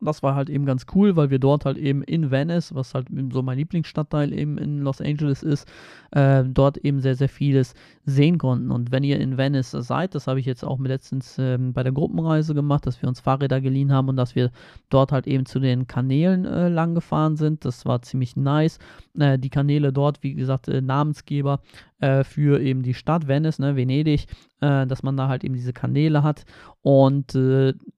das 0.00 0.22
war 0.22 0.34
halt 0.34 0.48
eben 0.48 0.64
ganz 0.64 0.86
cool, 0.94 1.16
weil 1.16 1.30
wir 1.30 1.38
dort 1.38 1.64
halt 1.64 1.76
eben 1.76 2.02
in 2.02 2.30
Venice, 2.30 2.74
was 2.74 2.94
halt 2.94 3.08
so 3.32 3.42
mein 3.42 3.58
Lieblingsstadtteil 3.58 4.32
eben 4.32 4.58
in 4.58 4.80
Los 4.80 5.00
Angeles 5.00 5.42
ist, 5.42 5.68
äh, 6.12 6.44
dort 6.44 6.78
eben 6.78 7.00
sehr, 7.00 7.14
sehr 7.14 7.28
vieles 7.28 7.74
sehen 8.04 8.38
konnten. 8.38 8.70
Und 8.70 8.92
wenn 8.92 9.04
ihr 9.04 9.20
in 9.20 9.36
Venice 9.36 9.70
seid, 9.70 10.14
das 10.14 10.26
habe 10.26 10.40
ich 10.40 10.46
jetzt 10.46 10.64
auch 10.64 10.78
letztens 10.80 11.38
äh, 11.38 11.58
bei 11.58 11.82
der 11.82 11.92
Gruppenreise 11.92 12.54
gemacht, 12.54 12.86
dass 12.86 13.00
wir 13.02 13.08
uns 13.08 13.20
Fahrräder 13.20 13.60
geliehen 13.60 13.92
haben 13.92 14.08
und 14.08 14.16
dass 14.16 14.34
wir 14.34 14.50
dort 14.88 15.12
halt 15.12 15.26
eben 15.26 15.46
zu 15.46 15.60
den 15.60 15.86
Kanälen 15.86 16.44
äh, 16.44 16.68
lang 16.68 16.94
gefahren 16.94 17.36
sind. 17.36 17.64
Das 17.64 17.86
war 17.86 18.02
ziemlich 18.02 18.36
nice. 18.36 18.78
Äh, 19.18 19.38
die 19.38 19.50
Kanäle 19.50 19.92
dort, 19.92 20.22
wie 20.22 20.34
gesagt, 20.34 20.68
äh, 20.68 20.80
Namensgeber 20.80 21.60
äh, 22.00 22.24
für 22.24 22.60
eben 22.60 22.82
die 22.82 22.94
Stadt 22.94 23.28
Venice, 23.28 23.58
ne, 23.58 23.76
Venedig, 23.76 24.26
dass 24.60 25.02
man 25.02 25.16
da 25.16 25.28
halt 25.28 25.42
eben 25.42 25.54
diese 25.54 25.72
Kanäle 25.72 26.22
hat. 26.22 26.44
Und 26.82 27.32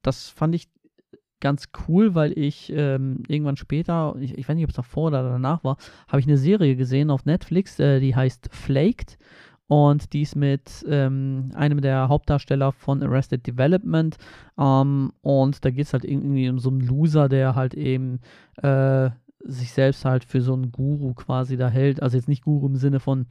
das 0.02 0.28
fand 0.28 0.54
ich 0.54 0.68
ganz 1.42 1.68
cool, 1.86 2.14
weil 2.14 2.32
ich 2.38 2.72
ähm, 2.74 3.22
irgendwann 3.28 3.58
später, 3.58 4.16
ich, 4.18 4.38
ich, 4.38 4.48
weiß 4.48 4.56
nicht, 4.56 4.64
ob 4.64 4.70
es 4.70 4.76
davor 4.76 5.08
oder 5.08 5.22
danach 5.22 5.62
war, 5.62 5.76
habe 6.08 6.20
ich 6.20 6.26
eine 6.26 6.38
Serie 6.38 6.76
gesehen 6.76 7.10
auf 7.10 7.26
Netflix, 7.26 7.78
äh, 7.78 8.00
die 8.00 8.16
heißt 8.16 8.48
Flaked. 8.50 9.18
Und 9.66 10.12
die 10.12 10.22
ist 10.22 10.36
mit 10.36 10.84
ähm, 10.86 11.50
einem 11.54 11.80
der 11.80 12.08
Hauptdarsteller 12.08 12.72
von 12.72 13.02
Arrested 13.02 13.46
Development. 13.46 14.16
Ähm, 14.58 15.12
und 15.22 15.64
da 15.64 15.70
geht 15.70 15.86
es 15.86 15.92
halt 15.92 16.04
irgendwie 16.04 16.48
um 16.48 16.58
so 16.58 16.70
einen 16.70 16.80
Loser, 16.80 17.28
der 17.28 17.54
halt 17.54 17.74
eben 17.74 18.20
äh, 18.62 19.10
sich 19.40 19.72
selbst 19.72 20.04
halt 20.04 20.24
für 20.24 20.42
so 20.42 20.52
einen 20.52 20.72
Guru 20.72 21.14
quasi 21.14 21.56
da 21.56 21.68
hält. 21.68 22.02
Also 22.02 22.16
jetzt 22.16 22.28
nicht 22.28 22.44
Guru 22.44 22.66
im 22.66 22.76
Sinne 22.76 23.00
von 23.00 23.26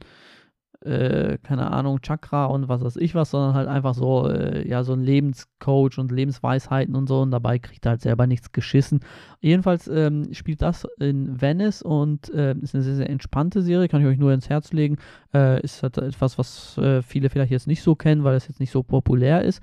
äh, 0.84 1.38
keine 1.42 1.70
Ahnung, 1.70 2.00
Chakra 2.02 2.46
und 2.46 2.68
was 2.68 2.82
weiß 2.82 2.96
ich 2.96 3.14
was, 3.14 3.30
sondern 3.30 3.54
halt 3.54 3.68
einfach 3.68 3.94
so, 3.94 4.28
äh, 4.28 4.68
ja, 4.68 4.84
so 4.84 4.92
ein 4.92 5.02
Lebenscoach 5.02 5.98
und 5.98 6.12
Lebensweisheiten 6.12 6.94
und 6.94 7.08
so 7.08 7.20
und 7.20 7.30
dabei 7.30 7.58
kriegt 7.58 7.86
er 7.86 7.90
halt 7.90 8.00
selber 8.00 8.26
nichts 8.26 8.52
geschissen. 8.52 9.00
Jedenfalls 9.40 9.88
ähm, 9.88 10.32
spielt 10.32 10.62
das 10.62 10.86
in 10.98 11.40
Venice 11.40 11.82
und 11.82 12.32
äh, 12.34 12.54
ist 12.60 12.74
eine 12.74 12.84
sehr, 12.84 12.96
sehr 12.96 13.10
entspannte 13.10 13.62
Serie, 13.62 13.88
kann 13.88 14.00
ich 14.00 14.06
euch 14.06 14.18
nur 14.18 14.32
ins 14.32 14.48
Herz 14.48 14.72
legen. 14.72 14.98
Äh, 15.32 15.62
ist 15.62 15.82
halt 15.82 15.98
etwas, 15.98 16.38
was 16.38 16.76
äh, 16.78 17.02
viele 17.02 17.30
vielleicht 17.30 17.52
jetzt 17.52 17.66
nicht 17.66 17.82
so 17.82 17.94
kennen, 17.94 18.24
weil 18.24 18.36
es 18.36 18.48
jetzt 18.48 18.60
nicht 18.60 18.72
so 18.72 18.82
populär 18.82 19.42
ist. 19.42 19.62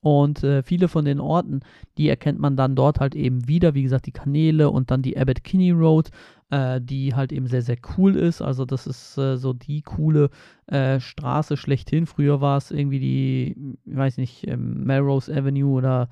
Und 0.00 0.44
äh, 0.44 0.62
viele 0.62 0.86
von 0.86 1.04
den 1.04 1.18
Orten, 1.18 1.60
die 1.96 2.08
erkennt 2.08 2.38
man 2.38 2.56
dann 2.56 2.76
dort 2.76 3.00
halt 3.00 3.16
eben 3.16 3.48
wieder. 3.48 3.74
Wie 3.74 3.82
gesagt, 3.82 4.06
die 4.06 4.12
Kanäle 4.12 4.70
und 4.70 4.90
dann 4.90 5.02
die 5.02 5.18
Abbott 5.18 5.42
Kinney 5.42 5.72
Road, 5.72 6.10
äh, 6.50 6.80
die 6.80 7.14
halt 7.14 7.32
eben 7.32 7.46
sehr, 7.46 7.62
sehr 7.62 7.76
cool 7.96 8.16
ist. 8.16 8.42
Also 8.42 8.64
das 8.64 8.86
ist 8.86 9.18
äh, 9.18 9.36
so 9.36 9.52
die 9.52 9.82
coole 9.82 10.30
äh, 10.66 11.00
Straße 11.00 11.56
schlechthin. 11.56 12.06
Früher 12.06 12.40
war 12.40 12.56
es 12.56 12.70
irgendwie 12.70 13.00
die, 13.00 13.76
ich 13.84 13.96
weiß 13.96 14.16
nicht, 14.16 14.46
ähm, 14.46 14.84
Melrose 14.84 15.34
Avenue 15.34 15.72
oder 15.72 16.08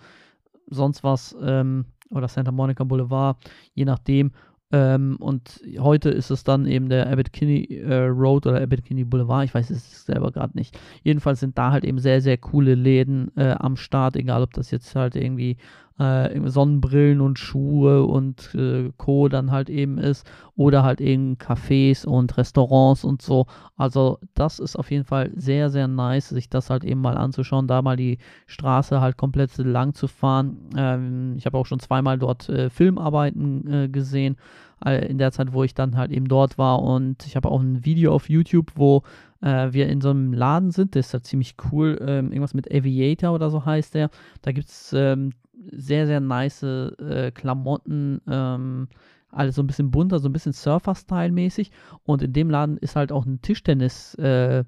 sonst 0.68 1.04
was 1.04 1.36
ähm, 1.40 1.86
oder 2.10 2.28
Santa 2.28 2.52
Monica 2.52 2.84
Boulevard, 2.84 3.38
je 3.74 3.84
nachdem. 3.84 4.32
Ähm, 4.72 5.16
und 5.20 5.60
heute 5.78 6.10
ist 6.10 6.30
es 6.30 6.42
dann 6.42 6.66
eben 6.66 6.88
der 6.88 7.08
Abbott 7.08 7.32
Kinney 7.32 7.64
äh, 7.76 8.06
Road 8.06 8.46
oder 8.46 8.60
Abbott 8.60 8.84
Kinney 8.84 9.04
Boulevard. 9.04 9.44
Ich 9.44 9.54
weiß 9.54 9.70
es 9.70 10.04
selber 10.06 10.32
gerade 10.32 10.56
nicht. 10.56 10.76
Jedenfalls 11.04 11.38
sind 11.38 11.56
da 11.56 11.70
halt 11.70 11.84
eben 11.84 11.98
sehr, 11.98 12.20
sehr 12.20 12.36
coole 12.36 12.74
Läden 12.74 13.30
äh, 13.36 13.54
am 13.58 13.76
Start, 13.76 14.16
egal 14.16 14.42
ob 14.42 14.52
das 14.54 14.72
jetzt 14.72 14.96
halt 14.96 15.14
irgendwie 15.14 15.56
äh, 15.98 16.48
Sonnenbrillen 16.48 17.20
und 17.20 17.38
Schuhe 17.38 18.04
und 18.04 18.54
äh, 18.54 18.90
Co. 18.96 19.28
dann 19.28 19.50
halt 19.50 19.70
eben 19.70 19.98
ist. 19.98 20.26
Oder 20.56 20.82
halt 20.82 21.00
eben 21.00 21.36
Cafés 21.36 22.06
und 22.06 22.36
Restaurants 22.36 23.04
und 23.04 23.22
so. 23.22 23.46
Also 23.76 24.18
das 24.34 24.58
ist 24.58 24.76
auf 24.76 24.90
jeden 24.90 25.04
Fall 25.04 25.30
sehr, 25.36 25.70
sehr 25.70 25.88
nice, 25.88 26.30
sich 26.30 26.48
das 26.48 26.70
halt 26.70 26.84
eben 26.84 27.00
mal 27.00 27.16
anzuschauen, 27.16 27.66
da 27.66 27.82
mal 27.82 27.96
die 27.96 28.18
Straße 28.46 29.00
halt 29.00 29.16
komplett 29.16 29.56
lang 29.58 29.94
zu 29.94 30.08
fahren. 30.08 30.56
Ähm, 30.76 31.34
ich 31.36 31.46
habe 31.46 31.58
auch 31.58 31.66
schon 31.66 31.80
zweimal 31.80 32.18
dort 32.18 32.48
äh, 32.48 32.70
Filmarbeiten 32.70 33.72
äh, 33.72 33.88
gesehen 33.88 34.36
in 34.84 35.16
der 35.16 35.32
Zeit, 35.32 35.54
wo 35.54 35.64
ich 35.64 35.72
dann 35.72 35.96
halt 35.96 36.12
eben 36.12 36.28
dort 36.28 36.58
war. 36.58 36.82
Und 36.82 37.26
ich 37.26 37.34
habe 37.34 37.50
auch 37.50 37.62
ein 37.62 37.86
Video 37.86 38.12
auf 38.12 38.28
YouTube, 38.28 38.72
wo 38.74 39.04
äh, 39.40 39.72
wir 39.72 39.88
in 39.88 40.00
so 40.00 40.10
einem 40.10 40.32
Laden 40.32 40.70
sind. 40.70 40.94
Das 40.96 41.06
ist 41.06 41.12
halt 41.14 41.24
ziemlich 41.24 41.54
cool. 41.72 41.98
Ähm, 42.00 42.26
irgendwas 42.26 42.54
mit 42.54 42.70
Aviator 42.70 43.32
oder 43.32 43.50
so 43.50 43.64
heißt 43.64 43.94
der. 43.94 44.10
Da 44.42 44.52
gibt 44.52 44.68
es 44.68 44.92
ähm, 44.92 45.32
sehr, 45.72 46.06
sehr 46.06 46.20
nice 46.20 46.62
äh, 46.62 47.30
Klamotten. 47.34 48.20
Ähm, 48.28 48.88
alles 49.30 49.56
so 49.56 49.62
ein 49.62 49.66
bisschen 49.66 49.90
bunter, 49.90 50.18
so 50.18 50.28
ein 50.28 50.32
bisschen 50.32 50.52
Surfer-Style-mäßig. 50.52 51.70
Und 52.04 52.22
in 52.22 52.32
dem 52.32 52.50
Laden 52.50 52.78
ist 52.78 52.96
halt 52.96 53.12
auch 53.12 53.26
ein 53.26 53.42
Tischtennis-Tisch. 53.42 54.18
Äh, 54.18 54.64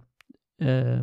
äh, 0.59 1.03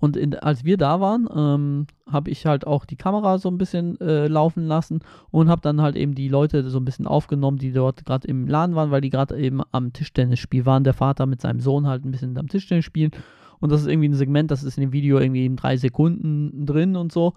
und 0.00 0.16
in, 0.16 0.34
als 0.34 0.64
wir 0.64 0.78
da 0.78 1.00
waren, 1.00 1.28
ähm, 1.34 1.86
habe 2.10 2.30
ich 2.30 2.46
halt 2.46 2.66
auch 2.66 2.86
die 2.86 2.96
Kamera 2.96 3.38
so 3.38 3.50
ein 3.50 3.58
bisschen 3.58 4.00
äh, 4.00 4.28
laufen 4.28 4.66
lassen 4.66 5.00
und 5.30 5.50
habe 5.50 5.60
dann 5.60 5.82
halt 5.82 5.94
eben 5.94 6.14
die 6.14 6.28
Leute 6.28 6.68
so 6.70 6.78
ein 6.78 6.86
bisschen 6.86 7.06
aufgenommen, 7.06 7.58
die 7.58 7.70
dort 7.70 8.06
gerade 8.06 8.26
im 8.26 8.48
Laden 8.48 8.74
waren, 8.74 8.90
weil 8.90 9.02
die 9.02 9.10
gerade 9.10 9.38
eben 9.38 9.60
am 9.72 9.92
Tischtennisspiel 9.92 10.64
waren. 10.64 10.84
Der 10.84 10.94
Vater 10.94 11.26
mit 11.26 11.42
seinem 11.42 11.60
Sohn 11.60 11.86
halt 11.86 12.04
ein 12.04 12.10
bisschen 12.10 12.36
am 12.38 12.48
Tischtennis 12.48 12.86
spielen. 12.86 13.10
Und 13.60 13.70
das 13.70 13.82
ist 13.82 13.88
irgendwie 13.88 14.08
ein 14.08 14.14
Segment, 14.14 14.50
das 14.50 14.62
ist 14.62 14.78
in 14.78 14.84
dem 14.84 14.92
Video 14.92 15.18
irgendwie 15.18 15.44
in 15.44 15.56
drei 15.56 15.76
Sekunden 15.76 16.64
drin 16.64 16.96
und 16.96 17.12
so. 17.12 17.34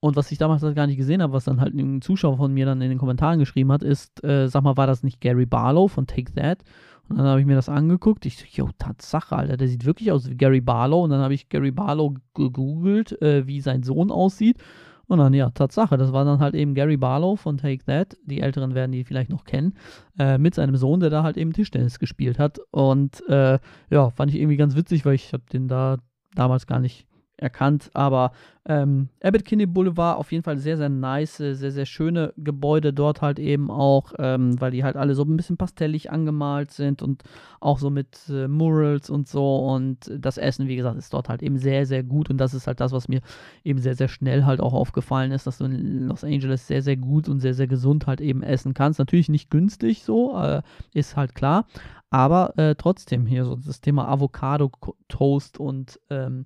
Und 0.00 0.16
was 0.16 0.32
ich 0.32 0.38
damals 0.38 0.62
halt 0.62 0.74
gar 0.74 0.86
nicht 0.86 0.96
gesehen 0.96 1.22
habe, 1.22 1.34
was 1.34 1.44
dann 1.44 1.60
halt 1.60 1.74
ein 1.74 2.00
Zuschauer 2.00 2.38
von 2.38 2.52
mir 2.52 2.64
dann 2.64 2.80
in 2.80 2.88
den 2.88 2.98
Kommentaren 2.98 3.38
geschrieben 3.38 3.70
hat, 3.70 3.82
ist, 3.82 4.24
äh, 4.24 4.48
sag 4.48 4.62
mal, 4.62 4.78
war 4.78 4.86
das 4.86 5.02
nicht 5.02 5.20
Gary 5.20 5.46
Barlow 5.46 5.88
von 5.88 6.06
Take 6.06 6.32
That? 6.32 6.62
Und 7.10 7.18
dann 7.18 7.26
habe 7.26 7.40
ich 7.40 7.46
mir 7.46 7.56
das 7.56 7.68
angeguckt. 7.68 8.24
Ich 8.24 8.38
so, 8.38 8.44
jo, 8.48 8.70
Tatsache, 8.78 9.36
Alter, 9.36 9.56
der 9.56 9.68
sieht 9.68 9.84
wirklich 9.84 10.12
aus 10.12 10.30
wie 10.30 10.36
Gary 10.36 10.60
Barlow. 10.60 11.02
Und 11.02 11.10
dann 11.10 11.20
habe 11.20 11.34
ich 11.34 11.48
Gary 11.48 11.72
Barlow 11.72 12.14
gegoogelt, 12.34 13.20
äh, 13.20 13.46
wie 13.46 13.60
sein 13.60 13.82
Sohn 13.82 14.10
aussieht. 14.10 14.58
Und 15.06 15.18
dann, 15.18 15.34
ja, 15.34 15.50
Tatsache, 15.50 15.96
das 15.96 16.12
war 16.12 16.24
dann 16.24 16.38
halt 16.38 16.54
eben 16.54 16.72
Gary 16.72 16.96
Barlow 16.96 17.34
von 17.34 17.58
Take 17.58 17.84
That. 17.84 18.16
Die 18.24 18.40
Älteren 18.40 18.76
werden 18.76 18.92
die 18.92 19.02
vielleicht 19.02 19.28
noch 19.28 19.44
kennen. 19.44 19.74
Äh, 20.20 20.38
mit 20.38 20.54
seinem 20.54 20.76
Sohn, 20.76 21.00
der 21.00 21.10
da 21.10 21.24
halt 21.24 21.36
eben 21.36 21.52
Tischtennis 21.52 21.98
gespielt 21.98 22.38
hat. 22.38 22.60
Und 22.70 23.28
äh, 23.28 23.58
ja, 23.90 24.10
fand 24.10 24.32
ich 24.32 24.40
irgendwie 24.40 24.56
ganz 24.56 24.76
witzig, 24.76 25.04
weil 25.04 25.14
ich 25.14 25.32
habe 25.32 25.42
den 25.52 25.66
da 25.66 25.96
damals 26.36 26.68
gar 26.68 26.78
nicht 26.78 27.08
erkannt. 27.40 27.90
Aber 27.94 28.32
ähm, 28.66 29.08
Abbott 29.22 29.44
Kinney 29.44 29.66
Boulevard 29.66 30.18
auf 30.18 30.30
jeden 30.32 30.44
Fall 30.44 30.58
sehr, 30.58 30.76
sehr 30.76 30.90
nice, 30.90 31.38
sehr, 31.38 31.54
sehr 31.54 31.86
schöne 31.86 32.34
Gebäude 32.36 32.92
dort 32.92 33.22
halt 33.22 33.38
eben 33.38 33.70
auch, 33.70 34.12
ähm, 34.18 34.60
weil 34.60 34.70
die 34.70 34.84
halt 34.84 34.96
alle 34.96 35.14
so 35.14 35.22
ein 35.24 35.36
bisschen 35.36 35.56
pastellig 35.56 36.10
angemalt 36.10 36.70
sind 36.70 37.02
und 37.02 37.22
auch 37.58 37.78
so 37.78 37.90
mit 37.90 38.28
äh, 38.28 38.48
Murals 38.48 39.08
und 39.08 39.28
so. 39.28 39.56
Und 39.56 40.10
das 40.14 40.36
Essen, 40.36 40.68
wie 40.68 40.76
gesagt, 40.76 40.98
ist 40.98 41.12
dort 41.14 41.28
halt 41.28 41.42
eben 41.42 41.56
sehr, 41.56 41.86
sehr 41.86 42.02
gut. 42.02 42.30
Und 42.30 42.38
das 42.38 42.54
ist 42.54 42.66
halt 42.66 42.80
das, 42.80 42.92
was 42.92 43.08
mir 43.08 43.20
eben 43.64 43.80
sehr, 43.80 43.94
sehr 43.94 44.08
schnell 44.08 44.44
halt 44.44 44.60
auch 44.60 44.74
aufgefallen 44.74 45.32
ist, 45.32 45.46
dass 45.46 45.58
du 45.58 45.64
in 45.64 46.06
Los 46.06 46.22
Angeles 46.22 46.66
sehr, 46.66 46.82
sehr 46.82 46.96
gut 46.96 47.28
und 47.28 47.40
sehr, 47.40 47.54
sehr 47.54 47.66
gesund 47.66 48.06
halt 48.06 48.20
eben 48.20 48.42
essen 48.42 48.74
kannst. 48.74 48.98
Natürlich 48.98 49.30
nicht 49.30 49.50
günstig 49.50 50.04
so, 50.04 50.38
äh, 50.38 50.62
ist 50.92 51.16
halt 51.16 51.34
klar. 51.34 51.66
Aber 52.10 52.58
äh, 52.58 52.74
trotzdem 52.74 53.24
hier 53.24 53.44
so 53.44 53.56
das 53.56 53.80
Thema 53.80 54.08
Avocado-Toast 54.08 55.60
und 55.60 56.00
ähm, 56.10 56.42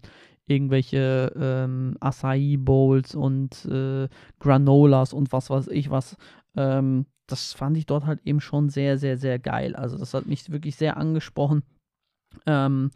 irgendwelche 0.46 1.32
ähm, 1.36 1.96
Acai 2.00 2.56
Bowls 2.58 3.14
und 3.14 3.64
äh, 3.66 4.08
Granolas 4.38 5.12
und 5.12 5.32
was 5.32 5.50
weiß 5.50 5.68
ich 5.68 5.90
was. 5.90 6.16
Ähm, 6.56 7.06
das 7.26 7.54
fand 7.54 7.76
ich 7.76 7.86
dort 7.86 8.04
halt 8.04 8.20
eben 8.24 8.40
schon 8.40 8.68
sehr, 8.68 8.98
sehr, 8.98 9.16
sehr 9.16 9.38
geil. 9.38 9.74
Also 9.74 9.96
das 9.96 10.12
hat 10.12 10.26
mich 10.26 10.50
wirklich 10.50 10.76
sehr 10.76 10.96
angesprochen. 10.96 11.62
Ähm, 12.46 12.90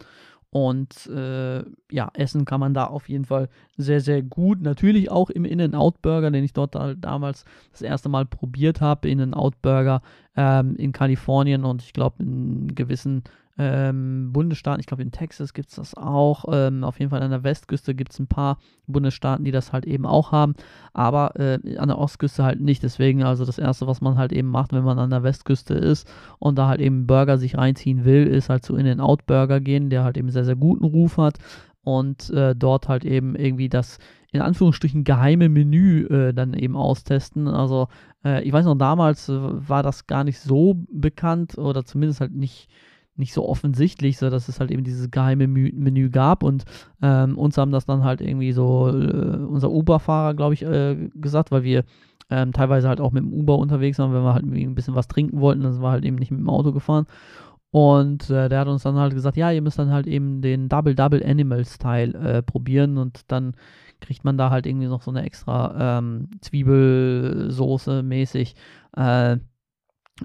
und 0.50 1.06
äh, 1.08 1.62
ja, 1.90 2.10
essen 2.14 2.46
kann 2.46 2.60
man 2.60 2.72
da 2.72 2.84
auf 2.84 3.08
jeden 3.08 3.26
Fall 3.26 3.50
sehr, 3.76 4.00
sehr 4.00 4.22
gut. 4.22 4.62
Natürlich 4.62 5.10
auch 5.10 5.28
im 5.28 5.44
In-N-Out-Burger, 5.44 6.30
den 6.30 6.44
ich 6.44 6.54
dort 6.54 6.74
halt 6.74 7.04
damals 7.04 7.44
das 7.70 7.82
erste 7.82 8.08
Mal 8.08 8.24
probiert 8.24 8.80
habe. 8.80 9.08
In-N-Out-Burger 9.10 10.00
ähm, 10.36 10.76
in 10.76 10.92
Kalifornien 10.92 11.64
und 11.64 11.82
ich 11.82 11.92
glaube 11.92 12.22
in 12.22 12.74
gewissen 12.74 13.24
ähm, 13.58 14.32
Bundesstaaten, 14.32 14.80
ich 14.80 14.86
glaube 14.86 15.02
in 15.02 15.10
Texas 15.10 15.52
gibt 15.52 15.70
es 15.70 15.76
das 15.76 15.94
auch, 15.94 16.44
ähm, 16.50 16.84
auf 16.84 16.98
jeden 16.98 17.10
Fall 17.10 17.22
an 17.22 17.30
der 17.30 17.42
Westküste 17.42 17.94
gibt 17.94 18.12
es 18.12 18.20
ein 18.20 18.28
paar 18.28 18.58
Bundesstaaten, 18.86 19.44
die 19.44 19.50
das 19.50 19.72
halt 19.72 19.84
eben 19.84 20.06
auch 20.06 20.30
haben, 20.30 20.54
aber 20.92 21.38
äh, 21.38 21.76
an 21.76 21.88
der 21.88 21.98
Ostküste 21.98 22.44
halt 22.44 22.60
nicht. 22.60 22.82
Deswegen 22.82 23.24
also 23.24 23.44
das 23.44 23.58
Erste, 23.58 23.86
was 23.86 24.00
man 24.00 24.16
halt 24.16 24.32
eben 24.32 24.48
macht, 24.48 24.72
wenn 24.72 24.84
man 24.84 24.98
an 24.98 25.10
der 25.10 25.24
Westküste 25.24 25.74
ist 25.74 26.08
und 26.38 26.56
da 26.56 26.68
halt 26.68 26.80
eben 26.80 27.06
Burger 27.06 27.36
sich 27.36 27.58
reinziehen 27.58 28.04
will, 28.04 28.26
ist 28.26 28.48
halt 28.48 28.64
zu 28.64 28.76
In-N-Out-Burger 28.76 29.60
gehen, 29.60 29.90
der 29.90 30.04
halt 30.04 30.16
eben 30.16 30.30
sehr, 30.30 30.44
sehr 30.44 30.56
guten 30.56 30.84
Ruf 30.84 31.18
hat 31.18 31.38
und 31.82 32.30
äh, 32.30 32.54
dort 32.54 32.88
halt 32.88 33.04
eben 33.04 33.34
irgendwie 33.34 33.68
das 33.68 33.98
in 34.30 34.42
Anführungsstrichen 34.42 35.04
geheime 35.04 35.48
Menü 35.48 36.06
äh, 36.06 36.32
dann 36.34 36.54
eben 36.54 36.76
austesten. 36.76 37.48
Also 37.48 37.88
äh, 38.24 38.42
ich 38.44 38.52
weiß 38.52 38.66
noch, 38.66 38.76
damals 38.76 39.28
äh, 39.28 39.32
war 39.36 39.82
das 39.82 40.06
gar 40.06 40.22
nicht 40.22 40.38
so 40.38 40.84
bekannt 40.92 41.56
oder 41.56 41.84
zumindest 41.84 42.20
halt 42.20 42.34
nicht 42.34 42.68
nicht 43.18 43.32
so 43.32 43.48
offensichtlich, 43.48 44.18
so 44.18 44.30
dass 44.30 44.48
es 44.48 44.60
halt 44.60 44.70
eben 44.70 44.84
dieses 44.84 45.10
geheime 45.10 45.46
Menü 45.48 46.10
gab 46.10 46.42
und 46.42 46.64
ähm, 47.02 47.36
uns 47.36 47.58
haben 47.58 47.72
das 47.72 47.86
dann 47.86 48.04
halt 48.04 48.20
irgendwie 48.20 48.52
so 48.52 48.88
äh, 48.88 49.36
unser 49.36 49.70
Uber-Fahrer, 49.70 50.34
glaube 50.34 50.54
ich, 50.54 50.62
äh, 50.62 51.10
gesagt, 51.14 51.50
weil 51.50 51.64
wir 51.64 51.84
ähm, 52.30 52.52
teilweise 52.52 52.88
halt 52.88 53.00
auch 53.00 53.12
mit 53.12 53.22
dem 53.22 53.32
Uber 53.32 53.58
unterwegs 53.58 53.98
waren, 53.98 54.12
wenn 54.12 54.22
wir 54.22 54.34
halt 54.34 54.44
ein 54.44 54.74
bisschen 54.74 54.94
was 54.94 55.08
trinken 55.08 55.40
wollten, 55.40 55.62
dann 55.62 55.72
sind 55.72 55.82
wir 55.82 55.90
halt 55.90 56.04
eben 56.04 56.16
nicht 56.16 56.30
mit 56.30 56.40
dem 56.40 56.50
Auto 56.50 56.72
gefahren. 56.72 57.06
Und 57.70 58.30
äh, 58.30 58.48
der 58.48 58.60
hat 58.60 58.68
uns 58.68 58.82
dann 58.82 58.96
halt 58.96 59.14
gesagt, 59.14 59.36
ja, 59.36 59.50
ihr 59.50 59.60
müsst 59.60 59.78
dann 59.78 59.92
halt 59.92 60.06
eben 60.06 60.40
den 60.40 60.68
Double 60.68 60.94
Double 60.94 61.22
Animal 61.22 61.64
Style 61.64 62.14
äh, 62.14 62.42
probieren 62.42 62.96
und 62.96 63.30
dann 63.30 63.54
kriegt 64.00 64.24
man 64.24 64.38
da 64.38 64.50
halt 64.50 64.66
irgendwie 64.66 64.86
noch 64.86 65.02
so 65.02 65.10
eine 65.10 65.22
extra 65.22 65.98
ähm, 65.98 66.28
Zwiebelsoße 66.40 68.02
mäßig. 68.02 68.54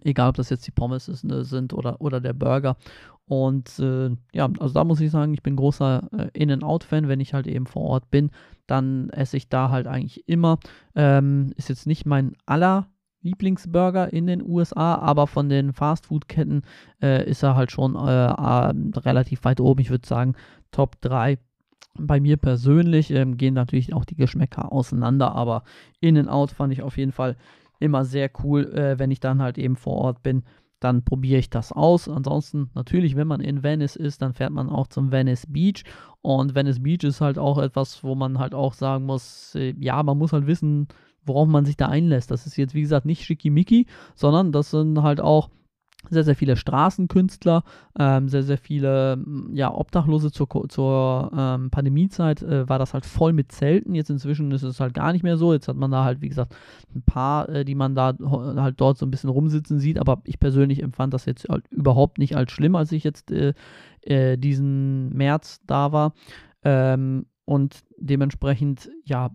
Egal, 0.04 0.30
ob 0.30 0.36
das 0.36 0.50
jetzt 0.50 0.66
die 0.68 0.72
Pommes 0.72 1.08
ist, 1.08 1.24
ne, 1.24 1.44
sind 1.44 1.74
oder, 1.74 2.02
oder 2.02 2.20
der 2.20 2.34
Burger. 2.34 2.78
Und 3.26 3.80
äh, 3.80 4.10
ja, 4.34 4.50
also 4.60 4.74
da 4.74 4.84
muss 4.84 5.00
ich 5.00 5.12
sagen, 5.12 5.34
ich 5.34 5.44
bin 5.44 5.56
großer 5.56 6.10
äh, 6.18 6.30
In-N-Out-Fan. 6.34 7.08
Wenn 7.08 7.20
ich 7.20 7.34
halt 7.34 7.48
eben 7.48 7.66
vor 7.66 7.84
Ort 7.84 8.12
bin, 8.12 8.32
dann 8.68 9.10
esse 9.10 9.38
ich 9.38 9.50
da 9.50 9.70
halt 9.70 9.88
eigentlich 9.88 10.28
immer. 10.28 10.60
Ähm, 10.96 11.54
ist 11.56 11.70
jetzt 11.70 11.88
nicht 11.88 12.06
mein 12.06 12.36
aller 12.46 12.88
Lieblingsburger 13.22 14.12
in 14.12 14.28
den 14.28 14.44
USA, 14.44 14.96
aber 14.96 15.28
von 15.28 15.48
den 15.48 15.72
Fastfood-Ketten 15.72 16.64
äh, 17.02 17.28
ist 17.30 17.44
er 17.44 17.56
halt 17.56 17.72
schon 17.72 17.96
äh, 17.96 18.00
relativ 19.00 19.46
weit 19.46 19.62
oben. 19.62 19.80
Ich 19.80 19.90
würde 19.90 20.06
sagen, 20.06 20.36
Top 20.72 21.00
3 21.02 21.38
bei 21.98 22.20
mir 22.20 22.38
persönlich 22.38 23.12
ähm, 23.12 23.38
gehen 23.38 23.54
natürlich 23.54 23.94
auch 23.94 24.04
die 24.04 24.16
Geschmäcker 24.16 24.72
auseinander, 24.72 25.34
aber 25.34 25.64
In-N-Out 26.02 26.52
fand 26.52 26.74
ich 26.74 26.82
auf 26.82 26.98
jeden 26.98 27.12
Fall 27.12 27.38
immer 27.84 28.06
sehr 28.06 28.30
cool, 28.44 28.74
äh, 28.74 28.98
wenn 29.00 29.12
ich 29.12 29.20
dann 29.20 29.42
halt 29.42 29.58
eben 29.58 29.76
vor 29.76 29.96
Ort 29.96 30.24
bin. 30.24 30.44
Dann 30.80 31.06
probiere 31.06 31.40
ich 31.40 31.50
das 31.50 31.72
aus. 31.72 32.10
Ansonsten, 32.10 32.70
natürlich, 32.74 33.16
wenn 33.16 33.28
man 33.28 33.42
in 33.42 33.64
Venice 33.64 33.96
ist, 33.96 34.22
dann 34.22 34.34
fährt 34.34 34.52
man 34.52 34.70
auch 34.70 34.88
zum 34.88 35.12
Venice 35.12 35.46
Beach. 35.48 35.84
Und 36.22 36.56
Venice 36.56 36.82
Beach 36.82 37.04
ist 37.04 37.22
halt 37.22 37.38
auch 37.38 37.58
etwas, 37.58 38.04
wo 38.04 38.16
man 38.16 38.40
halt 38.40 38.54
auch 38.54 38.74
sagen 38.74 39.06
muss, 39.06 39.56
äh, 39.56 39.74
ja, 39.80 40.02
man 40.04 40.18
muss 40.18 40.34
halt 40.34 40.48
wissen, 40.48 40.88
worauf 41.26 41.48
man 41.48 41.66
sich 41.66 41.78
da 41.78 41.88
einlässt. 41.88 42.32
Das 42.32 42.46
ist 42.46 42.58
jetzt, 42.58 42.74
wie 42.74 42.82
gesagt, 42.82 43.06
nicht 43.06 43.24
schickimicki, 43.24 43.88
sondern 44.16 44.52
das 44.52 44.72
sind 44.72 45.02
halt 45.02 45.22
auch 45.22 45.50
sehr, 46.10 46.24
sehr 46.24 46.36
viele 46.36 46.56
Straßenkünstler, 46.56 47.64
ähm, 47.98 48.28
sehr, 48.30 48.44
sehr 48.44 48.58
viele 48.58 49.24
ja, 49.54 49.74
Obdachlose 49.74 50.32
zur, 50.32 50.48
zur 50.70 51.32
ähm, 51.36 51.70
Pandemiezeit 51.70 52.42
äh, 52.42 52.68
war 52.68 52.80
das 52.80 52.94
halt 52.94 53.06
voll 53.06 53.34
mit 53.34 53.52
Zelten. 53.52 53.96
Jetzt 53.96 54.10
inzwischen 54.10 54.52
ist 54.52 54.64
es 54.64 54.80
halt 54.80 54.94
gar 54.94 55.14
nicht 55.14 55.24
mehr 55.24 55.38
so. 55.38 55.54
Jetzt 55.54 55.68
hat 55.68 55.76
man 55.76 55.92
da 55.92 56.04
halt, 56.04 56.22
wie 56.22 56.30
gesagt, 56.30 56.56
ein 56.94 57.04
paar, 57.04 57.50
äh, 57.50 57.66
die 57.66 57.76
man 57.76 57.96
da 57.96 58.14
halt 58.22 58.80
dort 58.80 58.98
so 58.98 59.06
ein 59.06 59.12
bisschen 59.12 59.30
rumsitzen 59.30 59.80
sieht. 59.80 59.98
Aber 59.98 60.22
ich 60.26 60.40
persönlich 60.40 60.82
empfand 60.84 61.14
das 61.14 61.26
jetzt 61.26 61.48
halt 61.50 61.68
überhaupt 61.70 62.18
nicht 62.18 62.36
als 62.36 62.52
schlimm, 62.52 62.76
als 62.76 62.92
ich 62.92 63.04
jetzt 63.04 63.32
äh, 63.32 63.54
äh 64.02 64.38
diesen 64.38 65.10
März 65.14 65.62
da 65.66 65.92
war. 65.92 66.14
Ähm, 66.64 67.26
und 67.46 67.82
dementsprechend, 67.98 68.90
ja, 69.06 69.32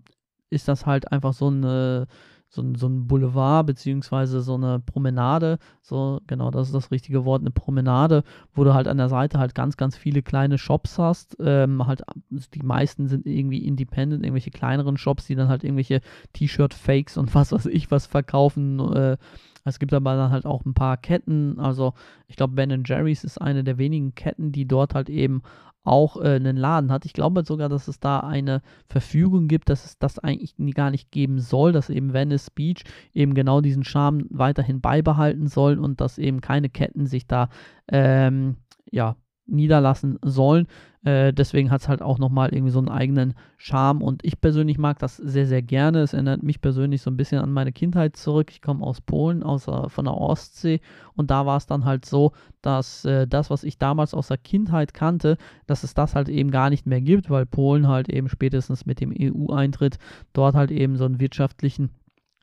ist 0.51 0.69
das 0.69 0.87
halt 0.87 1.13
einfach 1.13 1.35
so 1.35 1.49
eine 1.49 2.07
so, 2.49 2.63
so 2.77 2.89
ein 2.89 3.07
Boulevard 3.07 3.67
beziehungsweise 3.67 4.41
so 4.41 4.55
eine 4.55 4.81
Promenade, 4.81 5.59
so 5.83 6.21
genau 6.27 6.51
das 6.51 6.69
ist 6.69 6.75
das 6.75 6.91
richtige 6.91 7.25
Wort, 7.25 7.43
eine 7.43 7.51
Promenade, 7.51 8.25
wo 8.55 8.65
du 8.65 8.73
halt 8.73 8.89
an 8.89 8.97
der 8.97 9.09
Seite 9.11 9.39
halt 9.39 9.55
ganz, 9.55 9.77
ganz 9.77 9.97
viele 9.97 10.23
kleine 10.23 10.57
Shops 10.57 10.99
hast. 10.99 11.37
Ähm, 11.41 11.87
halt 11.87 12.03
die 12.31 12.63
meisten 12.63 13.07
sind 13.07 13.27
irgendwie 13.27 13.67
independent, 13.67 14.25
irgendwelche 14.25 14.51
kleineren 14.51 14.97
Shops, 14.97 15.27
die 15.27 15.35
dann 15.35 15.49
halt 15.49 15.63
irgendwelche 15.63 16.01
T-Shirt-Fakes 16.33 17.19
und 17.19 17.35
was 17.35 17.53
weiß 17.53 17.67
ich 17.67 17.91
was 17.91 18.07
verkaufen. 18.07 18.81
Äh, 18.95 19.17
Es 19.65 19.79
gibt 19.79 19.93
aber 19.93 20.17
dann 20.17 20.31
halt 20.31 20.47
auch 20.47 20.65
ein 20.65 20.73
paar 20.73 20.97
Ketten, 20.97 21.61
also 21.61 21.93
ich 22.27 22.37
glaube 22.37 22.55
Ben 22.55 22.83
Jerry's 22.87 23.25
ist 23.25 23.39
eine 23.39 23.63
der 23.65 23.77
wenigen 23.77 24.15
Ketten, 24.15 24.53
die 24.53 24.67
dort 24.67 24.95
halt 24.95 25.11
eben 25.11 25.43
auch 25.89 26.17
äh, 26.17 26.37
einen 26.37 26.57
Laden 26.57 26.93
hat. 26.93 27.05
Ich 27.05 27.13
glaube 27.13 27.45
sogar, 27.45 27.69
dass 27.69 27.89
es 27.89 28.01
da 28.01 28.21
eine 28.21 28.63
Verfügung 28.89 29.49
gibt, 29.49 29.69
dass 29.69 29.85
es 29.85 29.99
das 29.99 30.19
eigentlich 30.19 30.55
gar 30.75 30.91
nicht 30.91 31.11
geben 31.11 31.41
soll, 31.41 31.73
dass 31.73 31.91
eben 31.91 32.13
Venice 32.13 32.51
Beach 32.51 32.85
eben 33.13 33.35
genau 33.35 33.61
diesen 33.61 33.85
Charme 33.85 34.27
weiterhin 34.31 34.81
beibehalten 34.81 35.47
soll 35.47 35.79
und 35.79 36.01
dass 36.01 36.19
eben 36.19 36.41
keine 36.41 36.69
Ketten 36.69 37.07
sich 37.07 37.27
da 37.27 37.49
ähm, 37.89 38.57
ja 38.91 39.17
niederlassen 39.49 40.19
sollen. 40.23 40.67
Äh, 41.05 41.33
deswegen 41.33 41.71
hat 41.71 41.83
es 41.83 41.89
halt 41.89 42.03
auch 42.03 42.19
nochmal 42.19 42.53
irgendwie 42.53 42.73
so 42.73 42.81
einen 42.81 42.89
eigenen 42.89 43.35
Charme 43.57 44.03
und 44.03 44.25
ich 44.25 44.41
persönlich 44.41 44.79
mag 44.79 44.99
das 44.99 45.17
sehr, 45.17 45.47
sehr 45.47 45.63
gerne. 45.63 46.01
Es 46.01 46.13
erinnert 46.13 46.43
mich 46.43 46.61
persönlich 46.61 47.03
so 47.03 47.11
ein 47.11 47.17
bisschen 47.17 47.41
an 47.41 47.53
meine 47.53 47.73
Kindheit 47.73 48.17
zurück. 48.17 48.51
Ich 48.51 48.63
komme 48.63 48.85
aus 48.85 49.01
Polen, 49.01 49.43
aus, 49.43 49.69
äh, 49.69 49.89
von 49.89 50.05
der 50.05 50.15
Ostsee 50.15 50.81
und 51.15 51.31
da 51.31 51.47
war 51.47 51.57
es 51.57 51.67
dann 51.67 51.85
halt 51.85 52.05
so, 52.05 52.33
dass 52.63 53.05
äh, 53.05 53.27
das, 53.27 53.49
was 53.49 53.65
ich 53.65 53.79
damals 53.79 54.13
aus 54.13 54.29
der 54.29 54.39
Kindheit 54.39 54.93
kannte, 54.93 55.39
dass 55.67 55.85
es 55.85 55.95
das 55.95 56.15
halt 56.15 56.29
eben 56.29 56.51
gar 56.51 56.69
nicht 56.69 56.87
mehr 56.87 57.01
gibt, 57.01 57.31
weil 57.31 57.47
Polen 57.47 57.87
halt 57.87 58.09
eben 58.09 58.29
spätestens 58.29 58.85
mit 58.85 59.01
dem 59.01 59.15
EU-Eintritt 59.17 59.99
dort 60.33 60.57
halt 60.57 60.71
eben 60.71 60.97
so 60.97 61.05
einen 61.05 61.21
wirtschaftlichen 61.21 61.91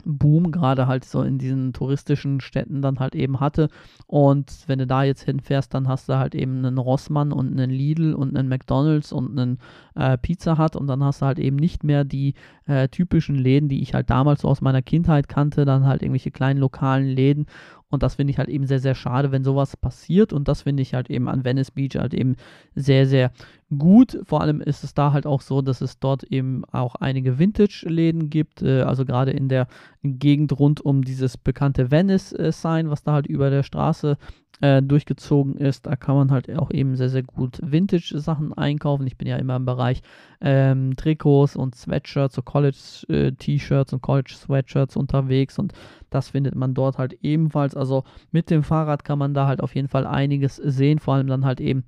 Boom 0.05 0.51
gerade 0.51 0.87
halt 0.87 1.03
so 1.03 1.21
in 1.21 1.37
diesen 1.37 1.73
touristischen 1.73 2.39
Städten 2.39 2.81
dann 2.81 2.99
halt 2.99 3.15
eben 3.15 3.39
hatte. 3.39 3.69
Und 4.07 4.51
wenn 4.67 4.79
du 4.79 4.87
da 4.87 5.03
jetzt 5.03 5.23
hinfährst, 5.23 5.73
dann 5.73 5.87
hast 5.87 6.07
du 6.07 6.17
halt 6.17 6.35
eben 6.35 6.59
einen 6.59 6.77
Rossmann 6.77 7.31
und 7.31 7.51
einen 7.51 7.71
Lidl 7.71 8.13
und 8.13 8.37
einen 8.37 8.47
McDonalds 8.47 9.11
und 9.11 9.37
einen 9.37 9.59
äh, 9.95 10.17
Pizza 10.17 10.57
Hut. 10.57 10.75
Und 10.75 10.87
dann 10.87 11.03
hast 11.03 11.21
du 11.21 11.25
halt 11.25 11.39
eben 11.39 11.55
nicht 11.55 11.83
mehr 11.83 12.03
die 12.03 12.35
äh, 12.67 12.87
typischen 12.87 13.35
Läden, 13.35 13.67
die 13.67 13.81
ich 13.81 13.93
halt 13.93 14.09
damals 14.09 14.41
so 14.41 14.47
aus 14.47 14.61
meiner 14.61 14.81
Kindheit 14.81 15.27
kannte, 15.27 15.65
dann 15.65 15.85
halt 15.85 16.01
irgendwelche 16.01 16.31
kleinen 16.31 16.59
lokalen 16.59 17.07
Läden 17.07 17.47
und 17.95 18.03
das 18.03 18.15
finde 18.15 18.31
ich 18.31 18.37
halt 18.37 18.49
eben 18.49 18.67
sehr, 18.67 18.79
sehr 18.79 18.93
schade, 18.93 19.31
wenn 19.31 19.43
sowas 19.43 19.75
passiert. 19.75 20.33
Und 20.33 20.47
das 20.47 20.61
finde 20.61 20.83
ich 20.83 20.93
halt 20.93 21.09
eben 21.09 21.27
an 21.27 21.43
Venice 21.43 21.71
Beach 21.71 21.95
halt 21.95 22.13
eben 22.13 22.35
sehr, 22.75 23.07
sehr 23.07 23.31
gut. 23.75 24.19
Vor 24.23 24.41
allem 24.41 24.61
ist 24.61 24.83
es 24.83 24.93
da 24.93 25.11
halt 25.13 25.25
auch 25.25 25.41
so, 25.41 25.61
dass 25.61 25.81
es 25.81 25.99
dort 25.99 26.23
eben 26.23 26.63
auch 26.65 26.95
einige 26.95 27.39
Vintage-Läden 27.39 28.29
gibt. 28.29 28.61
Äh, 28.61 28.81
also 28.81 29.05
gerade 29.05 29.31
in 29.31 29.49
der 29.49 29.67
Gegend 30.03 30.59
rund 30.59 30.81
um 30.81 31.03
dieses 31.03 31.37
bekannte 31.37 31.89
Venice-Sign, 31.89 32.89
was 32.89 33.03
da 33.03 33.13
halt 33.13 33.27
über 33.27 33.49
der 33.49 33.63
Straße 33.63 34.17
äh, 34.61 34.81
durchgezogen 34.81 35.57
ist. 35.57 35.85
Da 35.85 35.95
kann 35.95 36.15
man 36.15 36.31
halt 36.31 36.49
auch 36.57 36.71
eben 36.71 36.95
sehr, 36.95 37.09
sehr 37.09 37.23
gut 37.23 37.59
Vintage-Sachen 37.61 38.53
einkaufen. 38.53 39.07
Ich 39.07 39.17
bin 39.17 39.27
ja 39.27 39.37
immer 39.37 39.55
im 39.55 39.65
Bereich 39.65 40.01
ähm, 40.41 40.95
Trikots 40.95 41.55
und 41.55 41.75
Sweatshirts, 41.75 42.35
so 42.35 42.41
College-T-Shirts 42.41 43.91
äh, 43.91 43.95
und 43.95 44.01
College-Sweatshirts 44.01 44.95
unterwegs 44.95 45.59
und 45.59 45.73
das 46.09 46.29
findet 46.29 46.55
man 46.55 46.73
dort 46.73 46.97
halt 46.97 47.17
ebenfalls. 47.21 47.75
Also 47.75 48.03
mit 48.31 48.49
dem 48.49 48.63
Fahrrad 48.63 49.03
kann 49.03 49.19
man 49.19 49.33
da 49.33 49.47
halt 49.47 49.61
auf 49.61 49.75
jeden 49.75 49.89
Fall 49.89 50.07
einiges 50.07 50.55
sehen, 50.55 50.99
vor 50.99 51.15
allem 51.15 51.27
dann 51.27 51.45
halt 51.45 51.59
eben 51.59 51.83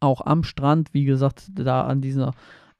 auch 0.00 0.22
am 0.22 0.42
Strand, 0.42 0.94
wie 0.94 1.04
gesagt, 1.04 1.50
da 1.54 1.82
an 1.82 2.00
dieser 2.00 2.32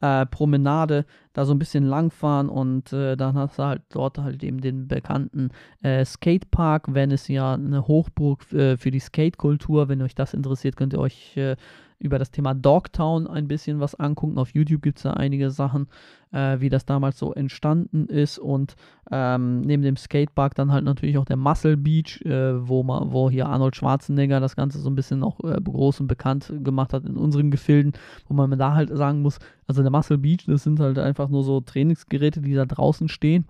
äh, 0.05 0.27
Promenade 0.27 1.07
da 1.33 1.47
so 1.47 1.55
ein 1.55 1.59
bisschen 1.59 1.85
langfahren 1.85 2.49
und 2.49 2.93
äh, 2.93 3.17
dann 3.17 3.37
hast 3.37 3.59
du 3.59 3.63
halt 3.63 3.83
dort 3.89 4.19
halt 4.19 4.45
eben 4.45 4.61
den 4.61 4.87
bekannten 4.87 5.51
äh, 5.83 6.05
Skatepark, 6.05 6.95
wenn 6.95 7.11
es 7.11 7.27
ja 7.29 7.55
eine 7.55 7.89
Hochburg 7.89 8.53
äh, 8.53 8.77
für 8.77 8.91
die 8.91 9.01
Skatekultur, 9.01 9.89
wenn 9.89 10.03
euch 10.03 10.15
das 10.15 10.35
interessiert, 10.35 10.77
könnt 10.77 10.93
ihr 10.93 11.01
euch 11.01 11.37
äh, 11.37 11.57
über 12.05 12.19
das 12.19 12.31
Thema 12.31 12.55
Dogtown 12.55 13.27
ein 13.27 13.49
bisschen 13.49 13.81
was 13.81 13.95
angucken. 13.95 14.39
Auf 14.39 14.51
YouTube 14.55 14.83
gibt 14.83 14.99
es 14.99 15.05
da 15.05 15.15
einige 15.15 15.51
Sachen, 15.51 15.89
äh, 16.33 16.61
wie 16.61 16.69
das 16.69 16.85
damals 16.85 17.19
so 17.19 17.33
entstanden 17.33 18.07
ist. 18.07 18.39
Und 18.39 18.77
ähm, 19.11 19.63
neben 19.63 19.83
dem 19.83 19.97
Skatepark 19.97 20.55
dann 20.55 20.71
halt 20.71 20.85
natürlich 20.85 21.17
auch 21.17 21.25
der 21.25 21.39
Muscle 21.39 21.79
Beach, 21.79 22.21
äh, 22.27 22.69
wo, 22.69 22.83
man, 22.83 23.13
wo 23.13 23.31
hier 23.31 23.47
Arnold 23.47 23.75
Schwarzenegger 23.75 24.39
das 24.39 24.55
Ganze 24.55 24.79
so 24.79 24.91
ein 24.91 24.95
bisschen 24.95 25.23
auch 25.23 25.41
äh, 25.41 25.59
groß 25.59 26.01
und 26.01 26.07
bekannt 26.07 26.53
gemacht 26.63 26.93
hat 26.93 27.07
in 27.07 27.17
unseren 27.17 27.51
Gefilden, 27.51 27.95
wo 28.29 28.35
man 28.35 28.57
da 28.59 28.75
halt 28.75 28.95
sagen 28.95 29.23
muss, 29.23 29.39
also 29.67 29.81
der 29.81 29.91
Muscle 29.91 30.19
Beach, 30.19 30.45
das 30.47 30.63
sind 30.63 30.79
halt 30.81 30.99
einfach 30.99 31.31
nur 31.31 31.43
so 31.43 31.63
Trainingsgeräte, 31.63 32.43
die 32.43 32.55
da 32.55 32.67
draußen 32.67 33.09
stehen. 33.09 33.47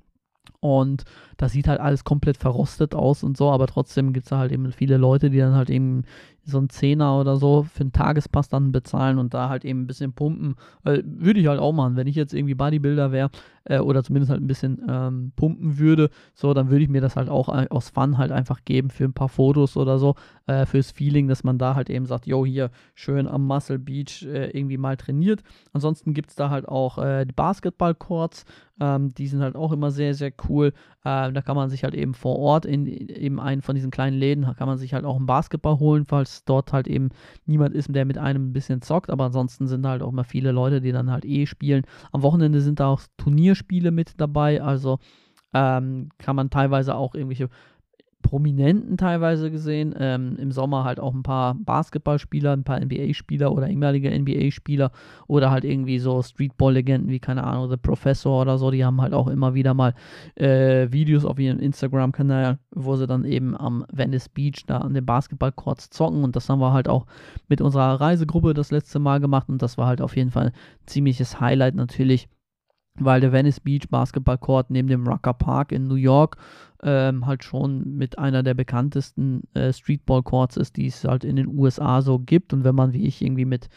Und 0.65 1.05
das 1.37 1.53
sieht 1.53 1.69
halt 1.69 1.79
alles 1.79 2.05
komplett 2.05 2.39
verrostet 2.39 2.95
aus 2.95 3.23
und 3.23 3.37
so, 3.37 3.51
aber 3.51 3.67
trotzdem 3.67 4.15
gibt 4.15 4.25
es 4.25 4.31
da 4.31 4.39
halt 4.39 4.51
eben 4.51 4.73
viele 4.73 4.97
Leute, 4.97 5.29
die 5.29 5.37
dann 5.37 5.53
halt 5.55 5.69
eben 5.69 6.05
so 6.43 6.57
einen 6.57 6.71
Zehner 6.71 7.21
oder 7.21 7.37
so 7.37 7.65
für 7.65 7.83
einen 7.83 7.93
Tagespass 7.93 8.49
dann 8.49 8.73
bezahlen 8.73 9.19
und 9.19 9.35
da 9.35 9.51
halt 9.51 9.67
eben 9.67 9.83
ein 9.83 9.87
bisschen 9.87 10.15
pumpen. 10.15 10.57
Äh, 10.85 11.03
würde 11.05 11.41
ich 11.41 11.49
halt 11.49 11.61
auch 11.61 11.73
machen, 11.73 11.97
wenn 11.97 12.07
ich 12.07 12.17
jetzt 12.17 12.33
irgendwie 12.33 12.55
Bodybuilder 12.55 13.13
wäre 13.13 13.31
äh, 13.65 13.79
oder 13.79 14.03
zumindest 14.03 14.31
halt 14.31 14.41
ein 14.41 14.47
bisschen 14.47 14.81
ähm, 14.89 15.33
pumpen 15.37 15.79
würde, 15.79 16.09
so, 16.33 16.55
dann 16.55 16.71
würde 16.71 16.85
ich 16.85 16.91
mir 16.91 17.03
das 17.03 17.17
halt 17.17 17.29
auch 17.29 17.49
aus 17.71 17.91
Fun 17.91 18.17
halt 18.17 18.33
einfach 18.33 18.65
geben 18.65 18.89
für 18.89 19.05
ein 19.05 19.13
paar 19.13 19.29
Fotos 19.29 19.77
oder 19.77 19.99
so, 19.99 20.15
äh, 20.47 20.65
fürs 20.65 20.93
Feeling, 20.93 21.29
dass 21.29 21.45
man 21.45 21.59
da 21.59 21.75
halt 21.75 21.91
eben 21.91 22.07
sagt, 22.07 22.27
yo, 22.27 22.47
hier 22.47 22.71
schön 22.95 23.27
am 23.27 23.47
Muscle 23.47 23.79
Beach 23.79 24.23
äh, 24.23 24.51
irgendwie 24.51 24.79
mal 24.79 24.97
trainiert. 24.97 25.43
Ansonsten 25.75 26.15
gibt 26.15 26.31
es 26.31 26.37
da 26.37 26.49
halt 26.49 26.69
auch 26.69 26.97
äh, 26.97 27.27
die 27.27 27.33
Basketball-Courts, 27.33 28.45
ähm, 28.81 29.15
die 29.15 29.29
sind 29.29 29.41
halt 29.41 29.57
auch 29.57 29.73
immer 29.73 29.91
sehr, 29.91 30.15
sehr 30.15 30.33
cool. 30.49 30.54
Äh, 30.63 30.73
da 31.03 31.43
kann 31.43 31.57
man 31.57 31.69
sich 31.69 31.85
halt 31.85 31.95
eben 31.95 32.15
vor 32.15 32.39
Ort 32.39 32.65
in 32.65 32.87
eben 32.87 33.41
einen 33.41 33.63
von 33.63 33.75
diesen 33.75 33.91
kleinen 33.91 34.17
Läden, 34.17 34.45
kann 34.57 34.69
man 34.69 34.79
sich 34.79 34.95
halt 34.95 35.05
auch 35.05 35.17
einen 35.17 35.27
Basketball 35.27 35.79
holen, 35.79 36.05
falls 36.07 36.45
dort 36.45 36.73
halt 36.73 36.87
eben 36.87 37.11
niemand 37.47 37.75
ist, 37.75 37.95
der 37.95 38.05
mit 38.05 38.19
einem 38.19 38.51
ein 38.51 38.53
bisschen 38.53 38.83
zockt, 38.83 39.11
aber 39.11 39.25
ansonsten 39.25 39.67
sind 39.67 39.87
halt 39.87 40.03
auch 40.03 40.13
immer 40.13 40.25
viele 40.25 40.53
Leute, 40.53 40.81
die 40.81 40.93
dann 40.93 41.11
halt 41.11 41.25
eh 41.25 41.47
spielen. 41.47 41.85
Am 42.13 42.23
Wochenende 42.23 42.61
sind 42.61 42.81
da 42.81 42.87
auch 42.87 43.03
Turnierspiele 43.19 43.91
mit 43.91 44.21
dabei, 44.21 44.63
also 44.63 44.99
ähm, 45.53 46.09
kann 46.19 46.37
man 46.37 46.51
teilweise 46.51 46.97
auch 46.97 47.15
irgendwelche 47.15 47.49
Prominenten 48.25 48.97
teilweise 48.97 49.51
gesehen. 49.51 49.95
Ähm, 49.99 50.37
Im 50.39 50.51
Sommer 50.51 50.83
halt 50.83 50.99
auch 50.99 51.15
ein 51.15 51.23
paar 51.23 51.55
Basketballspieler, 51.55 52.53
ein 52.53 52.65
paar 52.65 52.81
NBA-Spieler 52.81 53.53
oder 53.53 53.69
ehemalige 53.69 54.11
NBA-Spieler 54.11 54.91
oder 55.29 55.51
halt 55.51 55.65
irgendwie 55.65 55.99
so 55.99 56.23
Streetball-Legenden 56.23 57.11
wie, 57.11 57.21
keine 57.21 57.45
Ahnung, 57.45 57.69
The 57.69 57.77
Professor 57.77 58.41
oder 58.41 58.57
so. 58.57 58.71
Die 58.71 58.85
haben 58.85 59.01
halt 59.01 59.13
auch 59.13 59.29
immer 59.29 59.55
wieder 59.55 59.75
mal 59.75 59.95
äh, 60.37 60.91
Videos 60.91 61.27
auf 61.27 61.39
ihrem 61.39 61.61
Instagram-Kanal, 61.61 62.59
wo 62.75 62.97
sie 62.97 63.07
dann 63.07 63.25
eben 63.25 63.57
am 63.57 63.85
Venice 63.93 64.31
Beach 64.31 64.65
da 64.67 64.79
an 64.79 64.95
den 64.95 65.05
Basketballcourts 65.05 65.91
zocken. 65.91 66.25
Und 66.25 66.35
das 66.35 66.49
haben 66.49 66.61
wir 66.61 66.73
halt 66.73 66.89
auch 66.89 67.07
mit 67.49 67.61
unserer 67.61 68.01
Reisegruppe 68.01 68.55
das 68.55 68.71
letzte 68.71 68.99
Mal 68.99 69.21
gemacht. 69.21 69.51
Und 69.51 69.61
das 69.61 69.77
war 69.77 69.87
halt 69.87 70.01
auf 70.01 70.17
jeden 70.17 70.31
Fall 70.31 70.47
ein 70.47 70.53
ziemliches 70.87 71.41
Highlight 71.41 71.75
natürlich 71.75 72.29
weil 72.99 73.21
der 73.21 73.33
Venice 73.33 73.61
Beach 73.61 73.89
Basketball 73.91 74.39
Court 74.39 74.71
neben 74.71 74.89
dem 74.89 75.07
Rucker 75.07 75.35
Park 75.35 75.73
in 75.73 75.89
New 75.89 75.97
York 75.97 76.37
ähm, 76.85 77.27
halt 77.27 77.43
schon 77.43 77.97
mit 77.97 78.19
einer 78.19 78.43
der 78.43 78.55
bekanntesten 78.55 79.43
äh, 79.55 79.73
Streetball 79.73 80.23
Courts 80.23 80.57
ist, 80.57 80.77
die 80.77 80.87
es 80.87 81.05
halt 81.05 81.25
in 81.25 81.37
den 81.37 81.49
USA 81.49 82.03
so 82.03 82.19
gibt. 82.19 82.53
Und 82.53 82.63
wenn 82.63 82.75
man 82.75 82.93
wie 82.93 83.07
ich 83.07 83.23
irgendwie 83.23 83.47
mit 83.47 83.69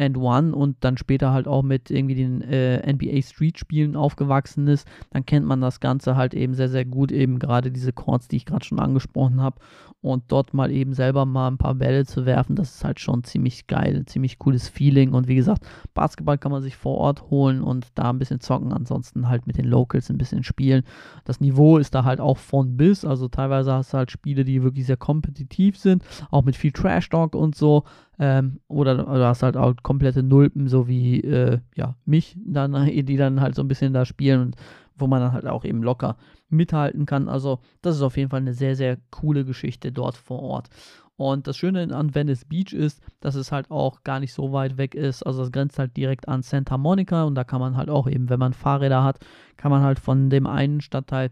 and 0.00 0.16
One 0.16 0.54
und 0.54 0.76
dann 0.80 0.96
später 0.96 1.32
halt 1.32 1.46
auch 1.46 1.62
mit 1.62 1.90
irgendwie 1.90 2.14
den 2.14 2.42
äh, 2.42 2.90
NBA 2.90 3.22
Street 3.22 3.58
Spielen 3.58 3.96
aufgewachsen 3.96 4.66
ist, 4.66 4.88
dann 5.10 5.26
kennt 5.26 5.46
man 5.46 5.60
das 5.60 5.80
Ganze 5.80 6.16
halt 6.16 6.34
eben 6.34 6.54
sehr, 6.54 6.68
sehr 6.68 6.84
gut, 6.84 7.12
eben 7.12 7.38
gerade 7.38 7.70
diese 7.70 7.92
Courts, 7.92 8.28
die 8.28 8.36
ich 8.36 8.46
gerade 8.46 8.64
schon 8.64 8.80
angesprochen 8.80 9.40
habe. 9.40 9.60
Und 10.02 10.24
dort 10.28 10.54
mal 10.54 10.70
eben 10.70 10.94
selber 10.94 11.26
mal 11.26 11.48
ein 11.48 11.58
paar 11.58 11.74
Bälle 11.74 12.06
zu 12.06 12.24
werfen, 12.24 12.56
das 12.56 12.74
ist 12.76 12.84
halt 12.84 13.00
schon 13.00 13.22
ziemlich 13.22 13.66
geil, 13.66 14.04
ziemlich 14.06 14.38
cooles 14.38 14.66
Feeling. 14.66 15.12
Und 15.12 15.28
wie 15.28 15.34
gesagt, 15.34 15.66
Basketball 15.92 16.38
kann 16.38 16.52
man 16.52 16.62
sich 16.62 16.74
vor 16.76 16.96
Ort 16.96 17.28
holen 17.28 17.60
und 17.60 17.86
da 17.96 18.08
ein 18.08 18.18
bisschen 18.18 18.40
zocken, 18.40 18.72
ansonsten 18.72 19.28
halt 19.28 19.46
mit 19.46 19.58
den 19.58 19.66
Locals 19.66 20.08
ein 20.08 20.16
bisschen 20.16 20.42
spielen. 20.42 20.84
Das 21.26 21.40
Niveau 21.40 21.76
ist 21.76 21.94
da 21.94 22.04
halt 22.04 22.18
auch 22.18 22.38
von 22.50 22.76
bis, 22.76 23.04
also 23.04 23.28
teilweise 23.28 23.72
hast 23.72 23.92
du 23.94 23.98
halt 23.98 24.10
Spiele, 24.10 24.44
die 24.44 24.64
wirklich 24.64 24.84
sehr 24.84 24.96
kompetitiv 24.96 25.78
sind, 25.78 26.02
auch 26.32 26.42
mit 26.42 26.56
viel 26.56 26.72
Trash 26.72 27.08
Talk 27.08 27.36
und 27.36 27.54
so. 27.54 27.84
Ähm, 28.18 28.58
oder 28.66 28.96
du 28.96 29.24
hast 29.24 29.44
halt 29.44 29.56
auch 29.56 29.72
komplette 29.84 30.24
Nulpen, 30.24 30.66
so 30.66 30.88
wie 30.88 31.20
äh, 31.20 31.60
ja, 31.76 31.94
mich, 32.04 32.36
dann, 32.44 32.72
die 33.06 33.16
dann 33.16 33.40
halt 33.40 33.54
so 33.54 33.62
ein 33.62 33.68
bisschen 33.68 33.92
da 33.92 34.04
spielen 34.04 34.40
und 34.40 34.56
wo 34.96 35.06
man 35.06 35.20
dann 35.20 35.32
halt 35.32 35.46
auch 35.46 35.64
eben 35.64 35.84
locker 35.84 36.16
mithalten 36.48 37.06
kann. 37.06 37.28
Also, 37.28 37.60
das 37.82 37.94
ist 37.94 38.02
auf 38.02 38.16
jeden 38.16 38.30
Fall 38.30 38.40
eine 38.40 38.52
sehr, 38.52 38.74
sehr 38.74 38.98
coole 39.10 39.44
Geschichte 39.44 39.92
dort 39.92 40.16
vor 40.16 40.42
Ort. 40.42 40.68
Und 41.16 41.46
das 41.46 41.56
Schöne 41.56 41.94
an 41.94 42.14
Venice 42.14 42.46
Beach 42.46 42.72
ist, 42.72 43.00
dass 43.20 43.36
es 43.36 43.52
halt 43.52 43.70
auch 43.70 44.02
gar 44.02 44.18
nicht 44.18 44.32
so 44.32 44.52
weit 44.52 44.76
weg 44.76 44.94
ist. 44.94 45.22
Also 45.22 45.42
es 45.42 45.52
grenzt 45.52 45.78
halt 45.78 45.94
direkt 45.96 46.26
an 46.28 46.42
Santa 46.42 46.78
Monica 46.78 47.24
und 47.24 47.34
da 47.34 47.44
kann 47.44 47.60
man 47.60 47.76
halt 47.76 47.90
auch 47.90 48.08
eben, 48.08 48.30
wenn 48.30 48.38
man 48.40 48.54
Fahrräder 48.54 49.04
hat, 49.04 49.18
kann 49.58 49.70
man 49.70 49.82
halt 49.82 50.00
von 50.00 50.30
dem 50.30 50.46
einen 50.46 50.80
Stadtteil 50.80 51.30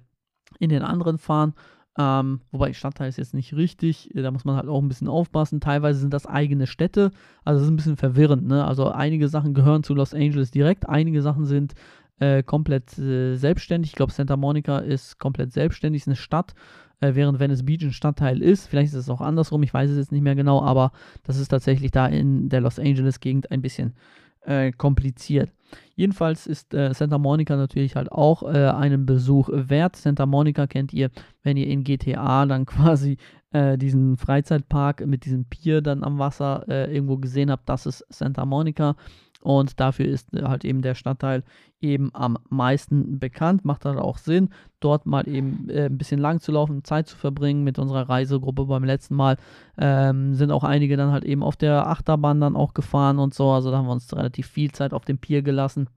in 0.58 0.70
den 0.70 0.82
anderen 0.82 1.18
fahren. 1.18 1.54
Ähm, 1.98 2.42
wobei 2.52 2.72
Stadtteil 2.72 3.08
ist 3.08 3.18
jetzt 3.18 3.34
nicht 3.34 3.54
richtig, 3.54 4.10
da 4.14 4.30
muss 4.30 4.44
man 4.44 4.54
halt 4.54 4.68
auch 4.68 4.80
ein 4.80 4.88
bisschen 4.88 5.08
aufpassen. 5.08 5.60
Teilweise 5.60 5.98
sind 5.98 6.14
das 6.14 6.26
eigene 6.26 6.68
Städte, 6.68 7.10
also 7.44 7.58
das 7.58 7.66
ist 7.66 7.72
ein 7.72 7.76
bisschen 7.76 7.96
verwirrend. 7.96 8.46
Ne? 8.46 8.64
Also 8.64 8.88
einige 8.88 9.28
Sachen 9.28 9.52
gehören 9.52 9.82
zu 9.82 9.94
Los 9.94 10.14
Angeles 10.14 10.52
direkt, 10.52 10.88
einige 10.88 11.22
Sachen 11.22 11.44
sind 11.44 11.74
äh, 12.20 12.44
komplett 12.44 12.96
äh, 12.98 13.34
selbstständig. 13.34 13.90
Ich 13.90 13.96
glaube, 13.96 14.12
Santa 14.12 14.36
Monica 14.36 14.78
ist 14.78 15.18
komplett 15.18 15.52
selbstständig, 15.52 16.02
ist 16.02 16.08
eine 16.08 16.14
Stadt, 16.16 16.54
äh, 17.00 17.14
während 17.14 17.40
Venice 17.40 17.64
Beach 17.64 17.82
ein 17.82 17.92
Stadtteil 17.92 18.42
ist. 18.42 18.68
Vielleicht 18.68 18.92
ist 18.92 19.00
es 19.00 19.10
auch 19.10 19.20
andersrum, 19.20 19.64
ich 19.64 19.74
weiß 19.74 19.90
es 19.90 19.96
jetzt 19.96 20.12
nicht 20.12 20.22
mehr 20.22 20.36
genau, 20.36 20.62
aber 20.62 20.92
das 21.24 21.38
ist 21.38 21.48
tatsächlich 21.48 21.90
da 21.90 22.06
in 22.06 22.48
der 22.48 22.60
Los 22.60 22.78
Angeles-Gegend 22.78 23.50
ein 23.50 23.60
bisschen 23.60 23.94
äh, 24.42 24.70
kompliziert. 24.70 25.50
Jedenfalls 25.94 26.46
ist 26.46 26.74
äh, 26.74 26.92
Santa 26.94 27.18
Monica 27.18 27.56
natürlich 27.56 27.96
halt 27.96 28.12
auch 28.12 28.42
äh, 28.42 28.68
einen 28.68 29.06
Besuch 29.06 29.48
wert. 29.52 29.96
Santa 29.96 30.26
Monica 30.26 30.66
kennt 30.66 30.92
ihr, 30.92 31.10
wenn 31.42 31.56
ihr 31.56 31.66
in 31.66 31.84
GTA 31.84 32.46
dann 32.46 32.66
quasi 32.66 33.16
äh, 33.50 33.78
diesen 33.78 34.16
Freizeitpark 34.16 35.06
mit 35.06 35.24
diesem 35.24 35.46
Pier 35.46 35.80
dann 35.80 36.04
am 36.04 36.18
Wasser 36.18 36.64
äh, 36.68 36.94
irgendwo 36.94 37.16
gesehen 37.16 37.50
habt. 37.50 37.68
Das 37.68 37.86
ist 37.86 38.04
Santa 38.10 38.44
Monica. 38.44 38.96
Und 39.40 39.78
dafür 39.78 40.06
ist 40.06 40.28
halt 40.34 40.64
eben 40.64 40.82
der 40.82 40.94
Stadtteil 40.94 41.44
eben 41.80 42.10
am 42.12 42.38
meisten 42.48 43.18
bekannt. 43.18 43.64
Macht 43.64 43.84
halt 43.84 43.98
auch 43.98 44.18
Sinn, 44.18 44.50
dort 44.80 45.06
mal 45.06 45.28
eben 45.28 45.68
äh, 45.70 45.86
ein 45.86 45.98
bisschen 45.98 46.18
lang 46.18 46.40
zu 46.40 46.52
laufen, 46.52 46.84
Zeit 46.84 47.06
zu 47.06 47.16
verbringen 47.16 47.62
mit 47.62 47.78
unserer 47.78 48.08
Reisegruppe 48.08 48.66
beim 48.66 48.84
letzten 48.84 49.14
Mal. 49.14 49.36
Ähm, 49.78 50.34
sind 50.34 50.50
auch 50.50 50.64
einige 50.64 50.96
dann 50.96 51.12
halt 51.12 51.24
eben 51.24 51.42
auf 51.42 51.56
der 51.56 51.86
Achterbahn 51.86 52.40
dann 52.40 52.56
auch 52.56 52.74
gefahren 52.74 53.18
und 53.18 53.32
so. 53.32 53.50
Also 53.50 53.70
da 53.70 53.78
haben 53.78 53.86
wir 53.86 53.92
uns 53.92 54.14
relativ 54.14 54.48
viel 54.48 54.72
Zeit 54.72 54.92
auf 54.92 55.04
dem 55.04 55.18
Pier 55.18 55.42
gelassen. 55.42 55.88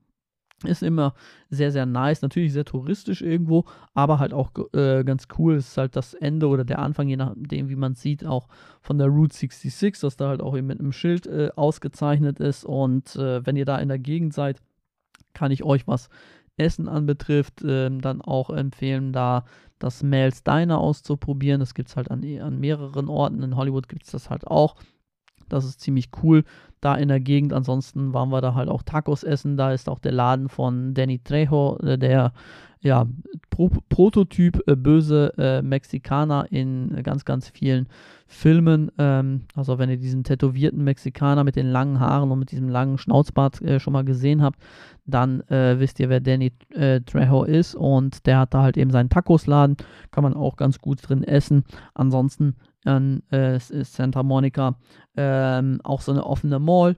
Ist 0.64 0.82
immer 0.82 1.14
sehr, 1.50 1.72
sehr 1.72 1.86
nice. 1.86 2.22
Natürlich 2.22 2.52
sehr 2.52 2.64
touristisch 2.64 3.22
irgendwo, 3.22 3.64
aber 3.94 4.18
halt 4.18 4.32
auch 4.32 4.50
äh, 4.74 5.04
ganz 5.04 5.28
cool. 5.38 5.56
Es 5.56 5.68
ist 5.68 5.76
halt 5.76 5.96
das 5.96 6.14
Ende 6.14 6.48
oder 6.48 6.64
der 6.64 6.78
Anfang, 6.78 7.08
je 7.08 7.16
nachdem, 7.16 7.68
wie 7.68 7.76
man 7.76 7.94
sieht, 7.94 8.24
auch 8.24 8.48
von 8.80 8.98
der 8.98 9.08
Route 9.08 9.34
66, 9.34 10.00
das 10.00 10.16
da 10.16 10.28
halt 10.28 10.40
auch 10.40 10.56
eben 10.56 10.66
mit 10.66 10.80
einem 10.80 10.92
Schild 10.92 11.26
äh, 11.26 11.50
ausgezeichnet 11.56 12.40
ist. 12.40 12.64
Und 12.64 13.16
äh, 13.16 13.44
wenn 13.46 13.56
ihr 13.56 13.64
da 13.64 13.78
in 13.78 13.88
der 13.88 13.98
Gegend 13.98 14.34
seid, 14.34 14.58
kann 15.34 15.50
ich 15.50 15.64
euch, 15.64 15.86
was 15.86 16.08
Essen 16.56 16.88
anbetrifft, 16.88 17.62
ähm, 17.64 18.00
dann 18.00 18.20
auch 18.20 18.50
empfehlen, 18.50 19.12
da 19.12 19.44
das 19.78 20.02
Mel's 20.02 20.44
Diner 20.44 20.78
auszuprobieren. 20.78 21.60
Das 21.60 21.74
gibt 21.74 21.88
es 21.88 21.96
halt 21.96 22.10
an, 22.10 22.24
an 22.40 22.60
mehreren 22.60 23.08
Orten. 23.08 23.42
In 23.42 23.56
Hollywood 23.56 23.88
gibt 23.88 24.04
es 24.04 24.12
das 24.12 24.30
halt 24.30 24.46
auch. 24.46 24.76
Das 25.52 25.64
ist 25.64 25.80
ziemlich 25.80 26.10
cool 26.22 26.44
da 26.80 26.94
in 26.94 27.08
der 27.08 27.20
Gegend. 27.20 27.52
Ansonsten 27.52 28.12
waren 28.12 28.30
wir 28.30 28.40
da 28.40 28.54
halt 28.54 28.68
auch 28.68 28.82
Tacos 28.82 29.22
essen. 29.22 29.56
Da 29.56 29.72
ist 29.72 29.88
auch 29.88 29.98
der 29.98 30.12
Laden 30.12 30.48
von 30.48 30.94
Danny 30.94 31.20
Trejo, 31.20 31.78
äh, 31.78 31.96
der 31.98 32.32
ja, 32.82 33.06
Pro 33.50 33.70
Prototyp 33.88 34.60
äh, 34.66 34.74
böse 34.74 35.32
äh, 35.38 35.62
Mexikaner 35.62 36.46
in 36.50 37.00
ganz, 37.04 37.24
ganz 37.24 37.48
vielen 37.48 37.86
Filmen. 38.26 38.90
Ähm, 38.98 39.42
also 39.54 39.78
wenn 39.78 39.88
ihr 39.88 39.98
diesen 39.98 40.24
tätowierten 40.24 40.82
Mexikaner 40.82 41.44
mit 41.44 41.54
den 41.54 41.68
langen 41.68 42.00
Haaren 42.00 42.30
und 42.30 42.40
mit 42.40 42.50
diesem 42.50 42.68
langen 42.68 42.98
Schnauzbart 42.98 43.62
äh, 43.62 43.78
schon 43.78 43.92
mal 43.92 44.04
gesehen 44.04 44.42
habt, 44.42 44.58
dann 45.04 45.40
äh, 45.48 45.78
wisst 45.78 45.98
ihr, 46.00 46.08
wer 46.08 46.20
Danny 46.20 46.52
äh, 46.70 47.00
Trejo 47.00 47.44
ist. 47.44 47.74
Und 47.74 48.26
der 48.26 48.38
hat 48.38 48.54
da 48.54 48.62
halt 48.62 48.76
eben 48.76 48.90
seinen 48.90 49.08
Tacosladen. 49.08 49.76
Kann 50.10 50.22
man 50.24 50.34
auch 50.34 50.56
ganz 50.56 50.78
gut 50.78 50.98
drin 51.02 51.24
essen. 51.24 51.64
Ansonsten 51.94 52.56
an 52.84 53.22
äh, 53.30 53.58
Santa 53.58 54.22
Monica 54.22 54.76
ähm, 55.16 55.80
auch 55.84 56.00
so 56.00 56.12
eine 56.12 56.24
offene 56.24 56.58
Mall, 56.58 56.96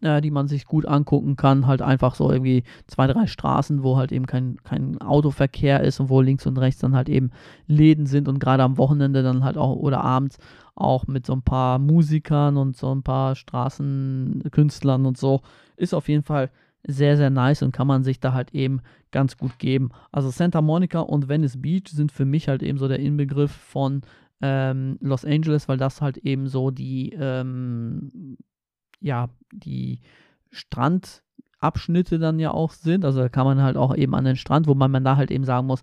äh, 0.00 0.20
die 0.20 0.30
man 0.30 0.48
sich 0.48 0.64
gut 0.64 0.86
angucken 0.86 1.36
kann. 1.36 1.66
Halt 1.66 1.82
einfach 1.82 2.14
so 2.14 2.30
irgendwie 2.30 2.62
zwei, 2.86 3.06
drei 3.06 3.26
Straßen, 3.26 3.82
wo 3.82 3.96
halt 3.96 4.12
eben 4.12 4.26
kein, 4.26 4.56
kein 4.62 5.00
Autoverkehr 5.00 5.80
ist 5.82 6.00
und 6.00 6.08
wo 6.08 6.20
links 6.20 6.46
und 6.46 6.58
rechts 6.58 6.80
dann 6.80 6.94
halt 6.94 7.08
eben 7.08 7.30
Läden 7.66 8.06
sind 8.06 8.28
und 8.28 8.38
gerade 8.38 8.62
am 8.62 8.78
Wochenende 8.78 9.22
dann 9.22 9.44
halt 9.44 9.56
auch 9.56 9.76
oder 9.76 10.02
abends 10.02 10.38
auch 10.76 11.06
mit 11.06 11.26
so 11.26 11.32
ein 11.32 11.42
paar 11.42 11.78
Musikern 11.78 12.56
und 12.56 12.76
so 12.76 12.92
ein 12.92 13.02
paar 13.02 13.34
Straßenkünstlern 13.34 15.06
und 15.06 15.16
so. 15.16 15.40
Ist 15.76 15.94
auf 15.94 16.08
jeden 16.08 16.24
Fall 16.24 16.50
sehr, 16.86 17.16
sehr 17.16 17.30
nice 17.30 17.62
und 17.62 17.72
kann 17.72 17.86
man 17.86 18.04
sich 18.04 18.20
da 18.20 18.32
halt 18.32 18.54
eben 18.54 18.80
ganz 19.10 19.36
gut 19.36 19.58
geben. 19.58 19.90
Also 20.12 20.30
Santa 20.30 20.60
Monica 20.60 21.00
und 21.00 21.28
Venice 21.28 21.60
Beach 21.60 21.88
sind 21.88 22.12
für 22.12 22.24
mich 22.24 22.48
halt 22.48 22.62
eben 22.62 22.78
so 22.78 22.88
der 22.88 22.98
Inbegriff 22.98 23.52
von 23.52 24.02
ähm, 24.42 24.98
Los 25.00 25.24
Angeles, 25.24 25.68
weil 25.68 25.78
das 25.78 26.02
halt 26.02 26.18
eben 26.18 26.46
so 26.48 26.70
die, 26.70 27.14
ähm, 27.18 28.36
ja, 29.00 29.30
die 29.52 30.00
Strandabschnitte 30.50 32.18
dann 32.18 32.38
ja 32.38 32.50
auch 32.50 32.72
sind. 32.72 33.04
Also 33.04 33.20
da 33.20 33.28
kann 33.28 33.46
man 33.46 33.62
halt 33.62 33.76
auch 33.76 33.96
eben 33.96 34.14
an 34.14 34.24
den 34.24 34.36
Strand, 34.36 34.66
wo 34.66 34.74
man, 34.74 35.04
da 35.04 35.16
halt 35.16 35.30
eben 35.30 35.44
sagen 35.44 35.66
muss, 35.66 35.80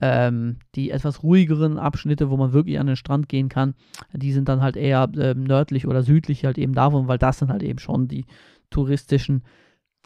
ähm, 0.00 0.58
die 0.74 0.90
etwas 0.90 1.22
ruhigeren 1.22 1.78
Abschnitte, 1.78 2.30
wo 2.30 2.36
man 2.36 2.52
wirklich 2.52 2.78
an 2.78 2.86
den 2.86 2.96
Strand 2.96 3.28
gehen 3.28 3.48
kann, 3.48 3.74
die 4.12 4.32
sind 4.32 4.48
dann 4.48 4.60
halt 4.60 4.76
eher 4.76 5.10
ähm, 5.16 5.44
nördlich 5.44 5.86
oder 5.86 6.02
südlich 6.02 6.44
halt 6.44 6.58
eben 6.58 6.74
davon, 6.74 7.08
weil 7.08 7.18
das 7.18 7.38
sind 7.38 7.50
halt 7.50 7.62
eben 7.62 7.78
schon 7.78 8.06
die 8.06 8.26
touristischen 8.70 9.42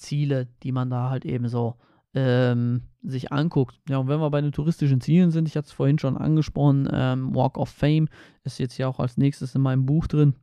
Ziele, 0.00 0.48
die 0.62 0.72
man 0.72 0.90
da 0.90 1.10
halt 1.10 1.24
eben 1.24 1.48
so 1.48 1.76
ähm, 2.14 2.82
sich 3.02 3.32
anguckt. 3.32 3.80
Ja, 3.88 3.98
und 3.98 4.08
wenn 4.08 4.20
wir 4.20 4.30
bei 4.30 4.40
den 4.40 4.52
touristischen 4.52 5.00
Zielen 5.00 5.30
sind, 5.30 5.46
ich 5.46 5.56
hatte 5.56 5.66
es 5.66 5.72
vorhin 5.72 5.98
schon 5.98 6.16
angesprochen, 6.16 6.88
ähm, 6.92 7.34
Walk 7.34 7.56
of 7.56 7.68
Fame 7.68 8.08
ist 8.42 8.58
jetzt 8.58 8.78
ja 8.78 8.88
auch 8.88 8.98
als 8.98 9.16
nächstes 9.16 9.54
in 9.54 9.62
meinem 9.62 9.86
Buch 9.86 10.06
drin. 10.06 10.34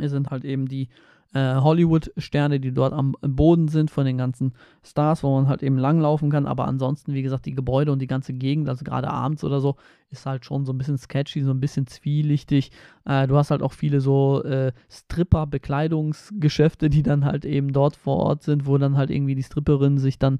Es 0.00 0.10
sind 0.10 0.30
halt 0.30 0.44
eben 0.44 0.68
die 0.68 0.88
äh, 1.34 1.56
Hollywood-Sterne, 1.56 2.60
die 2.60 2.72
dort 2.72 2.92
am 2.92 3.16
Boden 3.20 3.68
sind 3.68 3.90
von 3.90 4.04
den 4.04 4.18
ganzen 4.18 4.52
Stars, 4.82 5.22
wo 5.22 5.34
man 5.34 5.48
halt 5.48 5.62
eben 5.62 5.78
langlaufen 5.78 6.30
kann. 6.30 6.46
Aber 6.46 6.66
ansonsten, 6.66 7.14
wie 7.14 7.22
gesagt, 7.22 7.46
die 7.46 7.54
Gebäude 7.54 7.92
und 7.92 8.00
die 8.00 8.06
ganze 8.06 8.32
Gegend, 8.32 8.68
also 8.68 8.84
gerade 8.84 9.08
abends 9.08 9.44
oder 9.44 9.60
so, 9.60 9.76
ist 10.10 10.26
halt 10.26 10.44
schon 10.44 10.64
so 10.64 10.72
ein 10.72 10.78
bisschen 10.78 10.98
sketchy, 10.98 11.42
so 11.42 11.50
ein 11.50 11.60
bisschen 11.60 11.86
zwielichtig. 11.86 12.70
Äh, 13.04 13.26
du 13.26 13.36
hast 13.36 13.50
halt 13.50 13.62
auch 13.62 13.72
viele 13.72 14.00
so 14.00 14.42
äh, 14.44 14.72
Stripper-Bekleidungsgeschäfte, 14.90 16.90
die 16.90 17.02
dann 17.02 17.24
halt 17.24 17.44
eben 17.44 17.72
dort 17.72 17.96
vor 17.96 18.18
Ort 18.18 18.42
sind, 18.42 18.66
wo 18.66 18.78
dann 18.78 18.96
halt 18.96 19.10
irgendwie 19.10 19.34
die 19.34 19.42
Stripperinnen 19.42 19.98
sich 19.98 20.18
dann 20.18 20.38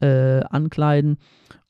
äh, 0.00 0.40
ankleiden. 0.50 1.18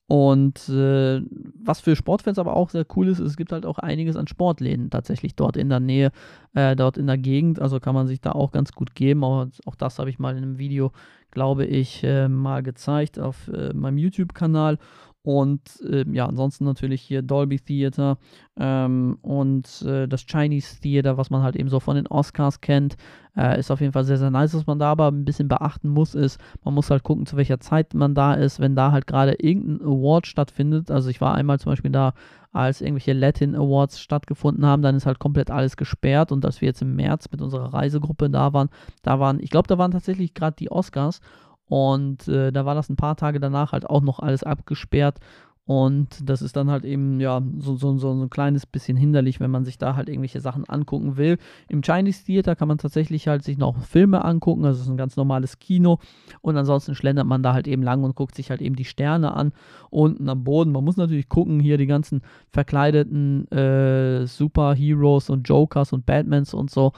Und 0.09 0.69
äh, 0.69 1.23
was 1.55 1.81
für 1.81 1.97
Sportfans 1.97 2.39
aber 2.39 2.55
auch 2.55 2.71
sehr 2.71 2.85
cool 2.97 3.09
ist, 3.09 3.19
es 3.19 3.37
gibt 3.37 3.53
halt 3.53 3.65
auch 3.65 3.79
einiges 3.79 4.17
an 4.17 4.27
Sportläden 4.27 4.91
tatsächlich 4.91 5.37
dort 5.37 5.57
in 5.57 5.69
der 5.69 5.81
Nähe, 5.81 6.11
äh, 6.55 6.77
dort 6.77 6.99
in 6.99 7.07
der 7.07 7.19
Gegend. 7.19 7.61
Also 7.61 7.81
kann 7.81 7.95
man 7.95 8.07
sich 8.07 8.21
da 8.21 8.33
auch 8.33 8.53
ganz 8.53 8.73
gut 8.73 8.95
geben. 8.95 9.25
Aber 9.25 9.49
auch 9.65 9.75
das 9.75 9.99
habe 9.99 10.11
ich 10.11 10.19
mal 10.19 10.37
in 10.37 10.43
einem 10.43 10.59
Video, 10.59 10.93
glaube 11.31 11.65
ich, 11.65 12.05
äh, 12.05 12.29
mal 12.29 12.63
gezeigt 12.63 13.19
auf 13.19 13.49
äh, 13.49 13.73
meinem 13.73 13.99
YouTube-Kanal. 13.99 14.79
Und 15.25 15.81
äh, 15.89 16.05
ja, 16.11 16.27
ansonsten 16.27 16.65
natürlich 16.65 17.01
hier 17.01 17.23
Dolby 17.23 17.61
Theater 17.61 18.19
ähm, 18.59 19.19
und 19.23 19.83
äh, 19.83 20.09
das 20.09 20.27
Chinese 20.27 20.81
Theater, 20.81 21.17
was 21.17 21.31
man 21.31 21.43
halt 21.43 21.55
eben 21.55 21.69
so 21.69 21.79
von 21.79 21.95
den 21.95 22.09
Oscars 22.09 22.61
kennt, 22.61 22.97
äh, 23.37 23.59
ist 23.59 23.71
auf 23.71 23.81
jeden 23.81 23.93
Fall 23.93 24.05
sehr, 24.05 24.19
sehr 24.19 24.31
nice. 24.31 24.55
Was 24.55 24.67
man 24.67 24.81
da 24.81 24.91
aber 24.91 25.09
ein 25.09 25.25
bisschen 25.25 25.47
beachten 25.47 25.89
muss, 25.89 26.17
ist, 26.17 26.41
man 26.65 26.75
muss 26.75 26.91
halt 26.91 27.05
gucken, 27.05 27.27
zu 27.27 27.37
welcher 27.37 27.61
Zeit 27.61 27.95
man 27.95 28.17
da 28.17 28.35
ist. 28.35 28.59
Wenn 28.59 28.75
da 28.75 28.91
halt 28.91 29.07
gerade 29.07 29.35
irgendein 29.35 29.87
Award 29.87 30.27
stattfindet, 30.27 30.91
also 30.91 31.09
ich 31.09 31.21
war 31.21 31.35
einmal 31.37 31.61
zum 31.61 31.71
Beispiel 31.71 31.93
da, 31.93 32.15
als 32.53 32.83
irgendwelche 32.83 33.15
Latin 33.15 33.55
Awards 33.55 34.01
stattgefunden 34.01 34.67
haben, 34.67 34.83
dann 34.83 34.95
ist 34.95 35.07
halt 35.07 35.19
komplett 35.19 35.51
alles 35.51 35.77
gesperrt. 35.77 36.33
Und 36.33 36.45
als 36.45 36.61
wir 36.61 36.67
jetzt 36.67 36.83
im 36.83 36.97
März 36.97 37.29
mit 37.31 37.41
unserer 37.41 37.73
Reisegruppe 37.73 38.29
da 38.29 38.53
waren, 38.53 38.69
da 39.03 39.19
waren, 39.19 39.41
ich 39.41 39.51
glaube, 39.51 39.69
da 39.69 39.79
waren 39.79 39.91
tatsächlich 39.91 40.35
gerade 40.35 40.57
die 40.59 40.71
Oscars. 40.71 41.21
Und 41.69 42.29
äh, 42.29 42.53
da 42.53 42.65
war 42.65 42.75
das 42.75 42.89
ein 42.89 42.97
paar 42.97 43.17
Tage 43.17 43.41
danach 43.41 43.73
halt 43.73 43.89
auch 43.89 44.03
noch 44.03 44.19
alles 44.19 44.43
abgesperrt. 44.45 45.19
Und 45.65 46.29
das 46.29 46.43
ist 46.43 46.57
dann 46.57 46.71
halt 46.71 46.85
eben, 46.85 47.21
ja, 47.21 47.41
so, 47.59 47.77
so, 47.77 47.97
so 47.97 48.11
ein 48.13 48.31
kleines 48.31 48.67
bisschen 48.67 48.97
hinderlich, 48.97 49.39
wenn 49.39 49.51
man 49.51 49.65
sich 49.65 49.79
da 49.79 49.95
halt 49.95 50.09
irgendwelche 50.09 50.41
Sachen 50.41 50.69
angucken 50.69 51.17
will. 51.17 51.39
Im 51.69 51.83
Chinese 51.83 52.25
Theater 52.25 52.57
kann 52.57 52.67
man 52.67 52.79
tatsächlich 52.79 53.29
halt 53.29 53.45
sich 53.45 53.59
noch 53.59 53.79
Filme 53.79 54.25
angucken, 54.25 54.65
also 54.65 54.81
es 54.81 54.87
ist 54.87 54.91
ein 54.91 54.97
ganz 54.97 55.17
normales 55.17 55.61
Kino. 55.61 56.01
Und 56.41 56.57
ansonsten 56.57 56.97
schlendert 56.97 57.27
man 57.27 57.45
da 57.45 57.53
halt 57.53 57.69
eben 57.69 57.83
lang 57.83 58.03
und 58.03 58.17
guckt 58.17 58.35
sich 58.35 58.51
halt 58.51 58.61
eben 58.61 58.75
die 58.75 58.85
Sterne 58.85 59.35
an. 59.35 59.53
Unten 59.91 60.29
am 60.29 60.43
Boden, 60.43 60.73
man 60.73 60.83
muss 60.83 60.97
natürlich 60.97 61.29
gucken, 61.29 61.61
hier 61.61 61.79
die 61.79 61.87
ganzen 61.87 62.23
verkleideten 62.51 63.47
äh, 63.53 64.27
Superheroes 64.27 65.31
und 65.31 65.49
Jokers 65.49 65.93
und 65.93 66.07
Batmans 66.07 66.55
und 66.55 66.71
so. 66.71 66.93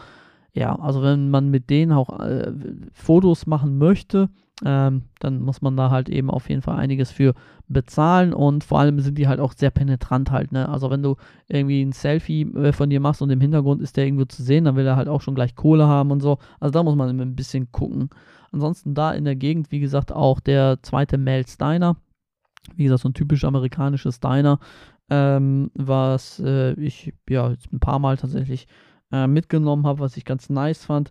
Ja, 0.54 0.74
also 0.76 1.02
wenn 1.02 1.28
man 1.30 1.50
mit 1.50 1.68
denen 1.68 1.92
auch 1.92 2.18
äh, 2.20 2.52
Fotos 2.94 3.46
machen 3.46 3.76
möchte, 3.76 4.30
ähm, 4.64 5.02
dann 5.18 5.40
muss 5.40 5.62
man 5.62 5.76
da 5.76 5.90
halt 5.90 6.08
eben 6.08 6.30
auf 6.30 6.48
jeden 6.48 6.62
Fall 6.62 6.76
einiges 6.76 7.10
für 7.10 7.34
bezahlen 7.66 8.32
und 8.32 8.62
vor 8.62 8.78
allem 8.78 9.00
sind 9.00 9.18
die 9.18 9.26
halt 9.26 9.40
auch 9.40 9.52
sehr 9.52 9.70
penetrant 9.70 10.30
halt, 10.30 10.52
ne? 10.52 10.68
Also 10.68 10.90
wenn 10.90 11.02
du 11.02 11.16
irgendwie 11.48 11.82
ein 11.82 11.92
Selfie 11.92 12.42
äh, 12.42 12.72
von 12.72 12.88
dir 12.88 13.00
machst 13.00 13.20
und 13.20 13.30
im 13.30 13.40
Hintergrund 13.40 13.82
ist 13.82 13.96
der 13.96 14.04
irgendwo 14.04 14.26
zu 14.26 14.42
sehen, 14.42 14.64
dann 14.64 14.76
will 14.76 14.86
er 14.86 14.96
halt 14.96 15.08
auch 15.08 15.22
schon 15.22 15.34
gleich 15.34 15.56
Kohle 15.56 15.88
haben 15.88 16.12
und 16.12 16.20
so. 16.20 16.38
Also 16.60 16.72
da 16.72 16.82
muss 16.82 16.94
man 16.94 17.20
ein 17.20 17.34
bisschen 17.34 17.72
gucken. 17.72 18.10
Ansonsten 18.52 18.94
da 18.94 19.12
in 19.12 19.24
der 19.24 19.34
Gegend, 19.34 19.72
wie 19.72 19.80
gesagt, 19.80 20.12
auch 20.12 20.38
der 20.38 20.78
zweite 20.82 21.18
Mel 21.18 21.46
Steiner. 21.46 21.96
Wie 22.76 22.84
gesagt, 22.84 23.02
so 23.02 23.08
ein 23.08 23.14
typisch 23.14 23.44
amerikanisches 23.44 24.20
Diner, 24.20 24.58
ähm, 25.10 25.70
was 25.74 26.40
äh, 26.40 26.72
ich 26.74 27.12
ja 27.28 27.50
jetzt 27.50 27.72
ein 27.72 27.80
paar 27.80 27.98
Mal 27.98 28.16
tatsächlich 28.16 28.68
äh, 29.12 29.26
mitgenommen 29.26 29.86
habe, 29.86 30.00
was 30.00 30.16
ich 30.16 30.24
ganz 30.24 30.48
nice 30.48 30.84
fand. 30.84 31.10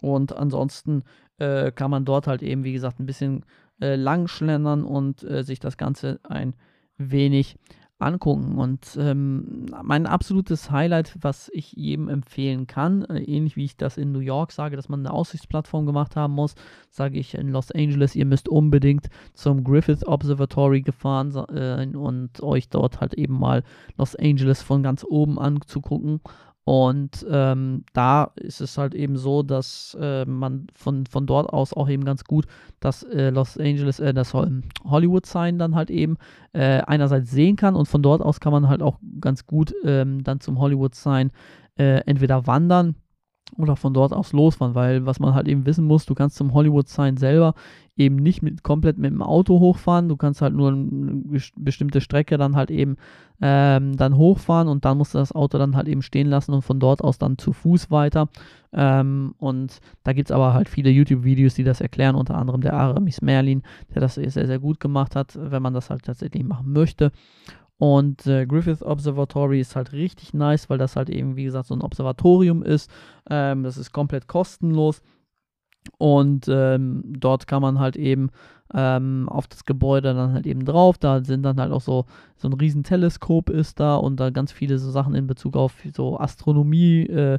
Und 0.00 0.34
ansonsten 0.34 1.02
äh, 1.38 1.72
kann 1.72 1.90
man 1.90 2.04
dort 2.04 2.26
halt 2.26 2.42
eben, 2.42 2.64
wie 2.64 2.72
gesagt, 2.72 3.00
ein 3.00 3.06
bisschen 3.06 3.44
äh, 3.80 3.96
langschlendern 3.96 4.84
und 4.84 5.22
äh, 5.22 5.42
sich 5.42 5.60
das 5.60 5.76
Ganze 5.76 6.20
ein 6.24 6.54
wenig 6.96 7.56
angucken. 7.98 8.58
Und 8.58 8.96
ähm, 9.00 9.66
mein 9.82 10.06
absolutes 10.06 10.70
Highlight, 10.70 11.16
was 11.20 11.50
ich 11.52 11.72
jedem 11.72 12.08
empfehlen 12.08 12.66
kann, 12.66 13.04
äh, 13.04 13.20
ähnlich 13.22 13.56
wie 13.56 13.64
ich 13.64 13.76
das 13.76 13.98
in 13.98 14.12
New 14.12 14.20
York 14.20 14.52
sage, 14.52 14.76
dass 14.76 14.88
man 14.88 15.00
eine 15.00 15.12
Aussichtsplattform 15.12 15.86
gemacht 15.86 16.14
haben 16.14 16.34
muss, 16.34 16.54
sage 16.90 17.18
ich 17.18 17.34
in 17.34 17.48
Los 17.48 17.72
Angeles, 17.72 18.14
ihr 18.14 18.26
müsst 18.26 18.48
unbedingt 18.48 19.08
zum 19.34 19.64
Griffith 19.64 20.06
Observatory 20.06 20.82
gefahren 20.82 21.34
äh, 21.48 21.86
und 21.96 22.40
euch 22.40 22.68
dort 22.68 23.00
halt 23.00 23.14
eben 23.14 23.38
mal 23.38 23.64
Los 23.96 24.14
Angeles 24.14 24.62
von 24.62 24.82
ganz 24.82 25.04
oben 25.04 25.38
anzugucken. 25.38 26.20
Und 26.68 27.24
ähm, 27.30 27.84
da 27.94 28.24
ist 28.34 28.60
es 28.60 28.76
halt 28.76 28.94
eben 28.94 29.16
so, 29.16 29.42
dass 29.42 29.96
äh, 29.98 30.26
man 30.26 30.66
von, 30.74 31.06
von 31.06 31.24
dort 31.24 31.48
aus 31.50 31.72
auch 31.72 31.88
eben 31.88 32.04
ganz 32.04 32.24
gut 32.24 32.44
das 32.78 33.04
äh, 33.04 33.30
Los 33.30 33.56
Angeles, 33.56 34.00
äh, 34.00 34.12
das 34.12 34.34
Hollywood-Sign 34.34 35.58
dann 35.58 35.74
halt 35.74 35.88
eben 35.88 36.18
äh, 36.52 36.82
einerseits 36.82 37.30
sehen 37.30 37.56
kann 37.56 37.74
und 37.74 37.88
von 37.88 38.02
dort 38.02 38.20
aus 38.20 38.38
kann 38.38 38.52
man 38.52 38.68
halt 38.68 38.82
auch 38.82 38.98
ganz 39.18 39.46
gut 39.46 39.72
ähm, 39.82 40.22
dann 40.22 40.40
zum 40.40 40.58
Hollywood-Sign 40.58 41.30
äh, 41.78 42.02
entweder 42.04 42.46
wandern 42.46 42.96
oder 43.56 43.76
von 43.76 43.94
dort 43.94 44.12
aus 44.12 44.32
losfahren, 44.32 44.74
weil 44.74 45.06
was 45.06 45.20
man 45.20 45.34
halt 45.34 45.48
eben 45.48 45.66
wissen 45.66 45.84
muss, 45.84 46.06
du 46.06 46.14
kannst 46.14 46.36
zum 46.36 46.54
Hollywood 46.54 46.88
Sign 46.88 47.16
selber 47.16 47.54
eben 47.96 48.16
nicht 48.16 48.42
mit, 48.42 48.62
komplett 48.62 48.98
mit 48.98 49.10
dem 49.10 49.22
Auto 49.22 49.58
hochfahren, 49.58 50.08
du 50.08 50.16
kannst 50.16 50.40
halt 50.40 50.54
nur 50.54 50.70
eine 50.70 51.22
bestimmte 51.56 52.00
Strecke 52.00 52.38
dann 52.38 52.54
halt 52.54 52.70
eben 52.70 52.96
ähm, 53.40 53.96
dann 53.96 54.16
hochfahren 54.16 54.68
und 54.68 54.84
dann 54.84 54.98
musst 54.98 55.14
du 55.14 55.18
das 55.18 55.32
Auto 55.32 55.58
dann 55.58 55.76
halt 55.76 55.88
eben 55.88 56.02
stehen 56.02 56.28
lassen 56.28 56.52
und 56.52 56.62
von 56.62 56.78
dort 56.80 57.02
aus 57.02 57.18
dann 57.18 57.38
zu 57.38 57.52
Fuß 57.52 57.90
weiter. 57.90 58.28
Ähm, 58.72 59.34
und 59.38 59.80
da 60.04 60.12
gibt 60.12 60.30
es 60.30 60.34
aber 60.34 60.54
halt 60.54 60.68
viele 60.68 60.90
YouTube-Videos, 60.90 61.54
die 61.54 61.64
das 61.64 61.80
erklären, 61.80 62.14
unter 62.14 62.36
anderem 62.36 62.60
der 62.60 62.74
Aramis 62.74 63.22
Merlin, 63.22 63.62
der 63.94 64.00
das 64.00 64.14
sehr, 64.14 64.30
sehr 64.30 64.58
gut 64.58 64.78
gemacht 64.78 65.16
hat, 65.16 65.38
wenn 65.40 65.62
man 65.62 65.74
das 65.74 65.90
halt 65.90 66.04
tatsächlich 66.04 66.44
machen 66.44 66.72
möchte 66.72 67.10
und 67.78 68.26
äh, 68.26 68.44
Griffith 68.44 68.82
Observatory 68.82 69.60
ist 69.60 69.76
halt 69.76 69.92
richtig 69.92 70.34
nice, 70.34 70.68
weil 70.68 70.78
das 70.78 70.96
halt 70.96 71.08
eben, 71.08 71.36
wie 71.36 71.44
gesagt, 71.44 71.68
so 71.68 71.74
ein 71.74 71.80
Observatorium 71.82 72.62
ist. 72.62 72.90
Ähm, 73.30 73.62
das 73.62 73.76
ist 73.78 73.92
komplett 73.92 74.26
kostenlos. 74.26 75.00
Und 75.96 76.48
ähm, 76.48 77.02
dort 77.06 77.46
kann 77.46 77.62
man 77.62 77.78
halt 77.78 77.96
eben 77.96 78.30
ähm, 78.74 79.28
auf 79.28 79.46
das 79.46 79.64
Gebäude 79.64 80.12
dann 80.12 80.32
halt 80.32 80.46
eben 80.46 80.64
drauf. 80.64 80.98
Da 80.98 81.24
sind 81.24 81.44
dann 81.44 81.60
halt 81.60 81.72
auch 81.72 81.80
so, 81.80 82.04
so 82.36 82.48
ein 82.48 82.52
riesen 82.52 82.82
Teleskop 82.82 83.48
ist 83.48 83.80
da 83.80 83.96
und 83.96 84.18
da 84.18 84.30
ganz 84.30 84.52
viele 84.52 84.78
so 84.78 84.90
Sachen 84.90 85.14
in 85.14 85.28
Bezug 85.28 85.56
auf 85.56 85.74
so 85.94 86.18
Astronomie. 86.18 87.06
Äh, 87.06 87.38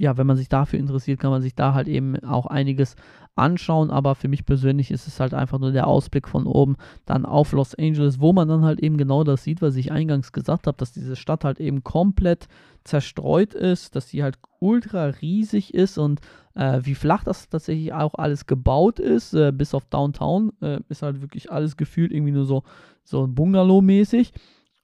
ja, 0.00 0.16
wenn 0.16 0.26
man 0.26 0.38
sich 0.38 0.48
dafür 0.48 0.78
interessiert, 0.78 1.20
kann 1.20 1.30
man 1.30 1.42
sich 1.42 1.54
da 1.54 1.74
halt 1.74 1.86
eben 1.86 2.16
auch 2.24 2.46
einiges 2.46 2.96
anschauen, 3.36 3.90
aber 3.90 4.14
für 4.14 4.28
mich 4.28 4.46
persönlich 4.46 4.90
ist 4.90 5.06
es 5.06 5.20
halt 5.20 5.34
einfach 5.34 5.58
nur 5.58 5.72
der 5.72 5.86
Ausblick 5.86 6.26
von 6.26 6.46
oben 6.46 6.76
dann 7.04 7.26
auf 7.26 7.52
Los 7.52 7.74
Angeles, 7.74 8.18
wo 8.18 8.32
man 8.32 8.48
dann 8.48 8.64
halt 8.64 8.80
eben 8.80 8.96
genau 8.96 9.24
das 9.24 9.44
sieht, 9.44 9.60
was 9.60 9.76
ich 9.76 9.92
eingangs 9.92 10.32
gesagt 10.32 10.66
habe, 10.66 10.78
dass 10.78 10.92
diese 10.92 11.16
Stadt 11.16 11.44
halt 11.44 11.60
eben 11.60 11.84
komplett 11.84 12.48
zerstreut 12.82 13.52
ist, 13.52 13.94
dass 13.94 14.08
sie 14.08 14.22
halt 14.22 14.38
ultra 14.58 15.04
riesig 15.04 15.74
ist 15.74 15.98
und 15.98 16.20
äh, 16.54 16.80
wie 16.82 16.94
flach 16.94 17.22
das 17.22 17.50
tatsächlich 17.50 17.92
auch 17.92 18.14
alles 18.14 18.46
gebaut 18.46 19.00
ist, 19.00 19.34
äh, 19.34 19.52
bis 19.52 19.74
auf 19.74 19.84
Downtown, 19.84 20.52
äh, 20.62 20.80
ist 20.88 21.02
halt 21.02 21.20
wirklich 21.20 21.52
alles 21.52 21.76
gefühlt 21.76 22.10
irgendwie 22.10 22.32
nur 22.32 22.46
so, 22.46 22.62
so 23.04 23.26
Bungalow-mäßig. 23.26 24.32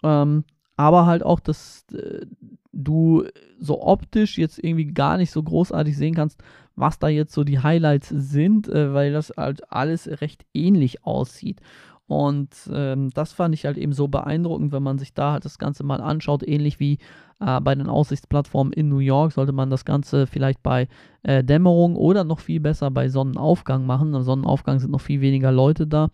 Ähm, 0.02 0.44
aber 0.76 1.06
halt 1.06 1.22
auch, 1.22 1.40
dass 1.40 1.84
äh, 1.92 2.26
du 2.72 3.24
so 3.58 3.82
optisch 3.82 4.38
jetzt 4.38 4.62
irgendwie 4.62 4.86
gar 4.86 5.16
nicht 5.16 5.30
so 5.30 5.42
großartig 5.42 5.96
sehen 5.96 6.14
kannst, 6.14 6.42
was 6.74 6.98
da 6.98 7.08
jetzt 7.08 7.32
so 7.32 7.42
die 7.42 7.60
Highlights 7.60 8.10
sind, 8.10 8.68
äh, 8.68 8.92
weil 8.92 9.12
das 9.12 9.32
halt 9.36 9.72
alles 9.72 10.08
recht 10.20 10.44
ähnlich 10.52 11.04
aussieht. 11.04 11.60
Und 12.08 12.50
ähm, 12.72 13.10
das 13.14 13.32
fand 13.32 13.52
ich 13.54 13.64
halt 13.64 13.76
eben 13.76 13.92
so 13.92 14.06
beeindruckend, 14.06 14.70
wenn 14.70 14.82
man 14.82 14.98
sich 14.98 15.12
da 15.12 15.32
halt 15.32 15.44
das 15.44 15.58
Ganze 15.58 15.82
mal 15.82 16.00
anschaut, 16.00 16.46
ähnlich 16.46 16.78
wie 16.78 16.98
äh, 17.40 17.60
bei 17.60 17.74
den 17.74 17.88
Aussichtsplattformen 17.88 18.72
in 18.72 18.88
New 18.88 18.98
York, 18.98 19.32
sollte 19.32 19.52
man 19.52 19.70
das 19.70 19.84
Ganze 19.84 20.28
vielleicht 20.28 20.62
bei 20.62 20.86
äh, 21.24 21.42
Dämmerung 21.42 21.96
oder 21.96 22.22
noch 22.22 22.38
viel 22.38 22.60
besser 22.60 22.92
bei 22.92 23.08
Sonnenaufgang 23.08 23.86
machen. 23.86 24.14
Am 24.14 24.22
Sonnenaufgang 24.22 24.78
sind 24.78 24.92
noch 24.92 25.00
viel 25.00 25.20
weniger 25.20 25.50
Leute 25.50 25.88
da. 25.88 26.10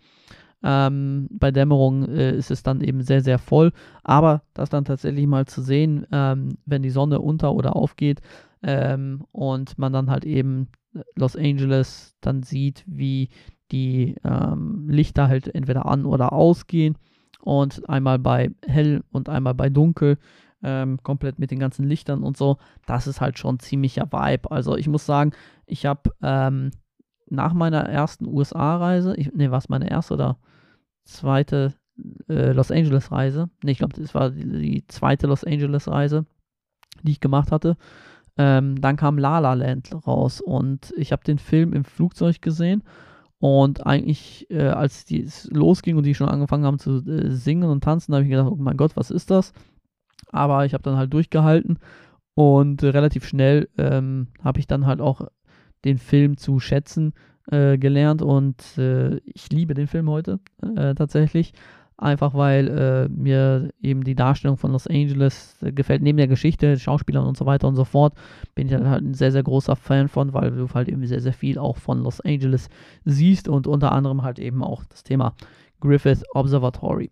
Ähm, 0.63 1.27
bei 1.31 1.51
Dämmerung 1.51 2.07
äh, 2.07 2.35
ist 2.35 2.51
es 2.51 2.63
dann 2.63 2.81
eben 2.81 3.01
sehr, 3.01 3.21
sehr 3.21 3.39
voll. 3.39 3.71
Aber 4.03 4.43
das 4.53 4.69
dann 4.69 4.85
tatsächlich 4.85 5.27
mal 5.27 5.45
zu 5.45 5.61
sehen, 5.61 6.07
ähm, 6.11 6.57
wenn 6.65 6.83
die 6.83 6.89
Sonne 6.89 7.19
unter- 7.19 7.53
oder 7.53 7.75
aufgeht 7.75 8.21
ähm, 8.63 9.23
und 9.31 9.77
man 9.77 9.93
dann 9.93 10.09
halt 10.09 10.25
eben 10.25 10.69
Los 11.15 11.35
Angeles 11.35 12.15
dann 12.21 12.43
sieht, 12.43 12.83
wie 12.87 13.29
die 13.71 14.15
ähm, 14.23 14.87
Lichter 14.89 15.27
halt 15.27 15.53
entweder 15.53 15.85
an 15.85 16.05
oder 16.05 16.31
ausgehen 16.33 16.97
und 17.41 17.89
einmal 17.89 18.19
bei 18.19 18.51
hell 18.65 19.03
und 19.11 19.29
einmal 19.29 19.53
bei 19.53 19.69
dunkel. 19.69 20.17
Ähm, 20.65 21.03
komplett 21.03 21.39
mit 21.39 21.51
den 21.51 21.59
ganzen 21.59 21.85
Lichtern 21.85 22.23
und 22.23 22.37
so. 22.37 22.57
Das 22.85 23.05
ist 23.05 23.19
halt 23.19 23.37
schon 23.37 23.59
ziemlicher 23.59 24.13
Vibe. 24.13 24.49
Also 24.49 24.77
ich 24.77 24.87
muss 24.87 25.05
sagen, 25.05 25.31
ich 25.65 25.85
habe 25.85 26.11
ähm, 26.21 26.71
nach 27.29 27.53
meiner 27.53 27.81
ersten 27.81 28.25
USA-Reise, 28.25 29.15
ne, 29.33 29.51
war 29.51 29.57
es 29.57 29.67
meine 29.67 29.89
erste 29.89 30.13
oder 30.13 30.37
zweite 31.03 31.73
äh, 32.27 32.51
Los 32.51 32.71
Angeles-Reise. 32.71 33.49
Ne, 33.63 33.71
ich 33.71 33.77
glaube, 33.77 33.99
das 33.99 34.13
war 34.13 34.31
die, 34.31 34.85
zweite 34.87 35.27
Los 35.27 35.43
Angeles-Reise, 35.43 36.25
die 37.03 37.11
ich 37.11 37.19
gemacht 37.19 37.51
hatte. 37.51 37.77
Ähm, 38.37 38.81
dann 38.81 38.95
kam 38.95 39.17
La 39.17 39.39
La 39.39 39.53
Land 39.53 39.91
raus 40.07 40.41
und 40.41 40.93
ich 40.97 41.11
habe 41.11 41.23
den 41.23 41.37
Film 41.37 41.71
im 41.73 41.83
Flugzeug 41.83 42.41
gesehen 42.41 42.83
und 43.37 43.85
eigentlich, 43.85 44.49
äh, 44.49 44.69
als 44.69 45.05
es 45.11 45.49
losging 45.51 45.97
und 45.97 46.05
die 46.05 46.15
schon 46.15 46.29
angefangen 46.29 46.65
haben 46.65 46.79
zu 46.79 47.05
äh, 47.05 47.29
singen 47.29 47.69
und 47.69 47.83
tanzen, 47.83 48.13
habe 48.15 48.23
ich 48.23 48.31
gedacht, 48.31 48.49
oh 48.51 48.55
mein 48.55 48.77
Gott, 48.77 48.95
was 48.95 49.11
ist 49.11 49.29
das? 49.29 49.53
Aber 50.31 50.65
ich 50.65 50.73
habe 50.73 50.81
dann 50.81 50.97
halt 50.97 51.13
durchgehalten 51.13 51.77
und 52.35 52.81
relativ 52.81 53.27
schnell 53.27 53.69
ähm, 53.77 54.29
habe 54.43 54.59
ich 54.59 54.65
dann 54.65 54.87
halt 54.87 54.99
auch 54.99 55.27
den 55.85 55.99
Film 55.99 56.37
zu 56.37 56.59
schätzen 56.59 57.13
äh, 57.51 57.77
gelernt 57.77 58.21
und 58.21 58.77
äh, 58.77 59.17
ich 59.25 59.51
liebe 59.51 59.73
den 59.73 59.87
Film 59.87 60.09
heute 60.09 60.39
äh, 60.61 60.95
tatsächlich. 60.95 61.53
Einfach 61.95 62.33
weil 62.33 62.67
äh, 62.67 63.07
mir 63.07 63.69
eben 63.81 64.03
die 64.03 64.15
Darstellung 64.15 64.57
von 64.57 64.71
Los 64.71 64.87
Angeles 64.87 65.55
äh, 65.61 65.71
gefällt, 65.71 66.01
neben 66.01 66.17
der 66.17 66.27
Geschichte, 66.27 66.77
Schauspielern 66.79 67.25
und 67.25 67.37
so 67.37 67.45
weiter 67.45 67.67
und 67.67 67.75
so 67.75 67.85
fort, 67.85 68.15
bin 68.55 68.67
ich 68.67 68.73
halt 68.73 69.03
ein 69.03 69.13
sehr, 69.13 69.31
sehr 69.31 69.43
großer 69.43 69.75
Fan 69.75 70.07
von, 70.07 70.33
weil 70.33 70.51
du 70.51 70.67
halt 70.73 70.89
eben 70.89 71.05
sehr, 71.05 71.21
sehr 71.21 71.33
viel 71.33 71.59
auch 71.59 71.77
von 71.77 71.99
Los 71.99 72.19
Angeles 72.19 72.67
siehst 73.05 73.47
und 73.47 73.67
unter 73.67 73.91
anderem 73.91 74.23
halt 74.23 74.39
eben 74.39 74.63
auch 74.63 74.83
das 74.85 75.03
Thema 75.03 75.35
Griffith 75.81 76.23
Observatory. 76.33 77.11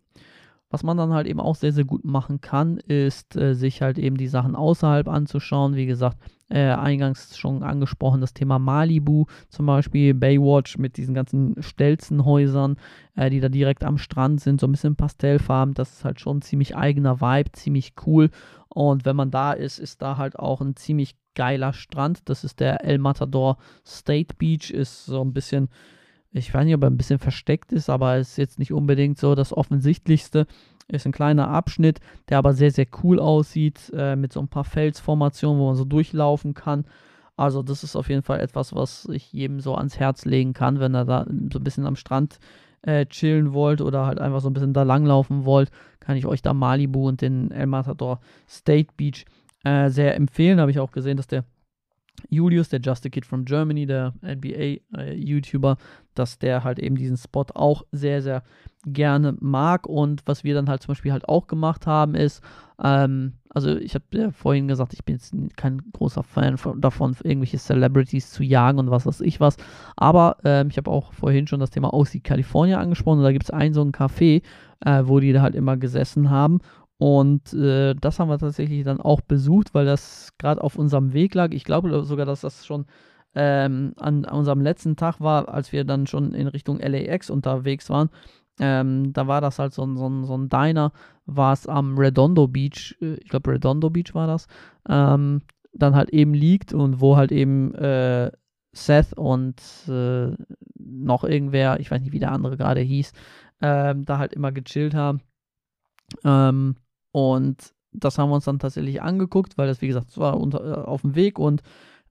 Was 0.72 0.84
man 0.84 0.98
dann 0.98 1.14
halt 1.14 1.28
eben 1.28 1.40
auch 1.40 1.56
sehr, 1.56 1.74
sehr 1.74 1.84
gut 1.84 2.04
machen 2.04 2.42
kann, 2.42 2.78
ist 2.78 3.36
äh, 3.36 3.54
sich 3.54 3.82
halt 3.82 4.00
eben 4.00 4.18
die 4.18 4.30
Sachen 4.30 4.56
außerhalb 4.56 5.08
anzuschauen. 5.08 5.76
Wie 5.76 5.86
gesagt, 5.86 6.18
äh, 6.52 6.72
eingangs 6.72 7.38
schon 7.38 7.64
angesprochen, 7.64 8.22
das 8.22 8.34
Thema 8.34 8.60
Malibu, 8.60 9.26
zum 9.50 9.66
Beispiel 9.66 10.14
Baywatch 10.14 10.78
mit 10.78 10.98
diesen 10.98 11.16
ganzen 11.16 11.56
Stelzenhäusern, 11.62 12.78
äh, 13.16 13.30
die 13.30 13.40
da 13.40 13.50
direkt 13.50 13.84
am 13.84 13.98
Strand 13.98 14.42
sind, 14.42 14.60
so 14.60 14.68
ein 14.68 14.72
bisschen 14.72 14.96
Pastellfarben. 14.96 15.74
Das 15.74 15.94
ist 15.94 16.06
halt 16.06 16.20
schon 16.20 16.38
ein 16.38 16.42
ziemlich 16.42 16.76
eigener 16.76 17.22
Vibe, 17.22 17.52
ziemlich 17.54 17.94
cool. 18.06 18.30
Und 18.68 19.06
wenn 19.06 19.16
man 19.16 19.32
da 19.32 19.54
ist, 19.54 19.80
ist 19.80 20.02
da 20.02 20.18
halt 20.18 20.38
auch 20.38 20.62
ein 20.62 20.76
ziemlich 20.76 21.16
geiler 21.36 21.74
Strand. 21.74 22.30
Das 22.30 22.44
ist 22.44 22.60
der 22.60 22.84
El 22.84 22.98
Matador 22.98 23.58
State 23.86 24.36
Beach, 24.38 24.72
ist 24.72 25.06
so 25.06 25.24
ein 25.24 25.34
bisschen 25.34 25.70
ich 26.34 26.54
weiß 26.54 26.64
nicht, 26.64 26.76
ob 26.76 26.84
er 26.84 26.90
ein 26.90 26.98
bisschen 26.98 27.20
versteckt 27.20 27.74
ist, 27.74 27.90
aber 27.90 28.18
ist 28.18 28.38
jetzt 28.38 28.58
nicht 28.58 28.72
unbedingt 28.72 29.18
so 29.18 29.36
das 29.36 29.52
Offensichtlichste. 29.52 30.48
Ist 30.92 31.06
ein 31.06 31.12
kleiner 31.12 31.48
Abschnitt, 31.48 32.00
der 32.30 32.38
aber 32.38 32.54
sehr, 32.54 32.72
sehr 32.72 32.88
cool 33.04 33.20
aussieht, 33.20 33.92
äh, 33.96 34.16
mit 34.16 34.34
so 34.34 34.40
ein 34.40 34.50
paar 34.50 34.66
Felsformationen, 34.66 35.60
wo 35.60 35.68
man 35.68 35.76
so 35.76 35.86
durchlaufen 35.86 36.54
kann. 36.54 36.86
Also, 37.38 37.64
das 37.64 37.84
ist 37.84 37.96
auf 37.96 38.10
jeden 38.10 38.24
Fall 38.24 38.40
etwas, 38.40 38.76
was 38.76 39.08
ich 39.12 39.32
jedem 39.32 39.62
so 39.62 39.76
ans 39.76 39.98
Herz 39.98 40.26
legen 40.26 40.54
kann, 40.54 40.80
wenn 40.80 40.94
er 40.94 41.06
da 41.06 41.26
so 41.52 41.60
ein 41.60 41.64
bisschen 41.64 41.86
am 41.86 41.96
Strand 41.96 42.40
äh, 42.82 43.06
chillen 43.06 43.54
wollt 43.54 43.82
oder 43.82 44.06
halt 44.06 44.20
einfach 44.20 44.42
so 44.42 44.50
ein 44.50 44.54
bisschen 44.54 44.74
da 44.74 44.84
langlaufen 44.84 45.46
wollt, 45.46 45.72
kann 46.00 46.18
ich 46.18 46.26
euch 46.26 46.42
da 46.42 46.54
Malibu 46.54 47.08
und 47.08 47.22
den 47.22 47.52
El 47.52 47.68
Matador 47.68 48.20
State 48.48 48.90
Beach 48.98 49.26
äh, 49.64 49.90
sehr 49.90 50.16
empfehlen. 50.16 50.60
Habe 50.60 50.72
ich 50.72 50.80
auch 50.80 50.92
gesehen, 50.92 51.18
dass 51.18 51.28
der 51.28 51.46
Julius, 52.30 52.70
der 52.70 52.82
Just 52.82 53.06
a 53.06 53.10
Kid 53.10 53.26
from 53.26 53.46
Germany, 53.46 53.86
der 53.86 54.14
NBA-YouTuber, 54.22 55.72
äh, 55.74 56.01
dass 56.16 56.40
der 56.40 56.64
halt 56.64 56.80
eben 56.80 56.96
diesen 56.96 57.18
Spot 57.18 57.46
auch 57.54 57.84
sehr, 57.92 58.22
sehr 58.22 58.44
gerne 58.86 59.36
mag. 59.40 59.88
Und 59.88 60.22
was 60.26 60.44
wir 60.44 60.54
dann 60.54 60.70
halt 60.70 60.82
zum 60.82 60.90
Beispiel 60.94 61.12
halt 61.12 61.28
auch 61.30 61.48
gemacht 61.48 61.88
haben, 61.88 62.16
ist, 62.16 62.44
ähm, 62.84 63.34
also 63.50 63.76
ich 63.76 63.96
habe 63.96 64.06
ja 64.12 64.32
vorhin 64.32 64.68
gesagt, 64.68 64.94
ich 64.94 65.04
bin 65.04 65.16
jetzt 65.16 65.34
kein 65.56 65.82
großer 65.94 66.24
Fan 66.24 66.58
von, 66.58 66.82
davon, 66.82 67.16
irgendwelche 67.24 67.58
Celebrities 67.58 68.32
zu 68.32 68.44
jagen 68.44 68.80
und 68.80 68.90
was 68.90 69.06
weiß 69.06 69.22
ich 69.22 69.40
was. 69.40 69.58
Aber 69.96 70.38
ähm, 70.44 70.70
ich 70.70 70.78
habe 70.78 70.90
auch 70.90 71.14
vorhin 71.14 71.48
schon 71.48 71.60
das 71.60 71.70
Thema 71.70 71.94
OC 71.94 72.24
California 72.24 72.80
angesprochen. 72.80 73.20
Und 73.20 73.26
da 73.26 73.32
gibt 73.32 73.44
es 73.44 73.52
einen 73.52 73.74
so 73.74 73.82
einen 73.82 73.92
Café, 73.92 74.42
äh, 74.86 75.04
wo 75.06 75.20
die 75.20 75.34
da 75.34 75.42
halt 75.42 75.56
immer 75.56 75.78
gesessen 75.78 76.30
haben. 76.30 76.60
Und 76.98 77.52
äh, 77.54 77.96
das 77.96 78.20
haben 78.20 78.30
wir 78.30 78.38
tatsächlich 78.38 78.84
dann 78.84 79.02
auch 79.02 79.22
besucht, 79.22 79.74
weil 79.74 79.86
das 79.86 80.34
gerade 80.38 80.64
auf 80.64 80.76
unserem 80.76 81.14
Weg 81.14 81.34
lag. 81.34 81.52
Ich 81.52 81.64
glaube 81.64 82.04
sogar, 82.04 82.28
dass 82.28 82.42
das 82.42 82.66
schon 82.66 82.86
ähm, 83.36 83.94
an, 83.98 84.26
unserem 84.26 84.62
letzten 84.62 84.96
Tag 84.96 85.20
war, 85.20 85.50
als 85.50 85.72
wir 85.72 85.84
dann 85.84 86.08
schon 86.08 86.34
in 86.34 86.48
Richtung 86.48 86.80
LAX 86.80 87.30
unterwegs 87.30 87.90
waren. 87.90 88.10
Ähm, 88.60 89.14
da 89.14 89.28
war 89.28 89.42
das 89.42 89.60
halt 89.60 89.74
so, 89.74 89.86
so, 89.96 90.24
so 90.24 90.38
ein 90.38 90.50
Diner, 90.50 90.92
war 91.26 91.54
es 91.54 91.68
am 91.68 91.98
Redondo 91.98 92.48
Beach, 92.48 92.98
äh, 93.02 93.16
ich 93.16 93.30
glaube 93.30 93.52
Redondo 93.52 93.90
Beach 93.90 94.14
war 94.14 94.28
das, 94.28 94.48
ähm, 94.88 95.42
dann 95.74 95.96
halt 95.96 96.10
eben 96.10 96.34
liegt 96.34 96.74
und 96.74 97.00
wo 97.00 97.16
halt 97.16 97.32
eben 97.32 97.74
äh, 97.76 98.32
Seth 98.74 99.14
und 99.14 99.62
äh, 99.88 100.32
noch 100.78 101.24
irgendwer, 101.24 101.80
ich 101.80 101.90
weiß 101.90 102.02
nicht, 102.02 102.12
wie 102.12 102.20
der 102.20 102.32
andere 102.32 102.58
gerade 102.58 102.82
hieß, 102.82 103.14
ähm, 103.62 104.06
da 104.06 104.18
halt 104.18 104.34
immer 104.34 104.52
gechillt 104.52 104.94
haben. 104.94 105.22
Ähm, 106.24 106.76
und 107.12 107.74
das 107.94 108.18
haben 108.18 108.30
wir 108.30 108.36
uns 108.36 108.46
dann 108.46 108.60
tatsächlich 108.60 109.02
angeguckt, 109.02 109.58
weil 109.58 109.68
das, 109.68 109.82
wie 109.82 109.88
gesagt, 109.88 110.18
war 110.18 110.40
unter, 110.40 110.64
äh, 110.64 110.86
auf 110.86 111.02
dem 111.02 111.16
Weg 111.16 111.40
und 111.40 111.62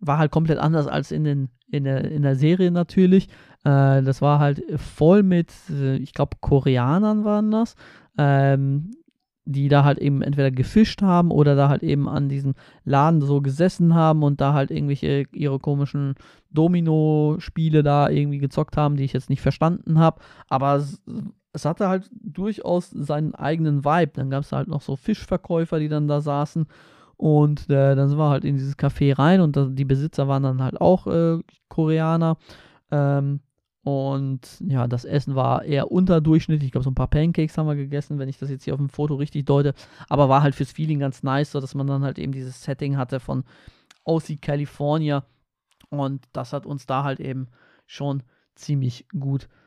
war 0.01 0.19
halt 0.19 0.33
komplett 0.33 0.59
anders 0.59 0.87
als 0.87 1.13
in, 1.13 1.25
den, 1.25 1.49
in, 1.71 1.85
der, 1.85 2.11
in 2.11 2.23
der 2.23 2.37
Serie 2.37 2.71
natürlich. 2.71 3.29
Äh, 3.65 4.03
das 4.03 4.23
war 4.23 4.39
halt 4.39 4.63
voll 4.81 5.23
mit, 5.23 5.53
äh, 5.71 5.97
ich 5.97 6.15
glaube, 6.15 6.37
Koreanern 6.41 7.25
waren 7.25 7.51
das, 7.51 7.77
ähm, 8.19 8.93
die 9.45 9.69
da 9.69 9.85
halt 9.85 9.99
eben 9.99 10.23
entweder 10.23 10.51
gefischt 10.51 11.03
haben 11.03 11.31
oder 11.31 11.55
da 11.57 11.69
halt 11.69 11.83
eben 11.83 12.09
an 12.09 12.29
diesem 12.29 12.55
Laden 12.85 13.21
so 13.21 13.41
gesessen 13.41 13.95
haben 13.95 14.23
und 14.23 14.41
da 14.41 14.53
halt 14.53 14.71
irgendwelche 14.71 15.25
ihre 15.33 15.59
komischen 15.59 16.15
Domino-Spiele 16.51 17.83
da 17.83 18.09
irgendwie 18.09 18.39
gezockt 18.39 18.77
haben, 18.77 18.97
die 18.97 19.05
ich 19.05 19.13
jetzt 19.13 19.31
nicht 19.31 19.41
verstanden 19.41 19.99
habe. 19.99 20.21
Aber 20.49 20.77
es, 20.77 21.03
es 21.53 21.65
hatte 21.65 21.89
halt 21.89 22.11
durchaus 22.13 22.91
seinen 22.91 23.35
eigenen 23.35 23.85
Vibe. 23.85 24.13
Dann 24.15 24.31
gab 24.31 24.45
es 24.45 24.53
halt 24.53 24.69
noch 24.69 24.83
so 24.83 24.97
Fischverkäufer, 24.97 25.79
die 25.79 25.89
dann 25.89 26.07
da 26.07 26.21
saßen. 26.21 26.67
Und 27.21 27.69
äh, 27.69 27.95
dann 27.95 28.09
sind 28.09 28.17
wir 28.17 28.31
halt 28.31 28.47
in 28.47 28.55
dieses 28.55 28.79
Café 28.79 29.19
rein 29.19 29.43
und 29.43 29.79
die 29.79 29.85
Besitzer 29.85 30.27
waren 30.27 30.43
dann 30.43 30.63
halt 30.63 30.81
auch 30.81 31.07
äh, 31.07 31.39
Koreaner. 31.69 32.39
Ähm, 32.91 33.41
und 33.83 34.41
ja, 34.61 34.87
das 34.87 35.05
Essen 35.05 35.35
war 35.35 35.63
eher 35.63 35.93
unterdurchschnittlich. 35.93 36.69
Ich 36.69 36.73
glaube, 36.73 36.85
so 36.85 36.91
ein 36.91 36.95
paar 36.95 37.11
Pancakes 37.11 37.59
haben 37.59 37.67
wir 37.67 37.77
gegessen, 37.77 38.19
wenn 38.19 38.31
ich 38.31 38.39
das 38.39 38.49
jetzt 38.49 38.65
hier 38.65 38.73
auf 38.73 38.81
dem 38.81 38.89
Foto 38.89 39.17
richtig 39.17 39.45
deute. 39.45 39.75
Aber 40.09 40.31
war 40.31 40.43
halt 40.43 40.55
fürs 40.55 40.73
Feeling 40.73 40.99
ganz 40.99 41.23
nice, 41.23 41.53
so 41.53 41.61
dass 41.61 41.75
man 41.75 41.87
dann 41.87 42.05
halt 42.05 42.19
eben 42.19 42.33
dieses 42.33 42.63
Setting 42.63 42.97
hatte 42.97 43.21
von 43.21 43.45
OC 44.05 44.41
California. 44.41 45.27
Und 45.91 46.25
das 46.33 46.55
hat 46.55 46.65
uns 46.65 46.87
da 46.87 47.05
halt 47.05 47.21
eben 47.21 47.49
schon 47.85 48.23
ziemlich 48.55 49.07
gut 49.11 49.43
gefallen. 49.43 49.60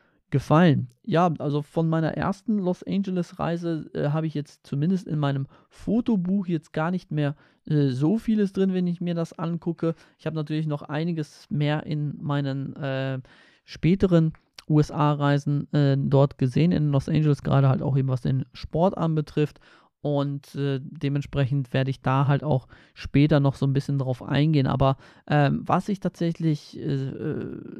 Ja, 1.04 1.32
also 1.38 1.62
von 1.62 1.88
meiner 1.88 2.16
ersten 2.16 2.58
Los 2.58 2.82
Angeles 2.82 3.38
Reise 3.38 3.90
äh, 3.94 4.08
habe 4.08 4.26
ich 4.26 4.34
jetzt 4.34 4.66
zumindest 4.66 5.06
in 5.06 5.18
meinem 5.18 5.46
Fotobuch 5.68 6.46
jetzt 6.46 6.72
gar 6.72 6.90
nicht 6.90 7.10
mehr 7.10 7.36
äh, 7.66 7.88
so 7.88 8.18
vieles 8.18 8.52
drin, 8.52 8.74
wenn 8.74 8.86
ich 8.86 9.00
mir 9.00 9.14
das 9.14 9.38
angucke. 9.38 9.94
Ich 10.18 10.26
habe 10.26 10.36
natürlich 10.36 10.66
noch 10.66 10.82
einiges 10.82 11.46
mehr 11.50 11.84
in 11.86 12.16
meinen 12.22 12.74
äh, 12.76 13.20
späteren 13.64 14.32
USA-Reisen 14.68 15.72
äh, 15.72 15.96
dort 15.98 16.38
gesehen 16.38 16.72
in 16.72 16.90
Los 16.90 17.08
Angeles, 17.08 17.42
gerade 17.42 17.68
halt 17.68 17.82
auch 17.82 17.96
eben 17.96 18.08
was 18.08 18.22
den 18.22 18.46
Sport 18.52 18.96
anbetrifft. 18.96 19.60
Und 20.04 20.54
äh, 20.54 20.80
dementsprechend 20.82 21.72
werde 21.72 21.88
ich 21.88 22.02
da 22.02 22.26
halt 22.26 22.44
auch 22.44 22.68
später 22.92 23.40
noch 23.40 23.54
so 23.54 23.66
ein 23.66 23.72
bisschen 23.72 23.98
drauf 23.98 24.22
eingehen. 24.22 24.66
Aber 24.66 24.98
ähm, 25.26 25.62
was 25.64 25.88
ich 25.88 25.98
tatsächlich 25.98 26.78
äh, 26.78 27.10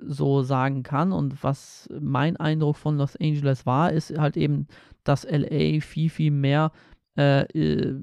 so 0.07 0.41
sagen 0.41 0.83
kann 0.83 1.12
und 1.12 1.45
was 1.45 1.87
mein 2.01 2.39
Eindruck 2.39 2.77
von 2.77 2.97
Los 2.97 3.14
Angeles 3.16 3.66
war, 3.66 3.93
ist 3.93 4.16
halt 4.16 4.39
eben, 4.39 4.68
dass 5.05 5.25
LA 5.25 5.81
viel, 5.81 6.09
viel 6.09 6.31
mehr 6.31 6.72
äh, 7.18 7.43
äh, 7.43 8.01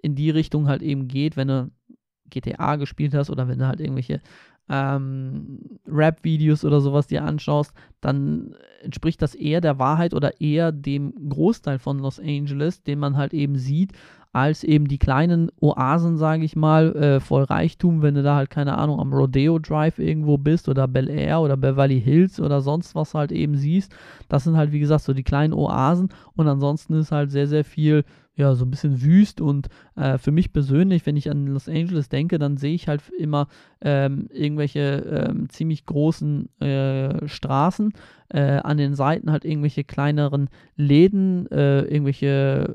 in 0.00 0.14
die 0.14 0.30
Richtung 0.30 0.66
halt 0.66 0.80
eben 0.80 1.06
geht, 1.06 1.36
wenn 1.36 1.48
du 1.48 1.70
GTA 2.30 2.76
gespielt 2.76 3.12
hast 3.12 3.28
oder 3.28 3.48
wenn 3.48 3.58
du 3.58 3.66
halt 3.66 3.80
irgendwelche 3.80 4.22
ähm, 4.72 5.58
Rap-Videos 5.86 6.64
oder 6.64 6.80
sowas 6.80 7.06
dir 7.06 7.24
anschaust, 7.24 7.74
dann 8.00 8.54
entspricht 8.82 9.20
das 9.20 9.34
eher 9.34 9.60
der 9.60 9.78
Wahrheit 9.78 10.14
oder 10.14 10.40
eher 10.40 10.72
dem 10.72 11.28
Großteil 11.28 11.78
von 11.78 11.98
Los 11.98 12.18
Angeles, 12.18 12.82
den 12.82 12.98
man 12.98 13.18
halt 13.18 13.34
eben 13.34 13.56
sieht, 13.56 13.92
als 14.32 14.64
eben 14.64 14.88
die 14.88 14.96
kleinen 14.96 15.50
Oasen, 15.60 16.16
sage 16.16 16.44
ich 16.44 16.56
mal, 16.56 16.96
äh, 16.96 17.20
voll 17.20 17.42
Reichtum, 17.42 18.00
wenn 18.00 18.14
du 18.14 18.22
da 18.22 18.36
halt, 18.36 18.48
keine 18.48 18.78
Ahnung, 18.78 18.98
am 18.98 19.12
Rodeo 19.12 19.58
Drive 19.58 19.98
irgendwo 19.98 20.38
bist 20.38 20.70
oder 20.70 20.88
Bel 20.88 21.10
Air 21.10 21.42
oder 21.42 21.58
Beverly 21.58 22.00
Hills 22.00 22.40
oder 22.40 22.62
sonst 22.62 22.94
was 22.94 23.12
halt 23.12 23.30
eben 23.30 23.56
siehst. 23.56 23.94
Das 24.30 24.44
sind 24.44 24.56
halt, 24.56 24.72
wie 24.72 24.80
gesagt, 24.80 25.04
so 25.04 25.12
die 25.12 25.22
kleinen 25.22 25.52
Oasen 25.52 26.08
und 26.34 26.48
ansonsten 26.48 26.94
ist 26.94 27.12
halt 27.12 27.30
sehr, 27.30 27.46
sehr 27.46 27.64
viel 27.64 28.04
ja, 28.34 28.54
so 28.54 28.64
ein 28.64 28.70
bisschen 28.70 29.02
wüst 29.02 29.40
und 29.40 29.68
äh, 29.94 30.16
für 30.16 30.32
mich 30.32 30.52
persönlich, 30.52 31.04
wenn 31.04 31.16
ich 31.16 31.30
an 31.30 31.46
Los 31.46 31.68
Angeles 31.68 32.08
denke, 32.08 32.38
dann 32.38 32.56
sehe 32.56 32.74
ich 32.74 32.88
halt 32.88 33.02
immer 33.18 33.48
ähm, 33.82 34.28
irgendwelche 34.30 35.28
ähm, 35.30 35.48
ziemlich 35.50 35.84
großen 35.84 36.48
äh, 36.60 37.28
Straßen, 37.28 37.92
äh, 38.30 38.40
an 38.40 38.78
den 38.78 38.94
Seiten 38.94 39.30
halt 39.30 39.44
irgendwelche 39.44 39.84
kleineren 39.84 40.48
Läden, 40.76 41.50
äh, 41.50 41.82
irgendwelche 41.82 42.74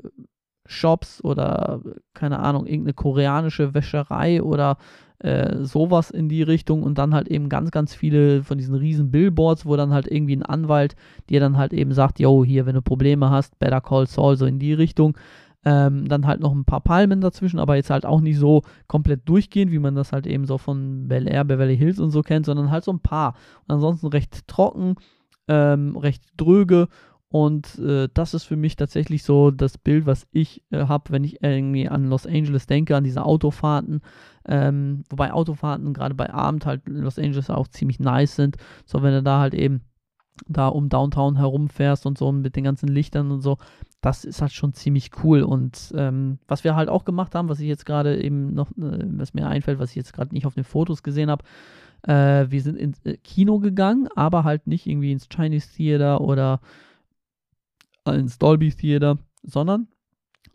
Shops 0.64 1.24
oder 1.24 1.80
keine 2.14 2.38
Ahnung, 2.38 2.66
irgendeine 2.66 2.94
koreanische 2.94 3.74
Wäscherei 3.74 4.42
oder 4.42 4.76
äh, 5.20 5.64
sowas 5.64 6.10
in 6.10 6.28
die 6.28 6.42
Richtung 6.42 6.82
und 6.82 6.98
dann 6.98 7.14
halt 7.14 7.28
eben 7.28 7.48
ganz, 7.48 7.70
ganz 7.70 7.94
viele 7.94 8.44
von 8.44 8.58
diesen 8.58 8.76
riesen 8.76 9.10
Billboards, 9.10 9.66
wo 9.66 9.74
dann 9.76 9.92
halt 9.92 10.06
irgendwie 10.06 10.36
ein 10.36 10.44
Anwalt 10.44 10.94
dir 11.28 11.40
dann 11.40 11.56
halt 11.56 11.72
eben 11.72 11.92
sagt, 11.92 12.20
yo, 12.20 12.44
hier, 12.44 12.66
wenn 12.66 12.76
du 12.76 12.82
Probleme 12.82 13.30
hast, 13.30 13.58
better 13.58 13.80
call 13.80 14.06
Saul, 14.06 14.36
so 14.36 14.46
in 14.46 14.60
die 14.60 14.74
Richtung. 14.74 15.16
Ähm, 15.70 16.08
dann 16.08 16.26
halt 16.26 16.40
noch 16.40 16.54
ein 16.54 16.64
paar 16.64 16.80
Palmen 16.80 17.20
dazwischen, 17.20 17.58
aber 17.58 17.76
jetzt 17.76 17.90
halt 17.90 18.06
auch 18.06 18.20
nicht 18.20 18.38
so 18.38 18.62
komplett 18.86 19.28
durchgehend, 19.28 19.72
wie 19.72 19.78
man 19.78 19.94
das 19.94 20.12
halt 20.12 20.26
eben 20.26 20.46
so 20.46 20.56
von 20.56 21.08
Bel 21.08 21.28
Air, 21.28 21.44
Beverly 21.44 21.76
Hills 21.76 21.98
und 21.98 22.10
so 22.10 22.22
kennt, 22.22 22.46
sondern 22.46 22.70
halt 22.70 22.84
so 22.84 22.92
ein 22.92 23.00
paar. 23.00 23.34
Und 23.66 23.74
ansonsten 23.74 24.06
recht 24.06 24.46
trocken, 24.46 24.94
ähm, 25.48 25.96
recht 25.96 26.22
dröge 26.36 26.88
und 27.30 27.78
äh, 27.78 28.08
das 28.14 28.32
ist 28.32 28.44
für 28.44 28.56
mich 28.56 28.76
tatsächlich 28.76 29.22
so 29.22 29.50
das 29.50 29.76
Bild, 29.76 30.06
was 30.06 30.26
ich 30.32 30.62
äh, 30.70 30.86
habe, 30.86 31.10
wenn 31.12 31.24
ich 31.24 31.42
irgendwie 31.42 31.88
an 31.88 32.04
Los 32.08 32.26
Angeles 32.26 32.66
denke, 32.66 32.96
an 32.96 33.04
diese 33.04 33.24
Autofahrten. 33.24 34.00
Ähm, 34.46 35.04
wobei 35.10 35.32
Autofahrten 35.32 35.92
gerade 35.92 36.14
bei 36.14 36.32
Abend 36.32 36.64
halt 36.64 36.86
in 36.86 36.96
Los 36.96 37.18
Angeles 37.18 37.50
auch 37.50 37.68
ziemlich 37.68 38.00
nice 38.00 38.34
sind. 38.34 38.56
So, 38.86 39.02
wenn 39.02 39.12
du 39.12 39.22
da 39.22 39.40
halt 39.40 39.52
eben 39.52 39.82
da 40.46 40.68
um 40.68 40.88
Downtown 40.88 41.36
herumfährst 41.36 42.06
und 42.06 42.16
so 42.16 42.32
mit 42.32 42.56
den 42.56 42.64
ganzen 42.64 42.88
Lichtern 42.88 43.30
und 43.30 43.42
so, 43.42 43.58
das 44.00 44.24
ist 44.24 44.40
halt 44.40 44.52
schon 44.52 44.74
ziemlich 44.74 45.10
cool. 45.22 45.42
Und 45.42 45.92
ähm, 45.96 46.38
was 46.46 46.64
wir 46.64 46.76
halt 46.76 46.88
auch 46.88 47.04
gemacht 47.04 47.34
haben, 47.34 47.48
was 47.48 47.60
ich 47.60 47.66
jetzt 47.66 47.86
gerade 47.86 48.22
eben 48.22 48.54
noch, 48.54 48.70
äh, 48.72 49.04
was 49.16 49.34
mir 49.34 49.46
einfällt, 49.46 49.78
was 49.78 49.90
ich 49.90 49.96
jetzt 49.96 50.12
gerade 50.12 50.34
nicht 50.34 50.46
auf 50.46 50.54
den 50.54 50.64
Fotos 50.64 51.02
gesehen 51.02 51.30
habe, 51.30 51.44
äh, 52.02 52.50
wir 52.50 52.62
sind 52.62 52.76
ins 52.76 53.04
äh, 53.04 53.16
Kino 53.16 53.58
gegangen, 53.58 54.08
aber 54.14 54.44
halt 54.44 54.66
nicht 54.66 54.86
irgendwie 54.86 55.12
ins 55.12 55.28
Chinese 55.28 55.68
Theater 55.74 56.20
oder 56.20 56.60
ins 58.06 58.38
Dolby 58.38 58.70
Theater, 58.70 59.18
sondern 59.42 59.88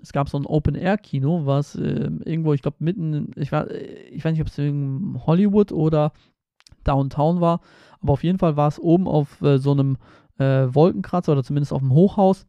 es 0.01 0.11
gab 0.11 0.27
so 0.29 0.37
ein 0.37 0.45
Open-Air-Kino, 0.45 1.45
was 1.45 1.75
äh, 1.75 2.09
irgendwo, 2.25 2.53
ich 2.53 2.61
glaube, 2.61 2.77
mitten, 2.79 3.31
ich, 3.35 3.51
war, 3.51 3.69
ich 3.71 4.23
weiß 4.23 4.33
nicht, 4.33 4.41
ob 4.41 4.47
es 4.47 4.57
in 4.57 5.19
Hollywood 5.25 5.71
oder 5.71 6.11
Downtown 6.83 7.41
war, 7.41 7.61
aber 8.01 8.13
auf 8.13 8.23
jeden 8.23 8.39
Fall 8.39 8.57
war 8.57 8.67
es 8.67 8.79
oben 8.79 9.07
auf 9.07 9.41
äh, 9.41 9.57
so 9.57 9.71
einem 9.71 9.97
äh, 10.37 10.67
Wolkenkratzer 10.73 11.31
oder 11.33 11.43
zumindest 11.43 11.71
auf 11.71 11.81
dem 11.81 11.93
Hochhaus 11.93 12.45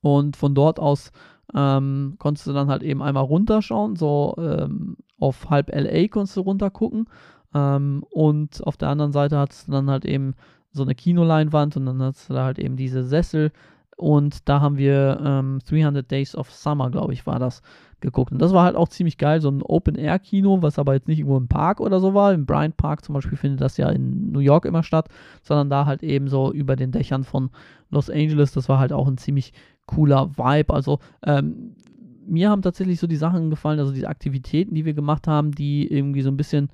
und 0.00 0.36
von 0.36 0.54
dort 0.54 0.78
aus 0.78 1.12
ähm, 1.54 2.16
konntest 2.18 2.46
du 2.46 2.52
dann 2.52 2.68
halt 2.68 2.82
eben 2.82 3.02
einmal 3.02 3.24
runterschauen, 3.24 3.96
so 3.96 4.34
ähm, 4.38 4.96
auf 5.18 5.50
halb 5.50 5.70
LA 5.74 6.08
konntest 6.08 6.36
du 6.36 6.40
runtergucken. 6.40 7.08
Ähm, 7.54 8.04
und 8.10 8.66
auf 8.66 8.76
der 8.76 8.88
anderen 8.88 9.12
Seite 9.12 9.38
hattest 9.38 9.68
du 9.68 9.72
dann 9.72 9.90
halt 9.90 10.04
eben 10.04 10.34
so 10.72 10.82
eine 10.82 10.94
Kinoleinwand 10.94 11.76
und 11.76 11.86
dann 11.86 12.02
hattest 12.02 12.30
du 12.30 12.34
da 12.34 12.44
halt 12.44 12.58
eben 12.58 12.76
diese 12.76 13.04
Sessel. 13.04 13.52
Und 13.96 14.48
da 14.48 14.60
haben 14.60 14.78
wir 14.78 15.20
ähm, 15.22 15.60
300 15.68 16.10
Days 16.10 16.34
of 16.34 16.50
Summer, 16.50 16.90
glaube 16.90 17.12
ich, 17.12 17.26
war 17.26 17.38
das, 17.38 17.62
geguckt. 18.02 18.32
Und 18.32 18.40
das 18.40 18.52
war 18.52 18.64
halt 18.64 18.76
auch 18.76 18.88
ziemlich 18.88 19.16
geil, 19.16 19.40
so 19.40 19.50
ein 19.50 19.62
Open-Air-Kino, 19.62 20.60
was 20.60 20.78
aber 20.78 20.94
jetzt 20.94 21.08
nicht 21.08 21.20
irgendwo 21.20 21.38
im 21.38 21.48
Park 21.48 21.80
oder 21.80 22.00
so 22.00 22.12
war. 22.12 22.34
Im 22.34 22.44
Bryant 22.44 22.76
Park 22.76 23.04
zum 23.04 23.14
Beispiel 23.14 23.38
findet 23.38 23.60
das 23.60 23.78
ja 23.78 23.88
in 23.88 24.30
New 24.30 24.40
York 24.40 24.66
immer 24.66 24.82
statt, 24.82 25.08
sondern 25.42 25.70
da 25.70 25.86
halt 25.86 26.02
eben 26.02 26.28
so 26.28 26.52
über 26.52 26.76
den 26.76 26.92
Dächern 26.92 27.24
von 27.24 27.50
Los 27.90 28.10
Angeles. 28.10 28.52
Das 28.52 28.68
war 28.68 28.78
halt 28.78 28.92
auch 28.92 29.08
ein 29.08 29.16
ziemlich 29.16 29.52
cooler 29.86 30.36
Vibe. 30.36 30.74
Also 30.74 30.98
ähm, 31.22 31.74
mir 32.26 32.50
haben 32.50 32.62
tatsächlich 32.62 33.00
so 33.00 33.06
die 33.06 33.16
Sachen 33.16 33.50
gefallen, 33.50 33.78
also 33.78 33.92
diese 33.92 34.08
Aktivitäten, 34.08 34.74
die 34.74 34.84
wir 34.84 34.94
gemacht 34.94 35.26
haben, 35.26 35.52
die 35.52 35.86
irgendwie 35.86 36.22
so 36.22 36.30
ein 36.30 36.36
bisschen 36.36 36.68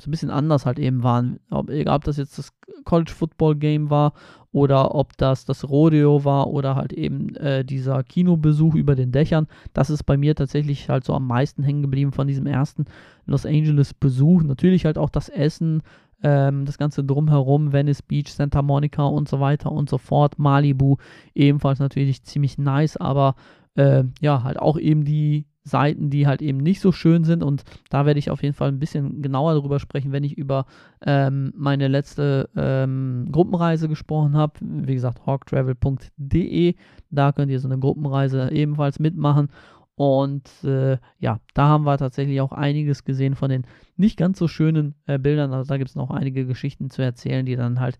so 0.00 0.08
ein 0.08 0.10
bisschen 0.10 0.30
anders 0.30 0.66
halt 0.66 0.78
eben 0.78 1.02
waren. 1.02 1.38
Ob, 1.50 1.70
egal, 1.70 1.96
ob 1.96 2.04
das 2.04 2.16
jetzt 2.16 2.38
das 2.38 2.52
College 2.84 3.12
Football 3.12 3.56
Game 3.56 3.90
war 3.90 4.12
oder 4.52 4.94
ob 4.94 5.16
das 5.16 5.44
das 5.44 5.68
Rodeo 5.68 6.24
war 6.24 6.48
oder 6.48 6.76
halt 6.76 6.92
eben 6.92 7.34
äh, 7.36 7.64
dieser 7.64 8.02
Kinobesuch 8.02 8.74
über 8.74 8.94
den 8.94 9.12
Dächern. 9.12 9.46
Das 9.72 9.90
ist 9.90 10.04
bei 10.04 10.16
mir 10.16 10.34
tatsächlich 10.34 10.88
halt 10.88 11.04
so 11.04 11.14
am 11.14 11.26
meisten 11.26 11.62
hängen 11.62 11.82
geblieben 11.82 12.12
von 12.12 12.26
diesem 12.26 12.46
ersten 12.46 12.86
Los 13.26 13.46
Angeles 13.46 13.94
Besuch. 13.94 14.42
Natürlich 14.42 14.84
halt 14.84 14.98
auch 14.98 15.10
das 15.10 15.28
Essen, 15.28 15.82
ähm, 16.22 16.64
das 16.64 16.78
Ganze 16.78 17.04
drumherum, 17.04 17.72
Venice 17.72 18.02
Beach, 18.02 18.32
Santa 18.32 18.62
Monica 18.62 19.04
und 19.04 19.28
so 19.28 19.40
weiter 19.40 19.70
und 19.70 19.88
so 19.88 19.98
fort, 19.98 20.38
Malibu, 20.38 20.96
ebenfalls 21.34 21.78
natürlich 21.78 22.24
ziemlich 22.24 22.58
nice, 22.58 22.96
aber 22.96 23.36
äh, 23.76 24.04
ja, 24.20 24.42
halt 24.42 24.58
auch 24.58 24.78
eben 24.78 25.04
die 25.04 25.46
Seiten, 25.64 26.10
die 26.10 26.26
halt 26.26 26.42
eben 26.42 26.58
nicht 26.58 26.80
so 26.80 26.92
schön 26.92 27.24
sind 27.24 27.42
und 27.42 27.64
da 27.88 28.04
werde 28.04 28.18
ich 28.18 28.30
auf 28.30 28.42
jeden 28.42 28.54
Fall 28.54 28.68
ein 28.68 28.78
bisschen 28.78 29.22
genauer 29.22 29.54
darüber 29.54 29.80
sprechen, 29.80 30.12
wenn 30.12 30.22
ich 30.22 30.36
über 30.36 30.66
ähm, 31.04 31.52
meine 31.56 31.88
letzte 31.88 32.50
ähm, 32.54 33.28
Gruppenreise 33.32 33.88
gesprochen 33.88 34.36
habe. 34.36 34.52
Wie 34.60 34.94
gesagt, 34.94 35.26
hawktravel.de, 35.26 36.74
da 37.10 37.32
könnt 37.32 37.50
ihr 37.50 37.60
so 37.60 37.68
eine 37.68 37.78
Gruppenreise 37.78 38.50
ebenfalls 38.52 38.98
mitmachen 38.98 39.48
und 39.96 40.50
äh, 40.64 40.98
ja, 41.18 41.40
da 41.54 41.68
haben 41.68 41.84
wir 41.84 41.96
tatsächlich 41.98 42.40
auch 42.40 42.52
einiges 42.52 43.04
gesehen 43.04 43.36
von 43.36 43.50
den 43.50 43.64
nicht 43.96 44.16
ganz 44.16 44.38
so 44.38 44.48
schönen 44.48 44.94
äh, 45.06 45.18
Bildern. 45.18 45.52
Also 45.52 45.68
da 45.68 45.78
gibt 45.78 45.90
es 45.90 45.96
noch 45.96 46.10
einige 46.10 46.46
Geschichten 46.46 46.90
zu 46.90 47.02
erzählen, 47.02 47.46
die 47.46 47.56
dann 47.56 47.80
halt 47.80 47.98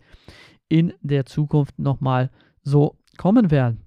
in 0.67 0.93
der 1.01 1.25
Zukunft 1.25 1.79
nochmal 1.79 2.31
so 2.63 2.97
kommen 3.17 3.49
werden. 3.49 3.81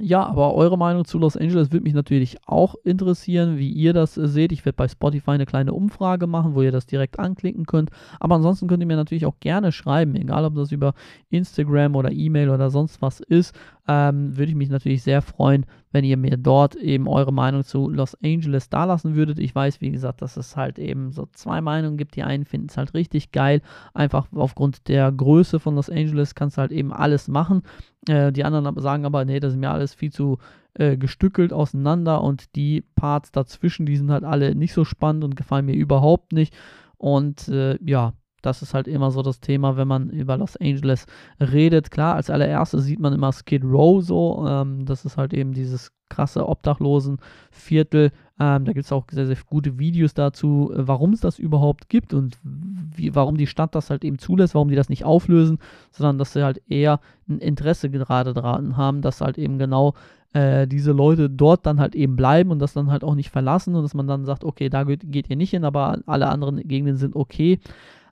Ja, 0.00 0.24
aber 0.24 0.54
eure 0.54 0.78
Meinung 0.78 1.04
zu 1.04 1.18
Los 1.18 1.36
Angeles 1.36 1.72
würde 1.72 1.84
mich 1.84 1.94
natürlich 1.94 2.38
auch 2.46 2.74
interessieren, 2.84 3.58
wie 3.58 3.70
ihr 3.70 3.92
das 3.92 4.16
äh, 4.16 4.28
seht. 4.28 4.52
Ich 4.52 4.64
werde 4.64 4.76
bei 4.76 4.88
Spotify 4.88 5.32
eine 5.32 5.46
kleine 5.46 5.72
Umfrage 5.72 6.26
machen, 6.26 6.54
wo 6.54 6.62
ihr 6.62 6.72
das 6.72 6.86
direkt 6.86 7.18
anklicken 7.18 7.66
könnt. 7.66 7.90
Aber 8.20 8.36
ansonsten 8.36 8.68
könnt 8.68 8.82
ihr 8.82 8.86
mir 8.86 8.96
natürlich 8.96 9.26
auch 9.26 9.40
gerne 9.40 9.72
schreiben, 9.72 10.14
egal 10.16 10.44
ob 10.44 10.54
das 10.54 10.72
über 10.72 10.94
Instagram 11.30 11.96
oder 11.96 12.12
E-Mail 12.12 12.50
oder 12.50 12.70
sonst 12.70 13.02
was 13.02 13.20
ist. 13.20 13.54
Ähm, 13.86 14.36
würde 14.36 14.50
ich 14.50 14.56
mich 14.56 14.68
natürlich 14.68 15.02
sehr 15.02 15.22
freuen, 15.22 15.64
wenn 15.92 16.04
ihr 16.04 16.18
mir 16.18 16.36
dort 16.36 16.76
eben 16.76 17.08
eure 17.08 17.32
Meinung 17.32 17.64
zu 17.64 17.88
Los 17.88 18.14
Angeles 18.22 18.68
dalassen 18.68 19.14
würdet. 19.14 19.38
Ich 19.38 19.54
weiß, 19.54 19.80
wie 19.80 19.90
gesagt, 19.90 20.20
dass 20.20 20.36
es 20.36 20.56
halt 20.56 20.78
eben 20.78 21.12
so 21.12 21.26
zwei 21.32 21.60
Meinungen 21.60 21.96
gibt. 21.96 22.14
Die 22.14 22.22
einen 22.22 22.44
finden 22.44 22.68
es 22.68 22.76
halt 22.76 22.92
richtig 22.94 23.32
geil, 23.32 23.62
einfach 23.94 24.26
aufgrund 24.34 24.88
der 24.88 25.10
Größe 25.10 25.58
von 25.58 25.74
Los 25.74 25.88
Angeles 25.88 26.34
kannst 26.34 26.58
du 26.58 26.60
halt 26.60 26.72
eben 26.72 26.92
alles 26.92 27.28
machen. 27.28 27.62
Äh, 28.08 28.32
die 28.32 28.44
anderen 28.44 28.80
sagen 28.80 29.04
aber, 29.04 29.24
nee, 29.24 29.40
das 29.40 29.52
ist 29.52 29.58
mir 29.58 29.70
alles 29.70 29.94
viel 29.94 30.12
zu 30.12 30.38
äh, 30.74 30.96
gestückelt 30.96 31.52
auseinander 31.52 32.22
und 32.22 32.54
die 32.56 32.82
Parts 32.94 33.32
dazwischen, 33.32 33.86
die 33.86 33.96
sind 33.96 34.10
halt 34.10 34.24
alle 34.24 34.54
nicht 34.54 34.72
so 34.72 34.84
spannend 34.84 35.24
und 35.24 35.36
gefallen 35.36 35.66
mir 35.66 35.74
überhaupt 35.74 36.32
nicht. 36.32 36.54
Und 36.96 37.48
äh, 37.48 37.78
ja, 37.84 38.14
das 38.42 38.62
ist 38.62 38.74
halt 38.74 38.88
immer 38.88 39.10
so 39.10 39.22
das 39.22 39.40
Thema, 39.40 39.76
wenn 39.76 39.88
man 39.88 40.10
über 40.10 40.36
Los 40.36 40.56
Angeles 40.56 41.06
redet. 41.40 41.90
Klar, 41.90 42.14
als 42.14 42.30
allererstes 42.30 42.84
sieht 42.84 43.00
man 43.00 43.12
immer 43.12 43.32
Skid 43.32 43.64
Row 43.64 44.02
so. 44.02 44.46
Ähm, 44.48 44.84
das 44.84 45.04
ist 45.04 45.16
halt 45.16 45.34
eben 45.34 45.52
dieses 45.52 45.90
krasse 46.08 46.48
Obdachlosenviertel. 46.48 48.12
Ähm, 48.40 48.64
da 48.64 48.72
gibt 48.72 48.84
es 48.84 48.92
auch 48.92 49.04
sehr, 49.10 49.26
sehr 49.26 49.36
gute 49.46 49.78
Videos 49.78 50.14
dazu, 50.14 50.72
äh, 50.72 50.86
warum 50.86 51.12
es 51.12 51.20
das 51.20 51.38
überhaupt 51.38 51.88
gibt 51.88 52.14
und 52.14 52.38
wie, 52.42 53.14
warum 53.14 53.36
die 53.36 53.46
Stadt 53.46 53.74
das 53.74 53.90
halt 53.90 54.04
eben 54.04 54.18
zulässt, 54.18 54.54
warum 54.54 54.68
die 54.68 54.76
das 54.76 54.88
nicht 54.88 55.04
auflösen, 55.04 55.58
sondern 55.90 56.18
dass 56.18 56.32
sie 56.32 56.44
halt 56.44 56.62
eher 56.68 57.00
ein 57.28 57.38
Interesse 57.38 57.90
gerade 57.90 58.34
daran 58.34 58.76
haben, 58.76 59.02
dass 59.02 59.20
halt 59.20 59.38
eben 59.38 59.58
genau 59.58 59.94
äh, 60.32 60.66
diese 60.66 60.92
Leute 60.92 61.30
dort 61.30 61.66
dann 61.66 61.80
halt 61.80 61.94
eben 61.94 62.16
bleiben 62.16 62.50
und 62.50 62.58
das 62.58 62.74
dann 62.74 62.90
halt 62.90 63.02
auch 63.02 63.14
nicht 63.14 63.30
verlassen 63.30 63.74
und 63.74 63.82
dass 63.82 63.94
man 63.94 64.06
dann 64.06 64.24
sagt, 64.24 64.44
okay, 64.44 64.68
da 64.68 64.84
geht, 64.84 65.10
geht 65.10 65.30
ihr 65.30 65.36
nicht 65.36 65.50
hin, 65.50 65.64
aber 65.64 65.98
alle 66.06 66.28
anderen 66.28 66.56
Gegenden 66.68 66.96
sind 66.96 67.16
okay. 67.16 67.58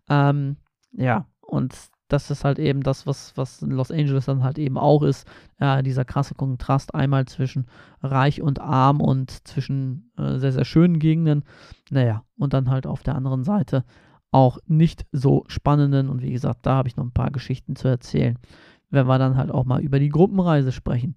Ähm, 0.09 0.57
ja, 0.93 1.27
und 1.41 1.75
das 2.09 2.31
ist 2.31 2.45
halt 2.45 2.59
eben 2.59 2.83
das, 2.83 3.07
was, 3.07 3.37
was 3.37 3.61
Los 3.63 3.91
Angeles 3.91 4.27
dann 4.27 4.45
halt 4.45 4.59
eben 4.59 4.79
auch 4.79 5.03
ist. 5.03 5.27
Äh, 5.59 5.83
dieser 5.83 6.05
krasse 6.05 6.35
Kontrast 6.35 6.95
einmal 6.95 7.27
zwischen 7.27 7.67
reich 8.03 8.41
und 8.41 8.61
arm 8.61 9.01
und 9.01 9.31
zwischen 9.47 10.11
äh, 10.17 10.39
sehr, 10.39 10.53
sehr 10.53 10.65
schönen 10.65 10.99
Gegenden. 10.99 11.45
Naja, 11.91 12.25
und 12.39 12.53
dann 12.53 12.71
halt 12.71 12.87
auf 12.87 13.03
der 13.03 13.17
anderen 13.17 13.45
Seite 13.45 13.85
auch 14.31 14.59
nicht 14.67 15.07
so 15.13 15.45
spannenden. 15.49 16.09
Und 16.09 16.23
wie 16.23 16.33
gesagt, 16.33 16.65
da 16.65 16.77
habe 16.77 16.89
ich 16.89 16.97
noch 16.97 17.05
ein 17.05 17.13
paar 17.13 17.31
Geschichten 17.31 17.75
zu 17.75 17.89
erzählen, 17.89 18.39
wenn 18.91 19.07
wir 19.07 19.19
dann 19.19 19.37
halt 19.37 19.51
auch 19.51 19.65
mal 19.65 19.81
über 19.81 19.99
die 19.99 20.11
Gruppenreise 20.11 20.73
sprechen. 20.73 21.17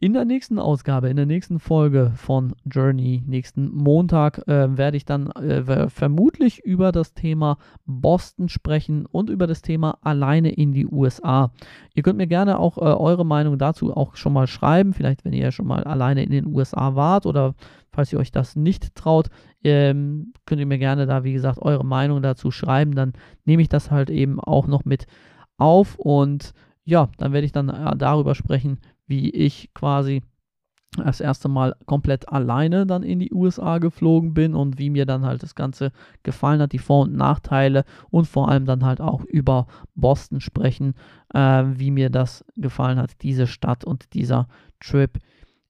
In 0.00 0.12
der 0.12 0.24
nächsten 0.24 0.60
Ausgabe, 0.60 1.08
in 1.08 1.16
der 1.16 1.26
nächsten 1.26 1.58
Folge 1.58 2.12
von 2.14 2.54
Journey, 2.64 3.24
nächsten 3.26 3.68
Montag, 3.74 4.46
äh, 4.46 4.76
werde 4.78 4.96
ich 4.96 5.04
dann 5.04 5.32
äh, 5.32 5.88
vermutlich 5.88 6.64
über 6.64 6.92
das 6.92 7.14
Thema 7.14 7.58
Boston 7.84 8.48
sprechen 8.48 9.06
und 9.06 9.28
über 9.28 9.48
das 9.48 9.60
Thema 9.60 9.98
alleine 10.02 10.52
in 10.52 10.70
die 10.70 10.86
USA. 10.86 11.50
Ihr 11.96 12.04
könnt 12.04 12.18
mir 12.18 12.28
gerne 12.28 12.60
auch 12.60 12.78
äh, 12.78 12.82
eure 12.82 13.26
Meinung 13.26 13.58
dazu 13.58 13.92
auch 13.92 14.14
schon 14.14 14.34
mal 14.34 14.46
schreiben, 14.46 14.92
vielleicht 14.92 15.24
wenn 15.24 15.32
ihr 15.32 15.50
schon 15.50 15.66
mal 15.66 15.82
alleine 15.82 16.22
in 16.22 16.30
den 16.30 16.46
USA 16.46 16.94
wart 16.94 17.26
oder 17.26 17.56
falls 17.90 18.12
ihr 18.12 18.20
euch 18.20 18.30
das 18.30 18.54
nicht 18.54 18.94
traut, 18.94 19.30
ähm, 19.64 20.32
könnt 20.46 20.60
ihr 20.60 20.66
mir 20.68 20.78
gerne 20.78 21.06
da, 21.06 21.24
wie 21.24 21.32
gesagt, 21.32 21.58
eure 21.60 21.84
Meinung 21.84 22.22
dazu 22.22 22.52
schreiben. 22.52 22.94
Dann 22.94 23.14
nehme 23.46 23.62
ich 23.62 23.68
das 23.68 23.90
halt 23.90 24.10
eben 24.10 24.38
auch 24.38 24.68
noch 24.68 24.84
mit 24.84 25.08
auf 25.56 25.98
und 25.98 26.54
ja, 26.84 27.08
dann 27.18 27.32
werde 27.32 27.46
ich 27.46 27.52
dann 27.52 27.68
äh, 27.68 27.96
darüber 27.96 28.36
sprechen, 28.36 28.78
wie 29.08 29.30
ich 29.30 29.70
quasi 29.74 30.22
das 30.96 31.20
erste 31.20 31.48
Mal 31.48 31.76
komplett 31.86 32.28
alleine 32.28 32.86
dann 32.86 33.02
in 33.02 33.18
die 33.18 33.32
USA 33.32 33.78
geflogen 33.78 34.34
bin 34.34 34.54
und 34.54 34.78
wie 34.78 34.90
mir 34.90 35.06
dann 35.06 35.24
halt 35.24 35.42
das 35.42 35.54
Ganze 35.54 35.92
gefallen 36.22 36.60
hat, 36.60 36.72
die 36.72 36.78
Vor- 36.78 37.02
und 37.02 37.14
Nachteile 37.14 37.84
und 38.10 38.26
vor 38.26 38.48
allem 38.48 38.64
dann 38.64 38.84
halt 38.84 39.00
auch 39.00 39.24
über 39.24 39.66
Boston 39.94 40.40
sprechen, 40.40 40.94
äh, 41.34 41.64
wie 41.66 41.90
mir 41.90 42.10
das 42.10 42.44
gefallen 42.56 42.98
hat, 42.98 43.22
diese 43.22 43.46
Stadt 43.46 43.84
und 43.84 44.14
dieser 44.14 44.48
Trip 44.80 45.18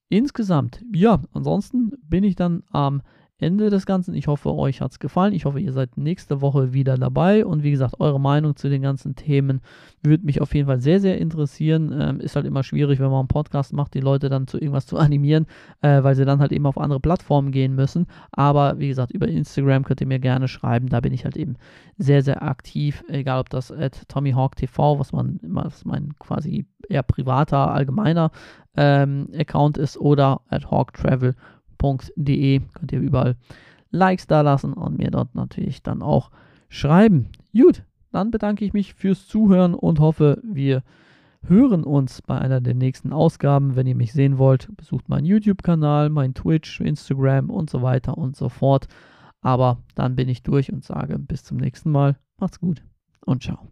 insgesamt. 0.09 0.83
Ja, 0.93 1.21
ansonsten 1.33 1.91
bin 2.01 2.23
ich 2.23 2.35
dann 2.35 2.63
am 2.71 3.01
Ende 3.39 3.69
des 3.69 3.85
Ganzen. 3.85 4.13
Ich 4.13 4.27
hoffe, 4.27 4.53
euch 4.53 4.81
hat 4.81 4.91
es 4.91 4.99
gefallen. 4.99 5.33
Ich 5.33 5.45
hoffe, 5.45 5.59
ihr 5.59 5.71
seid 5.71 5.97
nächste 5.97 6.41
Woche 6.41 6.73
wieder 6.73 6.97
dabei. 6.97 7.45
Und 7.45 7.63
wie 7.63 7.71
gesagt, 7.71 7.99
eure 7.99 8.19
Meinung 8.19 8.55
zu 8.55 8.69
den 8.69 8.81
ganzen 8.81 9.15
Themen 9.15 9.61
würde 10.03 10.25
mich 10.25 10.41
auf 10.41 10.53
jeden 10.53 10.67
Fall 10.67 10.81
sehr, 10.81 10.99
sehr 10.99 11.17
interessieren. 11.17 11.95
Ähm, 11.97 12.19
ist 12.19 12.35
halt 12.35 12.45
immer 12.45 12.63
schwierig, 12.63 12.99
wenn 12.99 13.09
man 13.09 13.19
einen 13.19 13.27
Podcast 13.29 13.73
macht, 13.73 13.93
die 13.93 14.01
Leute 14.01 14.29
dann 14.29 14.47
zu 14.47 14.57
irgendwas 14.57 14.85
zu 14.85 14.97
animieren, 14.99 15.45
äh, 15.81 16.03
weil 16.03 16.15
sie 16.15 16.25
dann 16.25 16.39
halt 16.39 16.51
eben 16.51 16.65
auf 16.65 16.77
andere 16.77 16.99
Plattformen 16.99 17.51
gehen 17.51 17.75
müssen. 17.75 18.07
Aber 18.31 18.77
wie 18.77 18.89
gesagt, 18.89 19.11
über 19.11 19.27
Instagram 19.27 19.85
könnt 19.85 20.01
ihr 20.01 20.07
mir 20.07 20.19
gerne 20.19 20.47
schreiben. 20.47 20.89
Da 20.89 20.99
bin 20.99 21.13
ich 21.13 21.23
halt 21.23 21.37
eben 21.37 21.55
sehr, 21.97 22.21
sehr 22.23 22.43
aktiv. 22.43 23.03
Egal, 23.07 23.39
ob 23.39 23.49
das 23.49 23.71
at 23.71 24.07
TommyHawkTV, 24.09 24.99
was 24.99 25.13
man 25.13 25.39
was 25.43 25.85
mein 25.85 26.13
quasi 26.19 26.65
eher 26.89 27.03
privater, 27.03 27.71
allgemeiner 27.71 28.31
ähm, 28.75 29.29
Account 29.37 29.77
ist, 29.77 29.97
oder 29.97 30.41
at 30.49 30.69
HawkTravel 30.69 31.35
www.de 31.79 32.61
könnt 32.73 32.91
ihr 32.91 32.99
überall 32.99 33.35
Likes 33.91 34.27
da 34.27 34.41
lassen 34.41 34.73
und 34.73 34.97
mir 34.97 35.09
dort 35.09 35.33
natürlich 35.35 35.81
dann 35.81 36.01
auch 36.01 36.29
schreiben. 36.69 37.29
Gut, 37.53 37.83
dann 38.11 38.31
bedanke 38.31 38.63
ich 38.63 38.73
mich 38.73 38.93
fürs 38.93 39.27
Zuhören 39.27 39.73
und 39.73 39.99
hoffe, 39.99 40.39
wir 40.43 40.83
hören 41.43 41.83
uns 41.83 42.21
bei 42.21 42.37
einer 42.37 42.61
der 42.61 42.75
nächsten 42.75 43.13
Ausgaben. 43.13 43.75
Wenn 43.75 43.87
ihr 43.87 43.95
mich 43.95 44.13
sehen 44.13 44.37
wollt, 44.37 44.69
besucht 44.75 45.09
meinen 45.09 45.25
YouTube-Kanal, 45.25 46.09
mein 46.09 46.33
Twitch, 46.33 46.81
Instagram 46.81 47.49
und 47.49 47.69
so 47.69 47.81
weiter 47.81 48.17
und 48.17 48.35
so 48.35 48.49
fort. 48.49 48.87
Aber 49.41 49.77
dann 49.95 50.15
bin 50.15 50.29
ich 50.29 50.43
durch 50.43 50.71
und 50.71 50.83
sage 50.83 51.17
bis 51.17 51.43
zum 51.43 51.57
nächsten 51.57 51.91
Mal. 51.91 52.17
Macht's 52.37 52.59
gut 52.59 52.83
und 53.25 53.41
ciao. 53.41 53.69